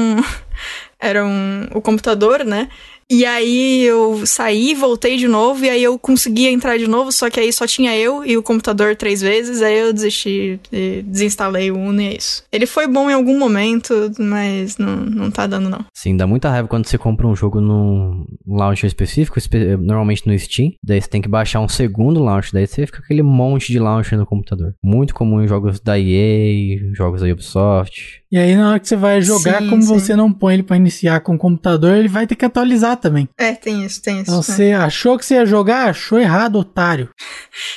eram 1.00 1.68
o 1.74 1.82
computador, 1.82 2.46
né? 2.46 2.70
E 3.14 3.26
aí 3.26 3.82
eu 3.84 4.26
saí, 4.26 4.74
voltei 4.74 5.18
de 5.18 5.28
novo, 5.28 5.66
e 5.66 5.70
aí 5.70 5.84
eu 5.84 6.00
conseguia 6.00 6.50
entrar 6.50 6.78
de 6.78 6.88
novo, 6.88 7.12
só 7.12 7.30
que 7.30 7.42
aí 7.42 7.52
só 7.52 7.68
tinha 7.68 7.94
eu 7.98 8.24
e 8.26 8.38
o 8.38 8.42
computador 8.44 8.96
três 8.96 9.20
vezes, 9.20 9.62
aí 9.62 9.78
eu 9.80 9.92
desisti 9.92 10.58
desinstalei 11.06 11.72
o 11.72 11.78
Uno 11.78 12.02
e 12.02 12.06
é 12.08 12.16
isso. 12.18 12.44
Ele 12.52 12.66
foi 12.66 12.88
bom 12.88 13.10
em 13.10 13.14
algum 13.14 13.38
momento, 13.38 13.94
mas 14.18 14.78
não, 14.78 14.96
não 14.98 15.30
tá 15.32 15.46
dando 15.46 15.70
não. 15.70 15.84
Sim, 15.94 16.16
dá 16.16 16.26
muita 16.26 16.50
raiva 16.50 16.68
quando 16.70 16.86
você 16.88 16.98
compra 16.98 17.28
um 17.28 17.36
jogo 17.36 17.60
num 17.60 18.26
launcher 18.48 18.88
específico, 18.88 19.38
espe- 19.38 19.76
normalmente 19.78 20.26
no 20.26 20.38
Steam. 20.40 20.72
Daí 20.84 21.02
você 21.02 21.10
tem 21.10 21.22
que 21.22 21.28
baixar 21.30 21.60
um 21.60 21.68
segundo 21.68 22.24
launcher, 22.24 22.54
daí 22.54 22.66
você 22.68 22.86
fica 22.86 23.00
aquele 23.00 23.22
monte 23.24 23.72
de 23.72 23.80
launcher 23.80 24.18
no 24.18 24.26
computador. 24.26 24.74
Muito 24.84 25.14
comum 25.14 25.42
em 25.44 25.48
jogos 25.48 25.80
da 25.80 26.00
EA, 26.00 26.80
jogos 26.94 27.22
da 27.22 27.28
Ubisoft. 27.28 28.21
E 28.32 28.38
aí, 28.38 28.56
na 28.56 28.70
hora 28.70 28.80
que 28.80 28.88
você 28.88 28.96
vai 28.96 29.22
jogar, 29.22 29.60
Sim, 29.62 29.70
como 29.70 29.82
sim. 29.82 29.88
você 29.90 30.16
não 30.16 30.32
põe 30.32 30.54
ele 30.54 30.64
pra 30.64 30.78
iniciar 30.78 31.20
com 31.20 31.36
o 31.36 31.38
computador, 31.38 31.98
ele 31.98 32.08
vai 32.08 32.26
ter 32.26 32.36
que 32.38 32.46
atualizar 32.46 32.96
também. 32.96 33.28
É, 33.38 33.52
tem 33.54 33.84
isso, 33.84 34.02
tem 34.02 34.22
isso. 34.22 34.24
Então, 34.32 34.38
né? 34.38 34.42
você 34.44 34.72
achou 34.72 35.18
que 35.18 35.26
você 35.26 35.34
ia 35.36 35.46
jogar? 35.46 35.90
Achou 35.90 36.18
errado, 36.18 36.56
otário. 36.58 37.10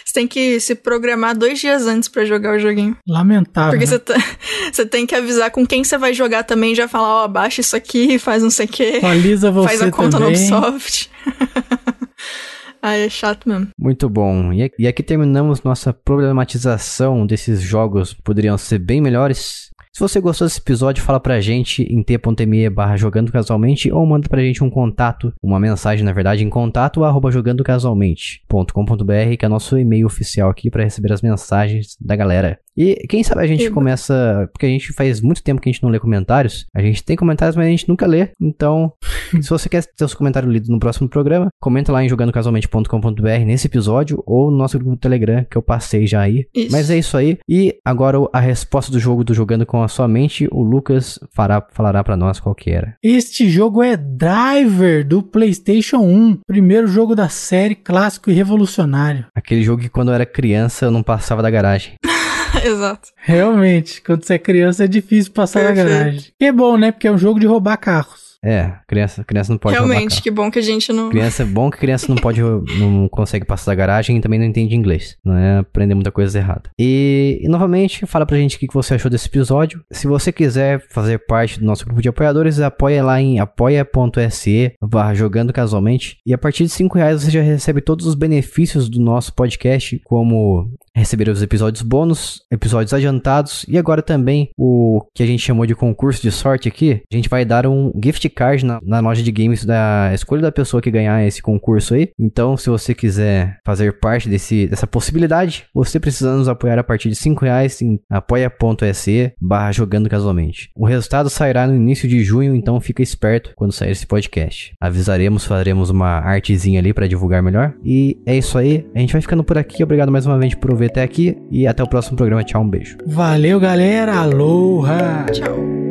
Você 0.05 0.13
tem 0.15 0.29
que 0.29 0.61
se 0.61 0.77
programar 0.77 1.37
dois 1.37 1.59
dias 1.59 1.87
antes 1.89 2.09
pra 2.09 2.25
jogar 2.25 2.55
o 2.55 2.59
joguinho. 2.61 2.97
Lamentável. 3.09 3.73
Porque 3.73 3.85
né? 3.85 3.91
você, 3.91 3.99
tá- 3.99 4.15
você 4.73 4.87
tem 4.87 5.05
que 5.07 5.15
avisar 5.17 5.51
com 5.51 5.67
quem 5.67 5.83
você 5.83 5.99
vai 5.99 6.15
jogar 6.15 6.45
também, 6.45 6.73
já 6.73 6.87
falar, 6.87 7.25
ó, 7.25 7.27
baixa 7.29 7.61
isso 7.61 7.75
aqui, 7.75 8.17
faz 8.21 8.41
não 8.41 8.51
sei 8.51 8.67
o 8.67 8.69
quê, 8.69 8.93
Atualiza 8.99 9.51
você 9.51 9.69
faz 9.69 9.83
a 9.83 9.91
conta 9.91 10.19
também. 10.19 10.27
no 10.51 10.57
Ubisoft. 10.59 11.11
Aí 12.81 13.07
é 13.07 13.09
chato 13.09 13.49
mesmo. 13.49 13.69
Muito 13.79 14.09
bom. 14.11 14.53
E 14.53 14.87
aqui- 14.87 15.03
terminamos 15.03 15.63
nossa 15.63 15.91
problematização 15.93 17.27
desses 17.27 17.61
jogos 17.63 18.13
poderiam 18.13 18.59
ser 18.59 18.79
bem 18.79 19.01
melhores. 19.01 19.71
Se 19.95 20.01
você 20.01 20.21
gostou 20.21 20.45
desse 20.45 20.59
episódio, 20.59 21.05
fala 21.05 21.21
pra 21.21 21.41
gente 21.41 21.85
em 21.85 22.03
t.me 22.03 22.69
barra 22.69 22.97
jogando 22.97 23.31
casualmente 23.31 23.93
ou 23.93 24.05
manda 24.05 24.29
pra 24.29 24.43
gente 24.43 24.65
um 24.65 24.69
contato, 24.69 25.33
uma 25.41 25.61
mensagem 25.61 26.05
na 26.05 26.13
verdade, 26.13 26.43
em 26.43 26.51
contato 26.51 27.05
arroba 27.05 27.31
jogandocasualmente.com.br 27.31 29.37
que 29.39 29.45
é 29.45 29.49
nosso 29.49 29.79
e-mail 29.79 30.07
oficial 30.07 30.51
aqui 30.51 30.69
pra 30.69 30.83
receber 30.83 31.13
as 31.13 31.23
mensagens 31.23 31.97
da 32.01 32.17
galera. 32.17 32.59
E 32.77 33.07
quem 33.09 33.23
sabe 33.23 33.43
a 33.43 33.47
gente 33.47 33.71
começa, 33.71 34.49
porque 34.53 34.67
a 34.67 34.69
gente 34.69 34.93
faz 34.93 35.21
muito 35.21 35.43
tempo 35.43 35.61
que 35.61 35.69
a 35.69 35.73
gente 35.73 35.83
não 35.83 35.91
lê 35.91 35.99
comentários, 35.99 36.67
a 36.75 36.83
gente 36.83 37.03
tem 37.03 37.17
comentários, 37.17 37.57
mas 37.57 37.67
a 37.67 37.71
gente 37.71 37.89
nunca 37.89 38.07
lê, 38.07 38.31
então 38.41 38.93
se 39.41 39.49
você 39.49 39.69
quer 39.69 39.85
ter 39.85 40.09
seu 40.09 40.19
comentário 40.19 40.51
lido 40.51 40.71
no 40.71 40.79
próximo 40.79 41.09
programa, 41.09 41.49
comenta 41.61 41.93
lá 41.93 42.03
em 42.05 42.09
jogandocasualmente.com.br 42.09 43.45
nesse 43.47 43.67
episódio 43.67 44.23
ou 44.27 44.51
no 44.51 44.57
nosso 44.57 44.79
grupo 44.79 44.93
do 44.95 45.01
Telegram 45.01 45.45
que 45.49 45.57
eu 45.57 45.63
passei 45.63 46.07
já 46.07 46.21
aí. 46.21 46.47
Isso. 46.55 46.73
Mas 46.73 46.91
é 46.91 46.99
isso 46.99 47.17
aí. 47.17 47.39
E 47.49 47.77
agora 47.85 48.19
a 48.33 48.41
resposta 48.41 48.91
do 48.91 48.99
jogo 48.99 49.25
do 49.25 49.35
Jogando 49.35 49.67
com 49.67 49.83
a 49.83 49.89
Sua 49.89 50.09
Mente, 50.09 50.49
o 50.51 50.63
Lucas 50.63 51.19
fará, 51.35 51.65
falará 51.73 52.03
pra 52.03 52.17
nós 52.17 52.41
qual 52.41 52.55
que 52.55 52.71
era. 52.71 52.97
Este 53.03 53.49
jogo 53.49 53.83
é 53.83 53.97
Driver 53.97 55.07
do 55.07 55.23
PlayStation 55.23 55.99
1, 55.99 56.41
primeiro 56.47 56.87
jogo 56.87 57.15
da 57.15 57.29
série, 57.29 57.75
clássico 57.75 58.31
e 58.31 58.35
revolucionário. 58.35 59.27
Aquele 59.35 59.63
jogo 59.63 59.83
que 59.83 59.89
quando 59.89 60.09
eu 60.09 60.15
era 60.15 60.27
criança 60.27 60.87
eu 60.87 60.91
não 60.91 61.03
passava 61.03 61.43
da 61.43 61.51
garagem. 61.51 61.95
Exato. 62.65 63.09
Realmente, 63.17 64.03
quando 64.03 64.25
você 64.25 64.35
é 64.35 64.39
criança 64.39 64.85
é 64.85 64.87
difícil 64.87 65.33
passar 65.33 65.63
na 65.63 65.73
Perfeito. 65.73 65.89
garagem. 65.89 66.25
E 66.41 66.45
é 66.45 66.53
bom, 66.53 66.77
né? 66.77 66.93
Porque 66.93 67.09
é 67.09 67.13
um 67.13 67.19
jogo 67.19 67.41
de 67.41 67.47
roubar 67.47 67.77
carros. 67.77 68.35
É, 68.45 68.75
criança, 68.87 69.25
criança 69.25 69.51
não 69.51 69.59
pode 69.59 69.75
roubar 69.75 69.95
Realmente, 69.95 70.21
que 70.21 70.31
bom 70.31 70.51
que 70.51 70.59
a 70.59 70.63
gente 70.63 70.93
não. 70.93 71.09
Criança 71.09 71.45
é 71.45 71.47
bom 71.47 71.71
que 71.71 71.79
criança 71.79 72.07
não 72.11 72.17
pode, 72.17 72.43
não 72.43 73.09
consegue 73.09 73.47
passar 73.47 73.71
da 73.71 73.75
garagem 73.75 74.19
e 74.19 74.21
também 74.21 74.39
não 74.39 74.45
entende 74.45 74.77
inglês. 74.77 75.17
Não 75.25 75.35
é 75.35 75.59
aprender 75.61 75.95
muita 75.95 76.13
coisa 76.13 76.39
errada. 76.39 76.69
E, 76.79 77.41
e, 77.43 77.49
novamente, 77.49 78.05
fala 78.05 78.27
pra 78.27 78.37
gente 78.37 78.57
o 78.57 78.59
que 78.59 78.69
que 78.69 78.75
você 78.75 78.95
achou 78.95 79.11
desse 79.11 79.29
episódio. 79.29 79.83
Se 79.91 80.07
você 80.07 80.31
quiser 80.31 80.87
fazer 80.91 81.25
parte 81.27 81.59
do 81.59 81.65
nosso 81.65 81.87
grupo 81.87 82.03
de 82.03 82.09
apoiadores, 82.11 82.61
apoia 82.61 83.03
lá 83.03 83.19
em 83.19 83.39
apoia.se 83.39 84.75
barra 84.83 85.15
jogando 85.15 85.51
casualmente. 85.51 86.19
E 86.27 86.35
a 86.35 86.39
partir 86.39 86.65
de 86.65 86.71
5 86.71 86.99
reais 86.99 87.23
você 87.23 87.31
já 87.31 87.41
recebe 87.41 87.81
todos 87.81 88.07
os 88.07 88.15
benefícios 88.15 88.91
do 88.91 89.01
nosso 89.01 89.33
podcast, 89.33 89.99
como 90.05 90.71
receber 90.95 91.29
os 91.29 91.43
episódios 91.43 91.83
bônus, 91.83 92.43
episódios 92.51 92.95
adiantados 92.95 93.65
e 93.69 93.77
agora 93.77 94.03
também 94.03 94.51
o 94.57 95.03
que 95.15 95.23
a 95.23 95.27
gente 95.27 95.43
chamou 95.43 95.67
de 95.67 95.75
concurso 95.75 96.23
de 96.23 96.31
sorte 96.31 96.69
aqui. 96.69 97.03
A 97.13 97.17
gente 97.17 97.29
vai 97.29 97.45
dar 97.45 97.67
um 97.67 97.93
gift 98.03 98.29
card 98.31 98.65
na, 98.65 98.81
na 98.83 99.01
loja 99.01 99.23
de 99.23 99.33
games 99.33 99.65
da 99.65 100.11
escolha 100.15 100.43
da 100.43 100.53
pessoa 100.53 100.81
que 100.81 100.91
ganhar 100.91 101.27
esse 101.27 101.43
concurso 101.43 101.95
aí. 101.95 102.11
Então, 102.19 102.57
se 102.57 102.71
você 102.71 102.95
quiser 102.95 103.59
fazer 103.65 103.99
parte 103.99 104.29
desse, 104.29 104.67
dessa 104.67 104.87
possibilidade, 104.87 105.67
você 105.75 105.99
precisa 105.99 106.37
nos 106.37 106.49
apoiar 106.49 106.79
a 106.79 106.85
partir 106.85 107.09
de 107.09 107.17
5 107.17 107.45
reais 107.45 107.83
em 107.83 107.99
apoia.se 108.11 109.33
barra 109.41 109.73
jogando 109.73 110.09
casualmente. 110.09 110.71
O 110.77 110.87
resultado 110.87 111.29
sairá 111.29 111.67
no 111.67 111.75
início 111.75 112.09
de 112.09 112.23
junho, 112.23 112.55
então 112.55 112.81
fica 112.81 113.03
esperto 113.03 113.53
quando 113.57 113.73
sair 113.73 113.91
esse 113.91 114.07
podcast. 114.07 114.73
Avisaremos, 114.81 115.45
faremos 115.45 115.91
uma 115.91 116.21
artezinha 116.21 116.79
ali 116.79 116.93
para 116.93 117.09
divulgar 117.09 117.43
melhor. 117.43 117.75
E 117.85 118.19
é 118.27 118.37
isso 118.37 118.57
aí, 118.57 118.87
a 118.95 119.01
gente 119.01 119.13
vai 119.13 119.23
ficando 119.23 119.43
por 119.43 119.59
aqui. 119.59 119.83
Obrigado 119.83 120.13
mais 120.13 120.27
uma 120.27 120.39
vez 120.39 120.55
por 120.55 120.71
ouvir 120.71 120.84
até 120.87 121.03
aqui 121.03 121.37
e 121.51 121.67
até 121.67 121.83
o 121.83 121.89
próximo 121.89 122.17
programa. 122.17 122.45
Tchau, 122.45 122.63
um 122.63 122.69
beijo. 122.69 122.97
Valeu, 123.07 123.59
galera. 123.61 124.17
Aloha! 124.17 125.27
Tchau. 125.33 125.85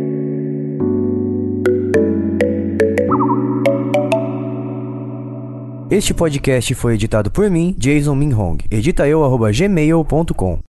Este 5.90 6.12
podcast 6.12 6.74
foi 6.74 6.96
editado 6.96 7.30
por 7.30 7.52
mim, 7.52 7.76
Jason 7.78 8.16
Minhong. 8.16 8.58
Edita 8.72 9.08
eu, 9.08 9.24
arroba 9.24 9.52
gmail.com. 9.52 10.60